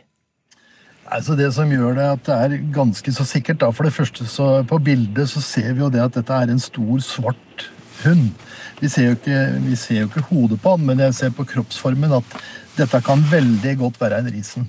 Altså 1.12 1.36
Det 1.36 1.50
som 1.54 1.70
gjør 1.70 1.96
det 1.98 2.04
at 2.08 2.26
det 2.26 2.34
er 2.34 2.66
ganske 2.74 3.12
så 3.12 3.26
sikkert, 3.28 3.60
da, 3.60 3.70
for 3.74 3.86
det 3.86 3.94
første 3.94 4.26
så 4.30 4.48
på 4.68 4.78
bildet 4.82 5.28
så 5.30 5.42
ser 5.44 5.72
vi 5.74 5.84
jo 5.84 5.90
det 5.92 6.02
at 6.02 6.14
dette 6.16 6.32
er 6.32 6.52
en 6.52 6.62
stor, 6.62 7.00
svart 7.04 7.66
hund. 8.04 8.30
Vi 8.80 8.88
ser 8.90 9.10
jo 9.10 9.18
ikke, 9.18 9.42
vi 9.64 9.76
ser 9.78 10.00
jo 10.00 10.08
ikke 10.08 10.24
hodet 10.30 10.60
på 10.62 10.74
han, 10.74 10.86
men 10.88 11.02
jeg 11.04 11.16
ser 11.16 11.34
på 11.36 11.46
kroppsformen 11.48 12.16
at 12.18 12.38
dette 12.78 13.00
kan 13.06 13.22
veldig 13.30 13.76
godt 13.84 14.00
være 14.00 14.22
en 14.22 14.32
risen. 14.34 14.66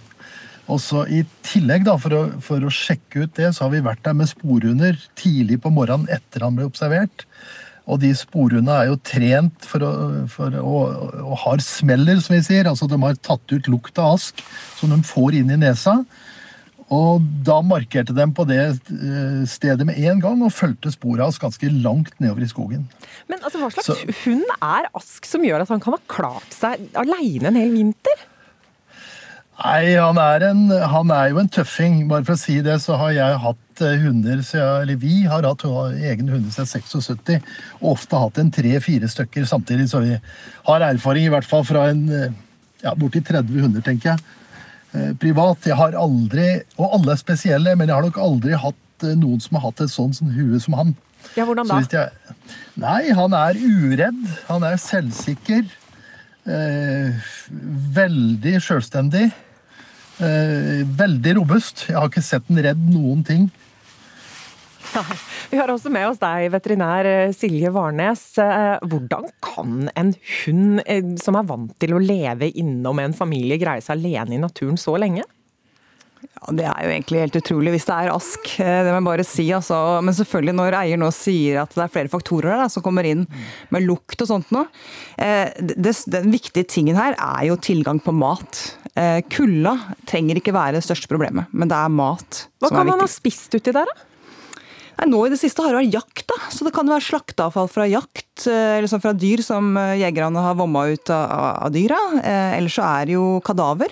Og 0.71 0.79
så 0.81 1.03
I 1.13 1.21
tillegg, 1.45 1.85
da, 1.85 1.95
for 2.01 2.15
å, 2.17 2.21
for 2.41 2.63
å 2.65 2.73
sjekke 2.73 3.25
ut 3.25 3.35
det, 3.37 3.51
så 3.53 3.65
har 3.65 3.73
vi 3.75 3.83
vært 3.85 4.03
der 4.05 4.15
med 4.17 4.29
sporhunder 4.29 4.97
tidlig 5.17 5.59
på 5.61 5.71
morgenen 5.73 6.09
etter 6.13 6.45
han 6.45 6.57
ble 6.57 6.65
observert. 6.67 7.25
Og 7.85 7.99
de 8.01 8.09
sporhundene 8.17 8.75
er 8.81 8.87
jo 8.89 8.95
trent 9.05 9.65
for 9.69 9.83
å, 9.85 9.91
for 10.31 10.55
å, 10.57 10.77
og 11.21 11.35
har 11.43 11.61
smeller, 11.61 12.17
som 12.23 12.33
vi 12.33 12.41
sier. 12.47 12.65
Altså 12.69 12.87
de 12.89 12.97
har 13.03 13.19
tatt 13.21 13.45
ut 13.53 13.69
lukt 13.69 13.99
av 14.01 14.15
ask 14.17 14.41
som 14.79 14.89
de 14.93 14.97
får 15.05 15.37
inn 15.41 15.53
i 15.53 15.59
nesa. 15.61 15.99
Og 16.93 17.21
da 17.45 17.59
markerte 17.65 18.13
de 18.13 18.25
på 18.37 18.43
det 18.45 18.59
eh, 18.61 19.39
stedet 19.49 19.87
med 19.89 19.97
en 20.05 20.19
gang 20.21 20.41
og 20.45 20.53
fulgte 20.53 20.91
sporet 20.93 21.23
av 21.25 21.31
oss 21.31 21.41
ganske 21.41 21.69
langt 21.81 22.13
nedover 22.21 22.45
i 22.45 22.49
skogen. 22.49 22.83
Men 23.29 23.41
altså, 23.41 23.61
hva 23.63 23.71
slags 23.73 23.89
Så- 23.89 24.17
hund 24.23 24.45
er 24.59 24.89
Ask 24.93 25.25
som 25.25 25.45
gjør 25.45 25.65
at 25.65 25.73
han 25.73 25.81
kan 25.81 25.97
ha 25.97 26.01
klart 26.09 26.53
seg 26.53 26.89
aleine 26.93 27.49
en 27.49 27.57
hel 27.57 27.73
vinter? 27.73 28.25
Nei, 29.55 29.95
han 29.95 30.17
er, 30.19 30.43
en, 30.51 30.65
han 30.69 31.11
er 31.15 31.29
jo 31.31 31.39
en 31.39 31.49
tøffing. 31.49 32.01
Bare 32.11 32.25
for 32.27 32.35
å 32.35 32.41
si 32.41 32.57
det, 32.65 32.75
så 32.83 32.97
har 32.99 33.13
jeg 33.15 33.37
hatt 33.45 33.61
eh, 33.81 33.97
hunder 34.03 34.41
Eller 34.81 34.95
vi 34.95 35.23
har 35.25 35.43
hatt 35.43 35.65
egne 35.65 36.31
hunder 36.31 36.51
siden 36.53 36.67
76, 36.67 37.41
og 37.81 37.91
ofte 37.95 38.21
hatt 38.21 38.39
en 38.41 38.51
tre-fire 38.51 39.09
stykker 39.11 39.45
samtidig. 39.49 39.89
Så 39.89 40.01
vi 40.03 40.17
har 40.69 40.87
erfaring 40.87 41.25
i 41.27 41.33
hvert 41.33 41.47
fall 41.47 41.65
fra 41.67 41.89
en 41.91 42.07
eh, 42.09 42.33
ja, 42.83 42.93
borti 42.95 43.21
30 43.25 43.61
hunder, 43.65 43.81
tenker 43.85 44.13
jeg. 44.13 44.19
Eh, 44.93 45.13
Privat. 45.21 45.65
Jeg 45.65 45.79
har 45.79 45.97
aldri, 45.99 46.49
og 46.77 46.99
alle 46.99 47.15
er 47.15 47.21
spesielle, 47.21 47.75
men 47.75 47.89
jeg 47.89 47.95
har 47.97 48.05
nok 48.07 48.21
aldri 48.21 48.53
hatt 48.53 49.09
noen 49.19 49.41
som 49.43 49.57
har 49.57 49.67
hatt 49.69 49.81
et 49.83 49.91
sånt 49.91 50.15
sånn 50.15 50.31
hue 50.37 50.59
som 50.63 50.77
han. 50.79 50.93
Ja, 51.35 51.43
hvordan 51.43 51.67
Så 51.67 51.79
da? 51.89 52.05
jeg, 52.05 52.35
nei, 52.79 53.01
han 53.17 53.33
er 53.35 53.57
uredd. 53.59 54.21
Han 54.47 54.63
er 54.63 54.77
selvsikker. 54.79 55.65
Eh, 56.45 57.31
veldig 57.95 58.59
sjølstendig. 58.61 59.31
Eh, 60.23 60.83
veldig 60.95 61.35
robust. 61.41 61.87
Jeg 61.89 61.97
har 61.97 62.09
ikke 62.11 62.23
sett 62.23 62.47
den 62.47 62.61
redd 62.63 62.83
noen 62.87 63.23
ting. 63.27 63.47
Nei. 64.95 65.17
Vi 65.51 65.59
har 65.59 65.71
også 65.71 65.91
med 65.91 66.07
oss 66.07 66.21
deg, 66.21 66.47
veterinær 66.53 67.07
eh, 67.09 67.33
Silje 67.35 67.71
Warnes. 67.75 68.23
Eh, 68.39 68.77
Hvordan 68.87 69.27
kan 69.43 69.89
en 69.91 70.13
hund 70.15 71.19
som 71.21 71.39
er 71.39 71.49
vant 71.49 71.73
til 71.81 71.97
å 71.97 72.01
leve 72.01 72.51
innom 72.55 73.01
en 73.03 73.15
familie, 73.17 73.59
greie 73.59 73.83
seg 73.83 73.99
alene 73.99 74.37
i 74.37 74.41
naturen 74.41 74.79
så 74.79 74.95
lenge? 75.01 75.25
Ja, 76.35 76.51
Det 76.59 76.65
er 76.67 76.79
jo 76.85 76.91
egentlig 76.93 77.21
helt 77.23 77.37
utrolig 77.39 77.71
hvis 77.75 77.85
det 77.87 77.95
er 77.95 78.11
ask, 78.13 78.49
eh, 78.59 78.79
det 78.85 78.91
må 78.91 78.99
jeg 78.99 79.07
bare 79.07 79.25
si. 79.27 79.45
Altså. 79.55 79.77
Men 80.05 80.13
selvfølgelig 80.17 80.55
når 80.57 80.77
eier 80.81 80.99
nå 81.01 81.09
sier 81.15 81.61
at 81.63 81.75
det 81.75 81.83
er 81.85 81.93
flere 81.93 82.11
faktorer 82.11 82.51
der, 82.51 82.63
da, 82.65 82.69
som 82.71 82.83
kommer 82.85 83.07
inn 83.07 83.25
med 83.73 83.85
lukt 83.87 84.21
og 84.21 84.29
sånt 84.29 84.51
nå. 84.55 84.65
eh, 85.17 85.51
Den 85.57 86.31
viktige 86.33 86.67
tingen 86.67 86.99
her 86.99 87.15
er 87.17 87.45
jo 87.49 87.55
tilgang 87.57 88.01
på 88.03 88.13
mat. 88.15 88.75
Eh, 88.95 89.21
Kulda 89.31 89.77
trenger 90.07 90.39
ikke 90.39 90.53
være 90.55 90.77
det 90.77 90.85
største 90.85 91.09
problemet, 91.11 91.47
men 91.51 91.71
det 91.71 91.75
er 91.79 91.89
mat 91.91 92.45
Hva 92.61 92.69
som 92.69 92.77
er 92.77 92.83
viktig. 92.83 92.83
Hva 92.83 92.83
kan 92.83 92.91
man 92.93 93.03
ha 93.03 93.07
spist 93.11 93.55
uti 93.57 93.73
der, 93.75 93.89
da? 93.89 94.11
Nei, 94.95 95.09
nå 95.11 95.25
i 95.25 95.31
det 95.33 95.41
siste 95.41 95.59
har 95.59 95.73
det 95.73 95.81
vært 95.81 95.95
jakt, 95.97 96.21
da. 96.31 96.37
Så 96.55 96.63
det 96.63 96.71
kan 96.75 96.87
være 96.87 97.03
slakteavfall 97.03 97.67
fra 97.67 97.83
jakt, 97.91 98.45
eller 98.47 98.87
sånn 98.87 99.01
fra 99.03 99.11
dyr 99.11 99.41
som 99.43 99.73
jegerne 99.99 100.39
har 100.39 100.55
vomma 100.55 100.85
ut 100.87 101.11
av, 101.11 101.65
av 101.67 101.73
dyra. 101.75 101.97
Eller 102.23 102.71
så 102.71 102.85
er 102.87 103.09
det 103.09 103.17
jo 103.17 103.25
kadaver. 103.43 103.91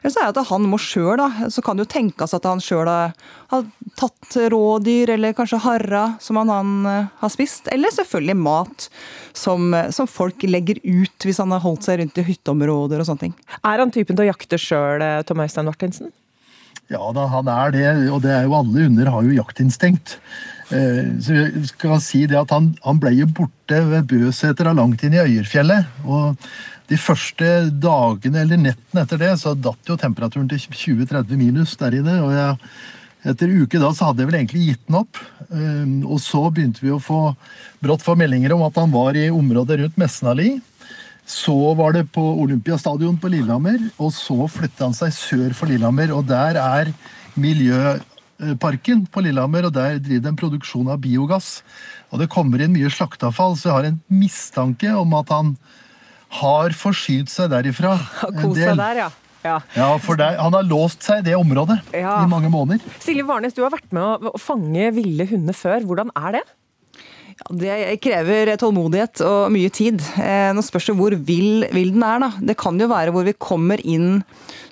Eller 0.00 0.12
så 0.14 0.22
er 0.22 0.32
det 0.32 0.42
at 0.44 0.50
han 0.52 0.66
må 0.70 0.78
sjøl, 0.80 1.16
da. 1.18 1.48
Så 1.50 1.62
kan 1.64 1.78
det 1.78 1.86
jo 1.86 1.92
tenkes 1.94 2.34
at 2.36 2.46
han 2.46 2.62
sjøl 2.62 2.86
har, 2.86 3.16
har 3.50 3.64
tatt 3.98 4.36
rådyr, 4.54 5.14
eller 5.16 5.34
kanskje 5.36 5.60
harra 5.64 6.04
som 6.22 6.38
han, 6.40 6.52
han 6.52 6.76
eh, 6.86 7.10
har 7.22 7.32
spist. 7.34 7.70
Eller 7.74 7.94
selvfølgelig 7.94 8.38
mat 8.38 8.86
som, 9.36 9.72
eh, 9.74 9.90
som 9.94 10.10
folk 10.10 10.46
legger 10.46 10.78
ut 10.84 11.26
hvis 11.26 11.42
han 11.42 11.54
har 11.54 11.64
holdt 11.64 11.88
seg 11.88 12.02
rundt 12.02 12.22
i 12.22 12.26
hytteområder 12.30 13.02
og 13.02 13.10
sånne 13.10 13.26
ting. 13.26 13.36
Er 13.62 13.82
han 13.82 13.94
typen 13.94 14.14
til 14.14 14.28
å 14.28 14.30
jakte 14.30 14.60
sjøl, 14.62 15.04
Tom 15.26 15.42
Øystein 15.44 15.68
Martinsen? 15.68 16.14
Ja 16.88 17.10
da, 17.12 17.26
han 17.28 17.48
er 17.52 17.74
det, 17.74 17.88
og 18.08 18.22
det 18.24 18.32
er 18.32 18.46
jo 18.46 18.54
alle 18.56 18.86
hunder 18.86 19.10
har 19.12 19.26
jo 19.26 19.34
jaktinstinkt. 19.36 20.16
Eh, 20.70 21.16
Så 21.20 21.66
skal 21.70 22.00
si 22.04 22.26
det 22.26 22.38
at 22.38 22.50
han, 22.52 22.74
han 22.84 22.98
ble 23.00 23.14
jo 23.16 23.26
borte 23.26 23.80
ved 23.88 24.08
Bøseter 24.10 24.68
langt 24.74 25.02
inn 25.04 25.16
i 25.16 25.22
Øyerfjellet. 25.22 25.86
Og 26.04 26.36
de 26.88 26.96
første 26.96 27.70
dagene 27.70 28.44
eller 28.44 28.60
nettene 28.60 29.04
etter 29.04 29.20
det, 29.20 29.32
så 29.40 29.54
datt 29.56 29.88
jo 29.88 29.96
temperaturen 30.00 30.48
til 30.48 30.58
20-30 30.58 31.36
minus 31.36 31.76
der 31.76 31.98
inne. 32.00 32.20
og 32.24 32.32
jeg 32.32 32.56
etter 33.28 33.50
uke 33.50 33.80
da 33.82 33.90
så 33.92 34.08
hadde 34.08 34.22
jeg 34.22 34.30
vel 34.30 34.38
egentlig 34.38 34.66
gitt 34.68 34.84
den 34.86 35.00
opp. 35.00 35.18
Eh, 35.50 36.06
Og 36.06 36.20
så 36.20 36.50
begynte 36.52 36.84
vi 36.84 36.90
å 36.94 37.02
få 37.02 37.34
brått 37.82 38.04
få 38.04 38.16
meldinger 38.16 38.54
om 38.54 38.62
at 38.62 38.76
han 38.76 38.90
var 38.92 39.16
i 39.16 39.28
området 39.30 39.80
rundt 39.82 39.98
Messenali. 39.98 40.60
Så 41.28 41.74
var 41.76 41.92
det 41.92 42.06
på 42.12 42.22
Olympiastadion 42.40 43.18
på 43.20 43.28
Lillehammer, 43.28 43.90
og 44.00 44.12
så 44.16 44.48
flytta 44.48 44.86
han 44.86 44.96
seg 44.96 45.12
sør 45.12 45.52
for 45.52 45.68
Lillehammer. 45.68 46.14
Og 46.16 46.24
der 46.26 46.56
er 46.56 46.92
Miljøparken 48.38 49.06
på 49.10 49.22
Lillehammer, 49.24 49.66
og 49.66 49.72
der 49.74 49.98
driver 49.98 50.22
de 50.22 50.28
en 50.30 50.36
produksjon 50.38 50.88
av 50.92 51.00
biogass. 51.02 51.62
Og 52.12 52.20
det 52.22 52.28
kommer 52.30 52.62
inn 52.62 52.72
mye 52.76 52.90
slakteavfall, 52.90 53.56
så 53.58 53.68
jeg 53.68 53.74
har 53.76 53.88
en 53.90 54.00
mistanke 54.08 54.92
om 54.94 55.14
at 55.18 55.32
han 55.34 55.56
har 56.38 56.70
forsynt 56.76 57.30
seg 57.32 57.50
derifra. 57.50 57.96
en 58.28 58.38
Kos 58.38 58.54
del. 58.56 58.68
seg 58.70 58.78
der, 58.78 59.00
ja. 59.02 59.08
ja. 59.44 59.56
Ja, 59.74 59.88
for 60.02 60.20
der, 60.20 60.38
han 60.38 60.54
har 60.54 60.62
låst 60.68 61.02
seg 61.02 61.24
i 61.24 61.30
det 61.30 61.36
området 61.38 61.80
Ja. 61.96 62.20
i 62.22 62.30
mange 62.30 62.50
måneder. 62.52 62.84
Silje 63.02 63.26
Warnes, 63.26 63.56
du 63.56 63.64
har 63.64 63.74
vært 63.74 63.90
med 63.96 64.28
å 64.30 64.38
fange 64.38 64.92
ville 64.94 65.26
hunder 65.30 65.56
før. 65.56 65.82
Hvordan 65.88 66.14
er 66.14 66.38
det? 66.38 66.44
Det 67.38 67.96
krever 68.02 68.50
tålmodighet 68.58 69.20
og 69.24 69.52
mye 69.54 69.70
tid. 69.72 70.02
Eh, 70.18 70.50
nå 70.54 70.62
spørs 70.64 70.88
det 70.90 70.94
hvor 70.98 71.14
vill, 71.14 71.64
vill 71.72 71.92
den 71.94 72.04
er. 72.04 72.22
da. 72.24 72.30
Det 72.50 72.56
kan 72.58 72.78
jo 72.80 72.88
være 72.90 73.14
hvor 73.14 73.26
vi 73.28 73.36
kommer 73.38 73.80
inn 73.86 74.24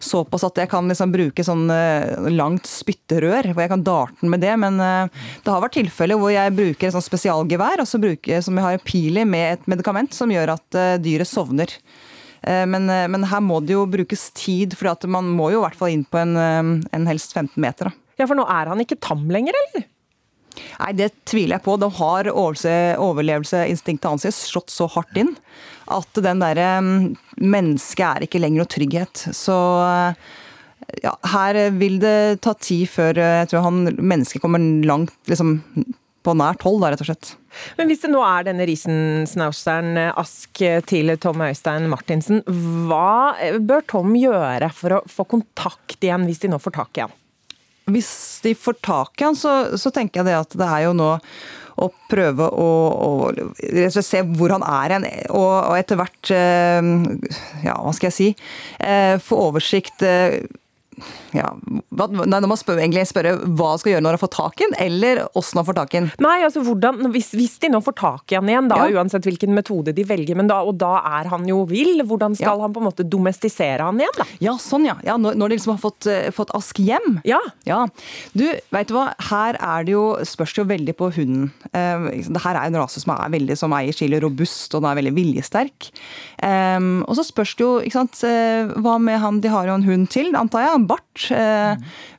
såpass 0.02 0.44
at 0.48 0.58
jeg 0.60 0.70
kan 0.72 0.90
liksom 0.90 1.14
bruke 1.14 1.44
sånn 1.46 1.70
eh, 1.72 2.26
langt 2.34 2.66
spytterør, 2.68 3.52
hvor 3.52 3.64
jeg 3.64 3.72
kan 3.72 3.86
darte 3.86 4.18
den 4.20 4.34
med 4.34 4.42
det. 4.42 4.56
Men 4.60 4.82
eh, 4.82 5.22
det 5.44 5.54
har 5.54 5.62
vært 5.62 5.78
tilfeller 5.78 6.20
hvor 6.20 6.34
jeg 6.34 6.56
bruker 6.58 6.88
et 6.90 6.96
sånn 6.96 7.06
spesialgevær, 7.06 7.84
og 7.84 7.88
så 7.88 8.02
bruker, 8.02 8.42
som 8.44 8.58
jeg 8.58 8.66
har 8.66 8.78
en 8.80 8.86
pil 8.86 9.22
i 9.22 9.26
med 9.28 9.60
et 9.60 9.70
medikament 9.70 10.16
som 10.16 10.34
gjør 10.34 10.56
at 10.58 10.80
dyret 11.02 11.30
sovner. 11.30 11.70
Men, 12.46 12.84
men 12.86 13.24
her 13.26 13.40
må 13.42 13.56
det 13.64 13.74
jo 13.74 13.86
brukes 13.90 14.28
tid, 14.36 14.76
for 14.78 15.08
man 15.10 15.26
må 15.34 15.48
jo 15.50 15.58
i 15.58 15.64
hvert 15.64 15.78
fall 15.78 15.90
inn 15.90 16.04
på 16.06 16.20
en, 16.20 16.36
en 16.38 17.08
helst 17.08 17.32
15 17.34 17.56
meter. 17.58 17.90
da. 17.90 18.20
Ja, 18.20 18.28
for 18.28 18.38
nå 18.38 18.44
er 18.46 18.70
han 18.70 18.82
ikke 18.84 19.00
tam 19.02 19.24
lenger, 19.32 19.56
eller? 19.64 19.88
Nei, 20.80 20.92
det 20.96 21.12
tviler 21.28 21.56
jeg 21.56 21.64
på. 21.66 21.76
Da 21.80 21.88
har 21.98 22.30
overlevelseinstinktet 22.32 24.08
hans 24.10 24.26
slått 24.46 24.72
så 24.72 24.88
hardt 24.96 25.16
inn 25.20 25.34
at 25.92 26.18
den 26.22 26.42
derre 26.42 26.70
mm, 26.82 27.14
mennesket 27.42 28.06
er 28.06 28.26
ikke 28.26 28.40
lenger 28.42 28.64
noe 28.64 28.72
trygghet. 28.72 29.28
Så 29.36 29.56
eh, 29.84 30.32
ja, 31.04 31.14
her 31.32 31.60
vil 31.76 32.00
det 32.02 32.42
ta 32.46 32.56
tid 32.58 32.88
før 32.90 33.20
eh, 33.22 33.40
jeg 33.42 33.52
tror 33.52 33.66
han 33.68 33.84
mennesket 33.96 34.42
kommer 34.42 34.62
langt 34.86 35.14
liksom, 35.30 35.60
på 36.26 36.34
nært 36.38 36.64
hold, 36.66 36.80
da, 36.82 36.92
rett 36.92 37.04
og 37.04 37.10
slett. 37.10 37.34
Men 37.78 37.88
hvis 37.88 38.02
det 38.02 38.10
nå 38.12 38.20
er 38.26 38.48
denne 38.48 38.66
risensnauseren 38.68 40.02
eh, 40.02 40.16
Ask 40.18 40.64
til 40.90 41.14
Tom 41.22 41.44
Øystein 41.46 41.86
Martinsen, 41.92 42.42
hva 42.88 43.36
bør 43.62 43.86
Tom 43.94 44.16
gjøre 44.18 44.72
for 44.74 44.98
å 44.98 45.04
få 45.10 45.28
kontakt 45.36 46.02
igjen, 46.02 46.26
hvis 46.28 46.42
de 46.42 46.52
nå 46.52 46.60
får 46.62 46.78
tak 46.80 46.98
i 47.00 47.06
han? 47.06 47.16
Hvis 47.86 48.40
de 48.42 48.54
får 48.58 48.80
tak 48.82 49.20
i 49.20 49.28
han, 49.28 49.36
så, 49.38 49.76
så 49.78 49.92
tenker 49.94 50.20
jeg 50.20 50.28
det 50.30 50.36
at 50.40 50.58
det 50.58 50.66
er 50.66 50.86
jo 50.88 50.96
nå 50.98 51.12
å 51.76 51.86
prøve 52.08 52.46
å, 52.56 52.68
å 53.06 53.08
å 53.28 54.02
se 54.02 54.22
hvor 54.38 54.54
han 54.54 54.64
er 54.64 54.94
hen, 54.96 55.04
og, 55.28 55.52
og 55.68 55.74
etter 55.76 55.98
hvert 56.00 56.30
eh, 56.32 56.88
Ja, 57.66 57.76
hva 57.84 57.92
skal 57.94 58.08
jeg 58.08 58.16
si? 58.16 58.28
eh, 58.80 59.18
Få 59.22 59.42
oversikt 59.50 60.02
eh, 60.06 60.40
ja, 61.36 61.50
nei, 61.66 62.16
Nå 62.26 62.40
må 62.44 62.52
man 62.52 62.60
spørre, 62.60 62.82
egentlig 62.82 63.06
spørre 63.10 63.34
hva 63.44 63.72
han 63.74 63.80
skal 63.82 63.94
gjøre 63.94 64.04
når 64.06 64.16
han 64.16 64.22
får 64.22 64.32
tak 64.36 64.60
i 64.60 64.66
den, 64.66 64.76
eller 64.86 65.22
åssen 65.38 65.60
han 65.60 65.68
får 65.68 65.78
tak 65.80 65.94
i 65.94 65.98
den. 66.00 66.10
Nei, 66.24 66.36
altså 66.46 66.62
hvordan, 66.66 67.10
hvis, 67.14 67.32
hvis 67.36 67.56
de 67.62 67.70
nå 67.72 67.80
får 67.84 67.96
tak 68.00 68.32
i 68.34 68.38
han 68.38 68.50
igjen, 68.50 68.70
da, 68.72 68.82
Ja. 68.86 69.00
uansett 69.00 69.26
hvilken 69.26 69.54
metode 69.56 69.94
de 69.96 70.04
velger, 70.06 70.38
men 70.38 70.50
da, 70.50 70.60
og 70.66 70.78
da 70.80 70.94
er 71.20 71.30
han 71.32 71.46
jo 71.48 71.64
vill, 71.68 72.00
hvordan 72.06 72.36
skal 72.38 72.62
han 72.62 72.74
på 72.74 72.82
en 72.82 72.88
måte 72.88 73.06
domestisere 73.06 73.84
han 73.84 74.00
igjen, 74.00 74.16
da? 74.18 74.28
Ja, 74.42 74.56
sånn 74.60 74.86
ja. 74.88 74.96
ja 75.06 75.16
når, 75.20 75.36
når 75.38 75.52
de 75.52 75.58
liksom 75.58 75.74
har 75.74 75.82
fått, 75.82 76.08
eh, 76.10 76.30
fått 76.34 76.54
Ask 76.56 76.78
hjem. 76.80 77.18
Ja. 77.26 77.40
Du, 78.32 78.46
vet 78.72 78.88
du 78.88 78.94
hva? 78.96 79.10
Her 79.28 79.58
er 79.60 79.84
det 79.86 79.92
jo, 79.92 80.04
spørs 80.24 80.54
det 80.56 80.62
jo 80.62 80.66
veldig 80.70 80.94
på 80.96 81.10
hunden. 81.16 81.50
Uh, 81.74 82.08
det 82.14 82.42
her 82.44 82.56
er 82.56 82.70
en 82.70 82.78
rase 82.80 83.02
som 83.02 83.12
er 83.16 83.32
veldig, 83.34 83.56
som 83.58 83.74
eier 83.76 83.92
skikkelig 83.92 84.22
robust, 84.24 84.72
og 84.72 84.82
den 84.82 84.88
er 84.90 84.98
veldig 85.00 85.14
viljesterk. 85.16 85.90
Um, 86.40 87.02
og 87.04 87.16
så 87.18 87.26
spørs 87.26 87.54
det 87.58 87.64
jo, 87.66 87.72
ikke 87.84 87.98
sant, 87.98 88.22
uh, 88.24 88.72
hva 88.84 88.96
med 89.02 89.20
han, 89.22 89.42
de 89.44 89.52
har 89.52 89.68
jo 89.68 89.76
en 89.76 89.86
hund 89.86 90.08
til, 90.12 90.32
antar 90.38 90.64
jeg, 90.64 90.85
bart. 90.90 91.26
Eh, 91.34 91.76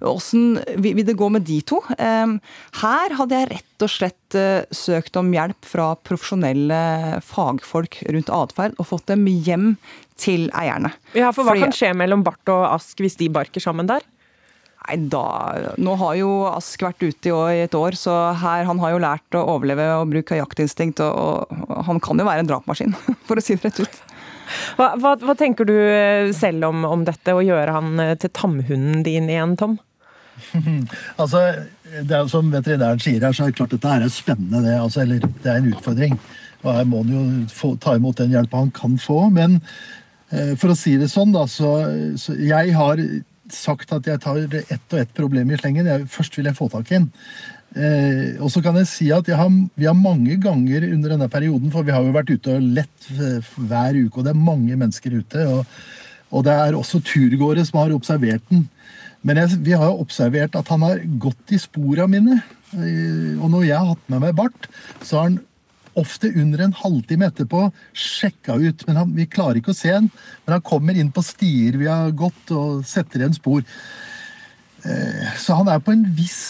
Åssen 0.07 0.57
vil 0.84 1.03
det 1.07 1.15
gå 1.20 1.30
med 1.34 1.45
de 1.47 1.59
to? 1.68 1.80
Her 1.97 3.15
hadde 3.20 3.39
jeg 3.41 3.49
rett 3.51 3.86
og 3.86 3.91
slett 3.93 4.38
søkt 4.76 5.18
om 5.20 5.30
hjelp 5.34 5.65
fra 5.68 5.91
profesjonelle 6.07 7.22
fagfolk 7.26 8.01
rundt 8.11 8.30
atferd, 8.34 8.76
og 8.80 8.89
fått 8.89 9.07
dem 9.13 9.26
hjem 9.28 9.72
til 10.18 10.49
eierne. 10.57 10.91
Ja, 11.13 11.32
for 11.32 11.43
Hva 11.45 11.53
Fordi- 11.53 11.68
kan 11.68 11.72
skje 11.78 11.93
mellom 11.95 12.24
Bart 12.26 12.49
og 12.49 12.65
Ask 12.74 12.97
hvis 13.03 13.18
de 13.18 13.30
barker 13.30 13.61
sammen 13.61 13.88
der? 13.88 14.01
Nei, 14.88 14.95
da 15.11 15.74
Nå 15.78 15.97
har 15.99 16.15
jo 16.15 16.30
Ask 16.47 16.80
vært 16.80 17.01
ute 17.03 17.28
i, 17.28 17.61
et 17.65 17.76
år, 17.76 17.91
så 17.99 18.34
her, 18.39 18.63
han 18.65 18.80
har 18.80 18.91
jo 18.95 18.99
lært 19.03 19.36
å 19.36 19.43
overleve 19.55 19.88
og 20.01 20.09
bruke 20.13 20.38
jaktinstinkt. 20.39 21.01
Og, 21.03 21.47
og 21.70 21.86
han 21.89 21.99
kan 21.99 22.18
jo 22.18 22.26
være 22.28 22.39
en 22.45 22.47
drapmaskin, 22.49 22.95
for 23.28 23.36
å 23.36 23.43
si 23.43 23.55
det 23.55 23.65
rett 23.68 23.82
ut. 23.84 24.01
Hva, 24.78 24.93
hva, 25.02 25.16
hva 25.22 25.36
tenker 25.38 25.68
du 25.68 25.76
eh, 25.76 26.32
selv 26.36 26.70
om, 26.70 26.86
om 26.88 27.04
dette, 27.08 27.36
å 27.36 27.43
gjøre 27.43 27.76
han 27.76 28.02
eh, 28.04 28.16
til 28.22 28.34
tamhunden 28.36 29.04
din 29.06 29.30
igjen, 29.32 29.56
Tom? 29.60 29.78
altså, 31.22 31.41
det 31.98 32.14
er 32.14 32.20
jo 32.22 32.30
Som 32.30 32.52
veterinæren 32.54 33.02
sier 33.02 33.24
her, 33.26 33.34
så 33.34 33.48
er 33.48 33.54
det 33.54 33.60
klart 33.60 33.74
dette 33.74 33.93
her 33.93 34.06
er 34.06 34.14
spennende. 34.14 34.64
Det, 34.66 34.76
altså, 34.80 35.04
eller 35.04 35.24
det 35.26 35.54
er 35.54 35.62
en 35.62 35.72
utfordring. 35.74 36.20
Og 36.64 36.74
her 36.74 36.89
må 36.89 37.04
han 37.04 37.14
jo 37.14 37.24
få, 37.54 37.76
ta 37.82 37.95
imot 37.98 38.20
den 38.22 38.34
hjelpa 38.36 38.64
han 38.64 38.74
kan 38.76 38.98
få. 39.02 39.24
Men 39.34 39.60
eh, 40.32 40.54
for 40.60 40.74
å 40.74 40.78
si 40.78 40.98
det 41.02 41.10
sånn, 41.14 41.34
da, 41.36 41.48
så, 41.52 41.74
så 42.20 42.38
Jeg 42.38 42.76
har 42.78 43.02
sagt 43.54 43.93
at 43.95 44.08
jeg 44.08 44.20
tar 44.20 44.41
ett 44.60 44.93
og 44.93 45.00
ett 45.00 45.14
problem 45.16 45.52
i 45.52 45.60
slengen. 45.60 45.88
Jeg, 45.88 46.10
først 46.12 46.36
vil 46.38 46.50
jeg 46.50 46.58
få 46.58 46.68
tak 46.72 46.91
i 46.91 47.00
en. 47.00 47.12
Eh, 47.78 48.40
og 48.42 48.50
så 48.50 48.62
kan 48.66 48.78
jeg 48.80 48.90
si 48.90 49.08
at 49.14 49.28
jeg 49.30 49.38
har, 49.38 49.52
vi 49.78 49.86
har 49.86 49.98
mange 49.98 50.38
ganger 50.42 50.88
under 50.90 51.14
denne 51.14 51.30
perioden, 51.30 51.70
for 51.74 51.86
vi 51.86 51.94
har 51.94 52.02
jo 52.06 52.16
vært 52.16 52.32
ute 52.34 52.56
og 52.58 52.70
lett 52.80 53.10
eh, 53.14 53.52
hver 53.70 54.00
uke, 54.00 54.18
og 54.18 54.26
det 54.26 54.34
er 54.34 54.46
mange 54.48 54.78
mennesker 54.80 55.20
ute. 55.20 55.44
Og, 55.52 55.78
og 56.34 56.46
det 56.48 56.56
er 56.58 56.78
også 56.78 57.04
turgåere 57.06 57.66
som 57.68 57.82
har 57.84 57.94
observert 57.96 58.46
den. 58.50 58.66
Men 59.26 59.42
jeg, 59.42 59.60
vi 59.66 59.76
har 59.78 59.94
observert 59.94 60.56
at 60.58 60.70
han 60.74 60.86
har 60.86 61.04
gått 61.22 61.54
i 61.54 61.60
spora 61.62 62.08
mine. 62.10 62.40
Eh, 62.74 63.36
Og 63.38 63.52
når 63.54 63.68
jeg 63.70 63.78
har 63.78 63.94
hatt 63.94 64.10
med 64.12 64.26
meg 64.26 64.36
bart, 64.38 64.68
så 65.04 65.20
har 65.20 65.30
han 65.30 65.40
ofte 65.98 66.30
under 66.38 66.62
en 66.62 66.76
halvtime 66.78 67.26
etterpå 67.26 67.64
sjekka 67.98 68.58
ut. 68.62 68.84
men 68.88 69.00
han, 69.00 69.14
Vi 69.18 69.26
klarer 69.26 69.58
ikke 69.62 69.74
å 69.74 69.78
se 69.78 69.94
han, 69.96 70.12
men 70.46 70.54
han 70.58 70.66
kommer 70.66 70.98
inn 70.98 71.10
på 71.12 71.24
stier 71.26 71.78
vi 71.80 71.90
har 71.90 72.12
gått, 72.14 72.52
og 72.54 72.84
setter 72.86 73.24
igjen 73.24 73.38
spor. 73.38 73.64
Eh, 74.86 75.34
Så 75.42 75.58
han 75.58 75.68
er 75.74 75.82
på 75.82 75.92
en 75.96 76.06
viss, 76.16 76.44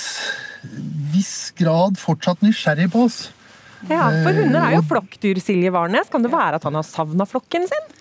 viss 1.14 1.52
grad 1.58 2.00
fortsatt 2.00 2.44
nysgjerrig 2.46 2.90
på 2.94 3.06
oss. 3.08 3.28
Ja, 3.86 4.08
For 4.24 4.34
hunder 4.34 4.64
er 4.64 4.78
jo 4.78 4.82
Eh, 4.82 4.90
flokkdyr, 4.90 5.40
Silje 5.44 5.72
Warnes. 5.74 6.10
Kan 6.10 6.26
det 6.26 6.34
være 6.34 6.58
at 6.58 6.66
han 6.66 6.76
har 6.76 6.84
savna 6.84 7.28
flokken 7.30 7.68
sin? 7.70 7.94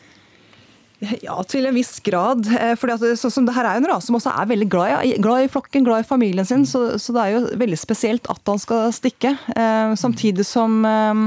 Ja, 1.20 1.36
til 1.44 1.66
en 1.68 1.76
viss 1.76 2.00
grad. 2.00 2.46
For 2.46 2.76
Fordi 2.80 2.94
at 2.94 3.04
det, 3.04 3.18
sånn 3.20 3.34
som 3.34 3.46
det 3.46 3.54
her 3.54 3.68
er 3.68 3.76
jo 3.76 3.84
en 3.84 3.90
rase 3.92 4.08
som 4.08 4.16
også 4.16 4.32
er 4.32 4.48
veldig 4.48 4.68
glad 4.72 5.04
i, 5.04 5.12
glad 5.20 5.44
i 5.44 5.52
flokken, 5.52 5.84
glad 5.84 6.04
i 6.04 6.08
familien 6.08 6.48
sin. 6.48 6.64
Så, 6.64 6.98
så 6.98 7.12
det 7.12 7.22
er 7.22 7.36
jo 7.36 7.58
veldig 7.60 7.78
spesielt 7.78 8.30
at 8.32 8.40
han 8.48 8.58
skal 8.58 8.92
stikke. 8.96 9.36
Eh, 9.52 9.94
samtidig 10.00 10.46
som 10.48 10.84
eh, 10.88 11.24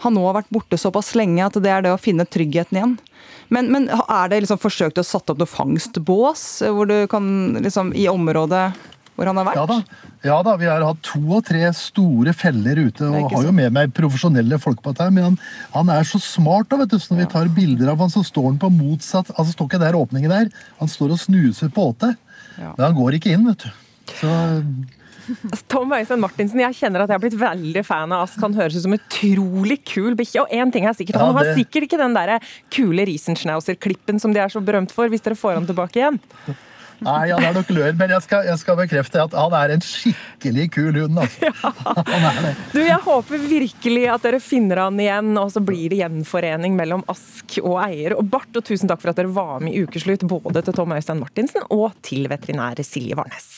han 0.00 0.14
nå 0.14 0.24
har 0.28 0.38
vært 0.38 0.54
borte 0.54 0.78
såpass 0.78 1.14
lenge 1.18 1.44
at 1.44 1.58
det 1.58 1.72
er 1.72 1.82
det 1.84 1.92
å 1.92 2.00
finne 2.00 2.28
tryggheten 2.28 2.78
igjen. 2.78 2.98
Men, 3.50 3.66
men 3.74 3.88
er 3.90 4.30
det 4.30 4.44
liksom 4.44 4.60
forsøkt 4.62 5.00
å 5.00 5.04
satt 5.04 5.32
opp 5.32 5.40
noe 5.42 5.50
fangstbås 5.50 6.62
eh, 6.62 6.70
hvor 6.70 6.86
du 6.86 7.02
kan 7.10 7.58
liksom 7.58 7.90
i 7.98 8.06
området 8.10 8.70
hvor 9.20 9.28
han 9.28 9.36
har 9.36 9.46
vært? 9.50 9.60
Ja 9.60 9.66
da, 9.68 9.76
ja 10.24 10.38
da, 10.46 10.54
vi 10.60 10.68
har 10.70 10.84
hatt 10.88 11.02
to 11.04 11.20
og 11.36 11.44
tre 11.44 11.60
store 11.76 12.32
feller 12.36 12.80
ute, 12.88 13.04
og 13.10 13.34
har 13.34 13.44
jo 13.50 13.52
med 13.52 13.74
meg 13.76 13.92
profesjonelle 13.96 14.56
folk 14.62 14.80
på 14.80 14.94
dette. 14.94 15.10
Men 15.12 15.26
han, 15.30 15.38
han 15.76 15.92
er 15.92 16.08
så 16.08 16.20
smart, 16.24 16.70
da, 16.72 16.80
vet 16.80 16.94
du, 16.94 16.98
så 16.98 17.12
når 17.12 17.22
vi 17.26 17.28
tar 17.36 17.52
bilder 17.60 17.92
av 17.92 18.00
han, 18.00 18.12
så 18.12 18.24
står 18.24 18.48
han 18.54 18.60
på 18.62 18.72
motsatt 18.72 19.30
Altså 19.36 19.52
står 19.52 19.68
ikke 19.68 19.82
der 19.84 19.98
åpningen 20.00 20.32
der, 20.32 20.48
han 20.80 20.88
står 20.90 21.12
og 21.14 21.20
snuser 21.20 21.68
på 21.74 21.90
åte. 21.92 22.14
Men 22.56 22.80
han 22.88 22.96
går 22.96 23.20
ikke 23.20 23.36
inn, 23.36 23.44
vet 23.52 23.68
du. 23.68 23.70
Så 24.20 24.32
Tom 25.70 25.92
Øystein 25.94 26.18
Martinsen, 26.22 26.58
jeg 26.64 26.74
kjenner 26.74 27.04
at 27.04 27.10
jeg 27.12 27.18
har 27.18 27.22
blitt 27.22 27.36
veldig 27.38 27.82
fan 27.86 28.10
av 28.16 28.24
Ask. 28.24 28.40
Han 28.42 28.56
høres 28.56 28.74
ut 28.80 28.82
som 28.82 28.96
en 28.96 28.98
utrolig 28.98 29.76
kul 29.86 30.16
bikkje. 30.18 30.42
Og 30.42 30.54
én 30.56 30.72
ting 30.74 30.88
er 30.88 30.96
sikkert, 30.96 31.20
Ja, 31.20 31.26
han 31.28 31.36
har 31.38 31.44
det- 31.50 31.58
sikkert 31.60 31.86
ikke 31.86 32.00
den 32.00 32.16
der 32.16 32.40
kule 32.74 33.04
Riesenschnauzer-klippen 33.06 34.18
som 34.20 34.32
de 34.34 34.40
er 34.42 34.48
så 34.50 34.58
berømt 34.64 34.90
for, 34.90 35.06
hvis 35.08 35.22
dere 35.22 35.38
får 35.38 35.54
han 35.60 35.66
tilbake 35.68 36.00
igjen. 36.02 36.18
Nei, 37.04 37.30
han 37.32 37.44
er 37.44 37.54
nok 37.56 37.70
løgn, 37.72 37.96
men 38.00 38.12
jeg 38.12 38.24
skal, 38.26 38.44
jeg 38.48 38.60
skal 38.60 38.76
bekrefte 38.80 39.22
at 39.22 39.36
han 39.36 39.56
er 39.56 39.74
en 39.76 39.84
skikkelig 39.84 40.66
kul 40.74 40.98
hund. 41.00 41.20
Altså. 41.22 41.50
Er. 42.20 42.50
Du, 42.74 42.80
Jeg 42.82 42.98
håper 43.06 43.44
virkelig 43.50 44.04
at 44.12 44.26
dere 44.26 44.40
finner 44.44 44.82
han 44.84 45.00
igjen, 45.00 45.32
og 45.40 45.52
så 45.54 45.62
blir 45.64 45.92
det 45.92 46.02
gjenforening 46.02 46.76
mellom 46.78 47.04
Ask 47.10 47.58
og 47.62 47.78
eier. 47.86 48.16
Og 48.18 48.28
Bart, 48.32 48.52
og 48.56 48.66
tusen 48.66 48.90
takk 48.90 49.02
for 49.02 49.12
at 49.12 49.20
dere 49.20 49.32
var 49.32 49.64
med 49.64 49.74
i 49.76 49.84
Ukeslutt, 49.86 50.26
både 50.28 50.64
til 50.66 50.76
Tom 50.76 50.92
Øystein 50.96 51.22
Martinsen 51.22 51.66
og 51.72 51.92
til 52.06 52.28
veterinær 52.30 52.80
Silje 52.86 53.16
Warnes. 53.18 53.50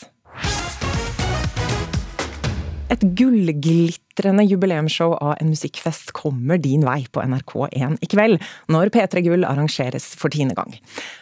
Et 2.92 3.04
gullglitrende 3.16 4.44
jubileumsshow 4.44 5.14
av 5.16 5.38
en 5.40 5.48
musikkfest 5.48 6.10
kommer 6.12 6.58
din 6.60 6.82
vei 6.84 6.98
på 7.08 7.22
NRK1 7.24 7.94
i 8.04 8.08
kveld, 8.12 8.42
når 8.68 8.90
P3 8.92 9.22
Gull 9.24 9.46
arrangeres 9.48 10.10
for 10.20 10.32
tiende 10.34 10.58
gang. 10.58 10.74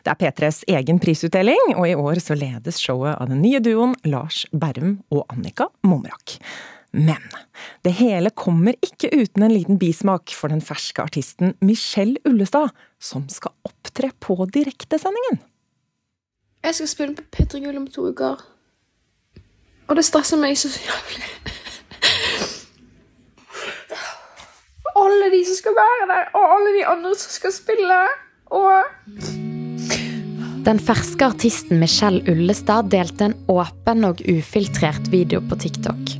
Det 0.02 0.10
er 0.10 0.18
P3s 0.18 0.64
egen 0.74 0.98
prisutdeling, 1.02 1.76
og 1.76 1.86
i 1.86 1.94
år 1.94 2.18
så 2.24 2.34
ledes 2.34 2.82
showet 2.82 3.14
av 3.14 3.30
den 3.30 3.38
nye 3.44 3.62
duoen 3.62 3.94
Lars 4.10 4.42
Berrum 4.50 4.98
og 5.14 5.22
Annika 5.30 5.68
Momrak. 5.86 6.40
Men 6.90 7.22
det 7.86 7.94
hele 8.00 8.34
kommer 8.34 8.74
ikke 8.82 9.12
uten 9.14 9.46
en 9.46 9.54
liten 9.54 9.78
bismak 9.78 10.34
for 10.34 10.50
den 10.50 10.64
ferske 10.64 11.06
artisten 11.06 11.54
Michelle 11.62 12.18
Ullestad, 12.26 12.74
som 12.98 13.30
skal 13.30 13.54
opptre 13.68 14.10
på 14.18 14.42
direktesendingen. 14.50 15.38
Jeg 16.66 16.80
skal 16.80 16.96
spille 16.98 17.20
på 17.20 17.30
P3 17.30 17.62
Gull 17.62 17.78
om 17.78 17.86
to 17.86 18.10
uker. 18.10 18.42
Og 19.90 19.98
det 19.98 20.06
stresser 20.06 20.38
meg 20.38 20.54
så 20.58 20.70
jævlig. 20.70 21.26
Alle 25.00 25.30
de 25.32 25.40
som 25.48 25.56
skal 25.58 25.74
være 25.74 26.06
der, 26.10 26.28
og 26.38 26.44
alle 26.54 26.74
de 26.76 26.84
andre 26.86 27.10
som 27.18 27.32
skal 27.34 27.54
spille. 27.54 27.96
Og 28.54 28.70
Den 30.66 30.78
ferske 30.78 31.24
artisten 31.24 31.80
Michelle 31.80 32.22
Ullestad 32.30 32.90
delte 32.92 33.30
en 33.30 33.36
åpen 33.50 34.04
og 34.06 34.20
ufiltrert 34.28 35.10
video 35.10 35.40
på 35.42 35.58
TikTok. 35.58 36.14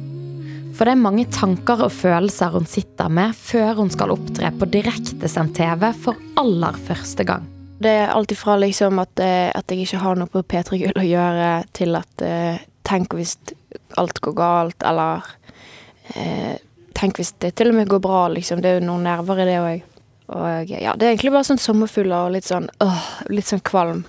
For 0.74 0.88
det 0.88 0.94
er 0.96 1.02
mange 1.04 1.26
tanker 1.28 1.84
og 1.84 1.92
følelser 1.92 2.54
hun 2.56 2.66
sitter 2.66 3.12
med 3.12 3.36
før 3.36 3.82
hun 3.82 3.92
skal 3.92 4.14
opptre 4.16 4.50
på 4.56 4.66
direktesendt 4.72 5.58
TV 5.60 5.90
for 5.92 6.18
aller 6.40 6.78
første 6.88 7.26
gang. 7.28 7.44
Det 7.80 7.92
er 8.02 8.14
alt 8.14 8.32
ifra 8.32 8.56
liksom 8.60 8.98
at, 9.04 9.12
eh, 9.20 9.52
at 9.54 9.70
jeg 9.70 9.84
ikke 9.84 10.00
har 10.02 10.18
noe 10.18 10.28
på 10.32 10.42
P3 10.42 10.80
Gull 10.80 10.98
å 11.00 11.04
gjøre, 11.04 11.50
til 11.76 11.96
at 12.00 12.24
eh, 12.24 12.64
tenk 12.84 13.14
hvis 13.16 13.36
alt 13.99 14.20
går 14.22 14.36
galt, 14.38 14.82
eller 14.86 15.24
eh, 16.14 16.59
tenk 16.97 17.20
hvis 17.20 17.34
det 17.43 17.55
til 17.59 17.72
og 17.72 17.78
med 17.78 17.91
går 17.91 18.03
bra, 18.05 18.28
liksom. 18.34 18.62
Det 18.62 18.70
er 18.70 18.78
jo 18.80 18.86
noen 18.91 19.07
nerver 19.09 19.43
i 19.43 19.49
det 19.49 19.59
òg. 19.61 19.86
Og 20.30 20.70
ja, 20.70 20.95
det 20.95 21.07
er 21.07 21.14
egentlig 21.14 21.32
bare 21.34 21.49
sånn 21.49 21.59
sommerfugler 21.59 22.28
og 22.28 22.36
litt 22.36 22.47
sånn 22.47 22.68
øh, 22.84 23.07
litt 23.34 23.51
sånn 23.51 23.64
kvalm. 23.66 24.05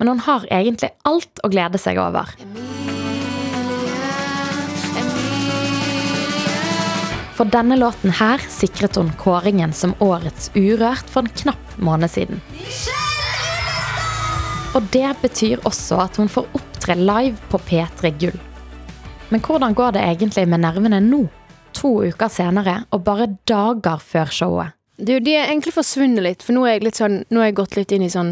Men 0.00 0.12
hun 0.12 0.24
har 0.24 0.46
egentlig 0.52 0.92
alt 1.08 1.44
å 1.44 1.50
glede 1.52 1.80
seg 1.80 2.00
over. 2.00 2.32
For 7.36 7.48
denne 7.52 7.76
låten 7.76 8.14
her 8.16 8.40
sikret 8.48 8.96
hun 8.96 9.10
kåringen 9.20 9.74
som 9.76 9.92
årets 10.00 10.48
Urørt 10.56 11.10
for 11.12 11.26
en 11.26 11.34
knapp 11.42 11.74
måned 11.76 12.08
siden. 12.08 12.40
Og 14.76 14.84
det 14.92 15.10
betyr 15.20 15.60
også 15.68 16.00
at 16.04 16.16
hun 16.20 16.32
får 16.32 16.48
opptre 16.56 16.96
live 16.96 17.36
på 17.52 17.60
P3 17.68 18.12
Gull. 18.20 18.40
Men 19.28 19.42
hvordan 19.42 19.74
går 19.74 19.96
det 19.96 20.04
egentlig 20.06 20.46
med 20.48 20.62
nervene 20.62 21.00
nå? 21.02 21.24
To 21.76 21.90
uker 22.06 22.30
senere, 22.32 22.84
og 22.94 23.02
bare 23.04 23.26
dager 23.48 24.00
før 24.00 24.30
showet. 24.32 24.76
Du, 24.96 25.12
de 25.20 25.34
er 25.36 25.50
egentlig 25.50 25.74
forsvunnet 25.76 26.24
litt, 26.24 26.44
for 26.46 26.56
nå 26.56 26.62
er 26.64 26.78
jeg 26.78 26.86
litt 26.86 26.96
sånn 26.96 27.18
Nå 27.28 27.42
er 27.42 27.50
jeg 27.50 27.56
gått 27.58 27.74
litt 27.76 27.90
inn 27.92 28.06
i 28.06 28.08
sånn 28.08 28.30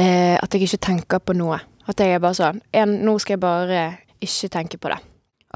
eh, 0.00 0.38
At 0.40 0.54
jeg 0.54 0.64
ikke 0.64 0.80
tenker 0.86 1.20
på 1.20 1.36
noe. 1.36 1.58
At 1.84 2.00
jeg 2.00 2.14
er 2.16 2.22
bare 2.24 2.38
sånn 2.38 2.62
en, 2.72 2.94
Nå 3.04 3.18
skal 3.20 3.36
jeg 3.36 3.42
bare 3.42 3.82
ikke 4.22 4.48
tenke 4.54 4.80
på 4.80 4.88
det. 4.88 4.96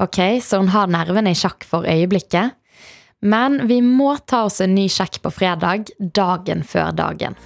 Ok, 0.05 0.19
så 0.45 0.59
hun 0.61 0.69
har 0.69 0.91
nervene 0.91 1.33
i 1.33 1.39
sjakk 1.39 1.65
for 1.65 1.87
øyeblikket. 1.89 2.53
Men 3.25 3.63
vi 3.65 3.79
må 3.81 4.11
ta 4.29 4.43
oss 4.45 4.59
en 4.61 4.75
ny 4.77 4.85
sjekk 4.91 5.23
på 5.23 5.31
fredag, 5.33 5.89
dagen 5.97 6.61
før 6.67 6.91
dagen. 6.93 7.39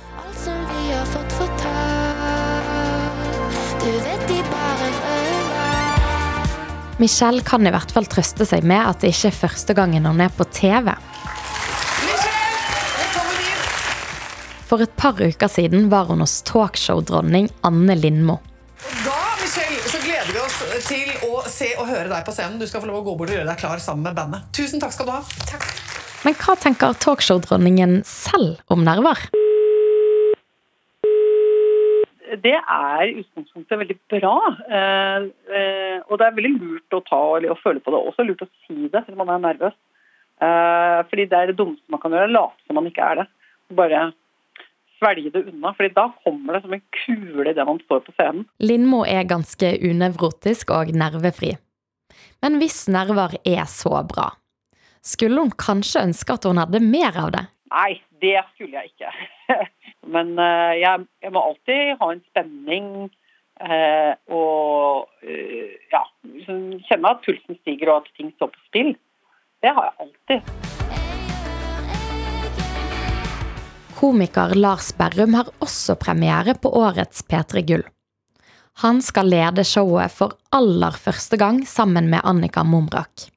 Michelle 7.01 7.41
kan 7.41 7.65
i 7.65 7.71
hvert 7.73 7.89
fall 7.89 8.05
trøste 8.05 8.45
seg 8.45 8.65
med 8.67 8.77
at 8.77 9.01
det 9.01 9.09
ikke 9.15 9.31
er 9.31 9.37
første 9.39 9.73
gangen 9.73 10.05
hun 10.05 10.21
er 10.21 10.29
på 10.37 10.45
TV. 10.53 10.91
For 14.69 14.85
et 14.85 14.93
par 15.01 15.17
uker 15.17 15.49
siden 15.51 15.89
var 15.91 16.11
hun 16.11 16.21
hos 16.21 16.37
talkshow-dronning 16.45 17.49
Anne 17.65 17.97
Lindmo. 17.97 18.37
Da 19.01 19.17
Michelle, 19.41 19.81
så 19.89 20.03
gleder 20.05 20.29
vi 20.29 20.43
oss 20.45 20.61
til 20.85 21.09
å 21.25 21.41
se 21.49 21.73
og 21.81 21.89
høre 21.89 22.07
deg 22.13 22.21
på 22.27 22.37
scenen. 22.37 22.61
Du 22.61 22.69
skal 22.69 22.85
få 22.85 22.91
lov 22.91 23.01
å 23.01 23.05
gå 23.09 23.17
bort 23.17 23.33
og 23.33 23.39
gjøre 23.39 23.49
deg 23.49 23.63
klar 23.65 23.81
sammen 23.81 24.05
med 24.05 24.21
bandet. 24.21 24.45
Tusen 24.53 24.83
takk 24.83 24.93
skal 24.93 25.09
du 25.09 25.15
ha. 25.17 25.23
Men 26.21 26.37
hva 26.37 26.53
tenker 26.53 27.01
talkshow-dronningen 27.01 28.03
selv 28.05 28.61
om 28.69 28.85
nerver? 28.85 29.25
Det 32.39 32.55
er 32.55 33.03
i 33.09 33.17
utgangspunktet 33.21 33.79
veldig 33.81 33.97
bra. 34.13 34.35
Eh, 34.77 35.27
eh, 35.57 35.97
og 36.07 36.19
det 36.19 36.27
er 36.27 36.35
veldig 36.37 36.53
lurt 36.55 36.95
å 36.95 37.03
ta 37.07 37.21
og 37.35 37.61
føle 37.63 37.83
på 37.83 37.93
det. 37.93 38.01
Også 38.11 38.25
lurt 38.27 38.45
å 38.45 38.49
si 38.65 38.87
det 38.87 39.03
selv 39.05 39.17
om 39.17 39.25
man 39.25 39.37
er 39.37 39.45
nervøs. 39.49 39.77
Eh, 40.41 40.99
fordi 41.09 41.27
det 41.29 41.37
er 41.37 41.51
det 41.51 41.57
dummeste 41.59 41.93
man 41.93 42.01
kan 42.03 42.15
gjøre. 42.15 42.31
Late 42.31 42.67
som 42.67 42.79
man 42.79 42.89
ikke 42.89 43.07
er 43.07 43.21
det. 43.21 43.27
Bare 43.77 44.03
svelge 45.01 45.33
det 45.33 45.45
unna. 45.49 45.73
fordi 45.73 45.93
da 45.97 46.07
kommer 46.23 46.53
det 46.53 46.61
som 46.61 46.73
en 46.73 46.83
kule 47.05 47.53
det 47.53 47.65
man 47.65 47.81
står 47.85 48.03
på 48.05 48.13
scenen. 48.15 48.45
Lindmo 48.59 49.03
er 49.05 49.27
ganske 49.27 49.73
unevrotisk 49.81 50.71
og 50.71 50.93
nervefri. 50.93 51.55
Men 52.41 52.57
hvis 52.61 52.87
nerver 52.89 53.37
er 53.45 53.65
så 53.69 54.01
bra, 54.07 54.31
skulle 55.01 55.41
hun 55.41 55.51
kanskje 55.51 56.05
ønske 56.07 56.37
at 56.37 56.45
hun 56.45 56.61
hadde 56.61 56.81
mer 56.85 57.17
av 57.17 57.33
det? 57.33 57.45
Nei, 57.71 58.01
det 58.21 58.37
skulle 58.53 58.81
jeg 58.81 58.93
ikke. 58.93 59.11
Men 60.11 60.33
uh, 60.39 60.73
jeg, 60.75 61.07
jeg, 61.23 61.33
må 61.33 61.43
alltid 61.51 61.95
ha 62.01 62.09
en 62.11 62.23
spenning 62.31 62.89
uh, 63.07 64.13
og 64.27 65.07
uh, 65.23 65.71
ja, 65.93 66.03
kjenne 66.45 67.13
at 67.13 67.23
pulsen 67.25 67.59
stiger 67.61 67.93
og 67.93 68.03
at 68.03 68.11
ting 68.19 68.33
står 68.35 68.51
på 68.51 68.67
spill. 68.67 68.91
Det 69.61 69.71
har 69.77 69.89
jeg 69.89 70.07
alltid. 70.07 70.51
Komiker 74.01 74.55
Lars 74.57 74.89
Berrum 74.97 75.35
har 75.37 75.51
også 75.61 75.93
premiere 76.01 76.55
på 76.57 76.71
årets 76.73 77.21
P3 77.29 77.61
Gull. 77.61 77.83
Han 78.81 79.01
skal 79.05 79.29
lede 79.29 79.63
showet 79.67 80.09
for 80.15 80.33
aller 80.49 80.95
første 80.97 81.37
gang 81.37 81.61
sammen 81.69 82.09
med 82.09 82.23
Annika 82.25 82.63
Momrak. 82.65 83.27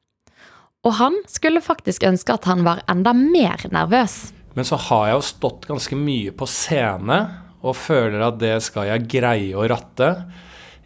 Og 0.85 0.97
han 1.01 1.19
skulle 1.29 1.61
faktisk 1.65 2.07
ønske 2.09 2.33
at 2.33 2.49
han 2.49 2.65
var 2.65 2.81
enda 2.89 3.13
mer 3.13 3.61
nervøs. 3.73 4.33
Men 4.55 4.67
så 4.69 4.79
har 4.89 5.09
jeg 5.09 5.19
jo 5.19 5.29
stått 5.29 5.69
ganske 5.71 5.99
mye 5.99 6.35
på 6.37 6.49
scene 6.51 7.21
og 7.65 7.79
føler 7.81 8.23
at 8.27 8.39
det 8.41 8.57
skal 8.65 8.91
jeg 8.91 9.09
greie 9.11 9.57
å 9.57 9.67
ratte. 9.71 10.11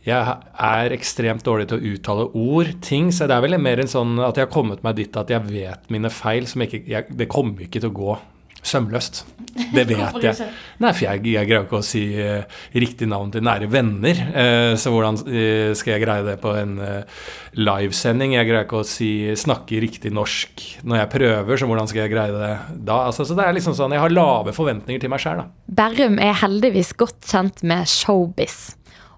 Jeg 0.07 0.37
er 0.55 0.95
ekstremt 0.95 1.45
dårlig 1.45 1.69
til 1.69 1.81
å 1.81 1.93
uttale 1.93 2.27
ord, 2.39 2.71
ting, 2.85 3.11
så 3.13 3.27
det 3.29 3.37
er 3.37 3.45
vel 3.45 3.59
mer 3.61 3.83
en 3.83 3.91
sånn 3.91 4.15
at 4.25 4.39
jeg 4.39 4.47
har 4.47 4.55
kommet 4.55 4.85
meg 4.87 4.97
dit 5.01 5.21
at 5.21 5.31
jeg 5.33 5.45
vet 5.51 5.91
mine 5.93 6.11
feil. 6.13 6.47
ikke, 6.47 6.85
jeg, 6.87 7.11
Det 7.11 7.29
kommer 7.29 7.67
ikke 7.67 7.83
til 7.83 7.91
å 7.91 7.99
gå 7.99 8.19
sømløst. 8.65 9.25
Det 9.75 9.85
vet 9.89 10.19
jeg. 10.27 10.49
Nei, 10.83 10.93
for 10.93 11.05
jeg, 11.05 11.23
jeg 11.33 11.49
greier 11.49 11.67
ikke 11.67 11.81
å 11.81 11.87
si 11.87 12.03
uh, 12.19 12.45
riktig 12.79 13.09
navn 13.11 13.33
til 13.35 13.45
nære 13.47 13.69
venner. 13.73 14.23
Uh, 14.31 14.73
så 14.79 14.93
hvordan 14.95 15.19
uh, 15.25 15.75
skal 15.79 15.95
jeg 15.95 16.05
greie 16.05 16.27
det 16.27 16.37
på 16.43 16.55
en 16.59 16.79
livesending? 17.59 18.37
Jeg 18.37 18.49
greier 18.49 18.67
ikke 18.67 18.83
å 18.83 18.87
si, 18.87 19.11
snakke 19.39 19.83
riktig 19.83 20.13
norsk 20.15 20.65
når 20.89 21.03
jeg 21.03 21.13
prøver, 21.17 21.61
så 21.61 21.69
hvordan 21.71 21.91
skal 21.91 22.05
jeg 22.05 22.15
greie 22.15 22.35
det 22.35 22.53
da? 22.87 23.03
Altså, 23.09 23.27
så 23.27 23.37
det 23.39 23.47
er 23.47 23.57
liksom 23.57 23.77
sånn, 23.79 23.95
Jeg 23.97 24.05
har 24.05 24.15
lave 24.15 24.55
forventninger 24.57 25.03
til 25.03 25.13
meg 25.13 25.23
sjøl, 25.23 25.43
da. 25.43 25.49
Berrum 25.81 26.19
er 26.23 26.37
heldigvis 26.43 26.95
godt 26.99 27.27
kjent 27.29 27.65
med 27.67 27.89
showbiz. 27.91 28.59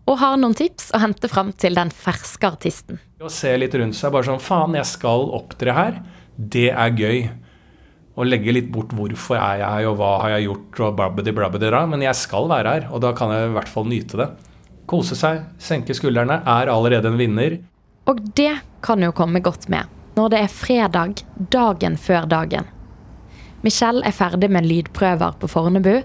Og 0.08 0.18
har 0.18 0.38
noen 0.40 0.56
tips 0.58 0.88
å 0.96 1.02
hente 1.02 1.28
fram 1.30 1.52
til 1.60 1.76
den 1.78 1.92
ferske 1.94 2.48
artisten. 2.48 2.98
Å 3.20 3.28
se 3.30 3.52
litt 3.60 3.74
rundt 3.78 3.94
seg, 3.98 4.10
bare 4.14 4.26
sånn 4.26 4.42
Faen, 4.42 4.74
jeg 4.78 4.88
skal 4.88 5.28
opptre 5.36 5.74
her. 5.76 6.00
Det 6.34 6.70
er 6.72 6.96
gøy 6.96 7.18
og 8.20 8.28
legge 8.28 8.52
litt 8.52 8.68
bort 8.72 8.92
hvorfor 8.92 9.38
er 9.38 9.62
jeg 9.62 9.68
her, 9.68 9.88
og 9.88 9.96
hva 10.00 10.10
har 10.24 10.34
jeg 10.36 10.48
gjort, 10.50 10.80
og 10.84 10.96
blabbedi, 10.98 11.32
blabbedi, 11.36 11.70
men 11.88 12.04
jeg 12.04 12.18
skal 12.18 12.50
være 12.50 12.74
her, 12.74 12.88
og 12.92 13.00
da 13.04 13.14
kan 13.16 13.32
jeg 13.32 13.48
i 13.48 13.54
hvert 13.56 13.72
fall 13.72 13.88
nyte 13.88 14.20
det. 14.20 14.28
Kose 14.90 15.16
seg, 15.16 15.46
senke 15.62 15.96
skuldrene, 15.96 16.42
er 16.44 16.72
allerede 16.72 17.08
en 17.08 17.16
vinner. 17.20 17.56
Og 18.10 18.20
det 18.36 18.52
kan 18.84 19.00
jo 19.04 19.14
komme 19.16 19.42
godt 19.44 19.70
med 19.72 19.96
når 20.18 20.32
det 20.32 20.40
er 20.42 20.52
fredag 20.52 21.20
dagen 21.54 21.94
før 21.96 22.26
dagen. 22.28 22.66
Michelle 23.62 24.02
er 24.04 24.12
ferdig 24.16 24.50
med 24.52 24.66
lydprøver 24.66 25.36
på 25.40 25.48
Fornebu, 25.48 26.00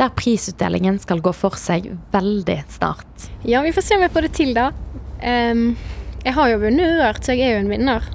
der 0.00 0.14
prisutdelingen 0.16 0.98
skal 1.02 1.20
gå 1.22 1.32
for 1.36 1.58
seg 1.60 1.90
veldig 2.14 2.56
snart. 2.72 3.28
Ja, 3.44 3.60
vi 3.62 3.74
får 3.76 3.84
se 3.84 3.98
om 3.98 4.06
jeg 4.06 4.14
får 4.14 4.26
det 4.26 4.32
til, 4.38 4.54
da. 4.56 4.70
Um, 5.20 5.74
jeg 6.24 6.34
har 6.36 6.50
jo 6.50 6.62
vunnet 6.64 6.96
Urørt, 6.96 7.22
så 7.24 7.36
jeg 7.36 7.46
er 7.46 7.58
jo 7.58 7.66
en 7.66 7.74
vinner. 7.74 8.08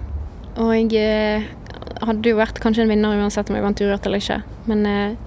Og 0.55 0.71
jeg 0.73 0.97
eh, 0.97 1.47
hadde 2.03 2.31
jo 2.31 2.39
vært 2.39 2.59
kanskje 2.63 2.85
en 2.85 2.91
vinner 2.91 3.21
uansett 3.21 3.49
om 3.49 3.57
jeg 3.57 3.65
vant 3.65 3.81
Urørt 3.85 4.07
eller 4.09 4.23
ikke. 4.23 4.41
Men 4.69 4.85
eh, 4.89 5.17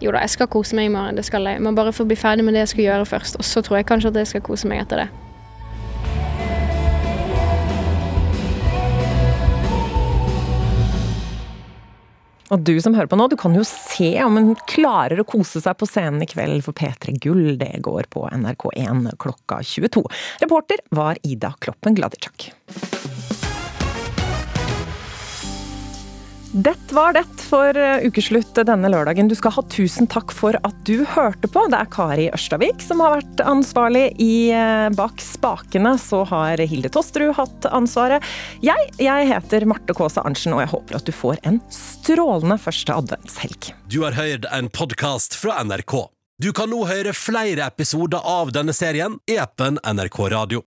jo 0.00 0.12
da, 0.14 0.22
jeg 0.24 0.36
skal 0.36 0.48
kose 0.52 0.76
meg 0.78 0.88
i 0.88 0.92
morgen. 0.92 1.18
Det 1.18 1.26
skal 1.28 1.44
jeg. 1.48 1.60
Må 1.60 1.74
bare 1.76 1.92
få 1.92 2.06
bli 2.08 2.16
ferdig 2.16 2.46
med 2.46 2.56
det 2.56 2.64
jeg 2.64 2.74
skal 2.74 2.86
gjøre 2.86 3.10
først. 3.10 3.40
Og 3.40 3.44
så 3.44 3.64
tror 3.64 3.80
jeg 3.80 3.90
kanskje 3.90 4.14
at 4.14 4.22
jeg 4.22 4.32
skal 4.32 4.46
kose 4.46 4.70
meg 4.70 4.84
etter 4.84 5.04
det. 5.04 5.10
Og 12.50 12.64
du 12.66 12.72
som 12.82 12.96
hører 12.96 13.06
på 13.06 13.18
nå, 13.18 13.28
du 13.30 13.36
kan 13.38 13.54
jo 13.54 13.62
se 13.66 14.10
om 14.24 14.34
hun 14.34 14.56
klarer 14.70 15.20
å 15.22 15.26
kose 15.28 15.62
seg 15.62 15.76
på 15.78 15.86
scenen 15.86 16.24
i 16.24 16.28
kveld 16.30 16.64
for 16.66 16.74
P3 16.74 17.14
Gull. 17.22 17.54
Det 17.60 17.76
går 17.86 18.10
på 18.10 18.26
NRK1 18.26 19.06
klokka 19.22 19.60
22. 19.62 20.02
Reporter 20.42 20.82
var 20.96 21.20
Ida 21.22 21.54
Kloppen 21.62 21.94
Gladitsjak. 21.94 22.50
Det 26.52 26.74
var 26.90 27.12
det 27.12 27.22
for 27.38 27.76
eh, 27.78 28.02
ukeslutt 28.02 28.58
denne 28.66 28.88
lørdagen. 28.90 29.28
Du 29.30 29.36
skal 29.38 29.52
ha 29.54 29.62
tusen 29.70 30.08
takk 30.10 30.32
for 30.34 30.56
at 30.66 30.78
du 30.88 31.04
hørte 31.06 31.46
på. 31.46 31.62
Det 31.70 31.78
er 31.78 31.90
Kari 31.94 32.24
Ørstavik 32.34 32.82
som 32.82 33.02
har 33.04 33.20
vært 33.20 33.42
ansvarlig 33.46 34.08
i 34.18 34.50
eh, 34.50 34.88
Bak 34.98 35.22
spakene. 35.22 35.94
Så 36.02 36.24
har 36.26 36.58
Hilde 36.58 36.90
Tosterud 36.90 37.36
hatt 37.38 37.68
ansvaret. 37.70 38.26
Jeg, 38.66 38.90
jeg 38.98 39.30
heter 39.30 39.68
Marte 39.70 39.94
Kaasa 39.94 40.24
Arntzen, 40.26 40.56
og 40.56 40.64
jeg 40.64 40.72
håper 40.74 40.98
at 40.98 41.06
du 41.06 41.14
får 41.14 41.38
en 41.46 41.60
strålende 41.70 42.58
første 42.58 42.98
adventshelg. 42.98 43.70
Du 43.86 44.02
har 44.02 44.18
hørt 44.18 44.50
en 44.50 44.72
podkast 44.74 45.38
fra 45.38 45.62
NRK. 45.62 46.00
Du 46.42 46.50
kan 46.56 46.72
nå 46.72 46.82
høre 46.88 47.14
flere 47.14 47.70
episoder 47.70 48.26
av 48.26 48.50
denne 48.56 48.74
serien 48.74 49.20
i 49.30 49.38
appen 49.38 49.78
NRK 49.86 50.22
Radio. 50.34 50.66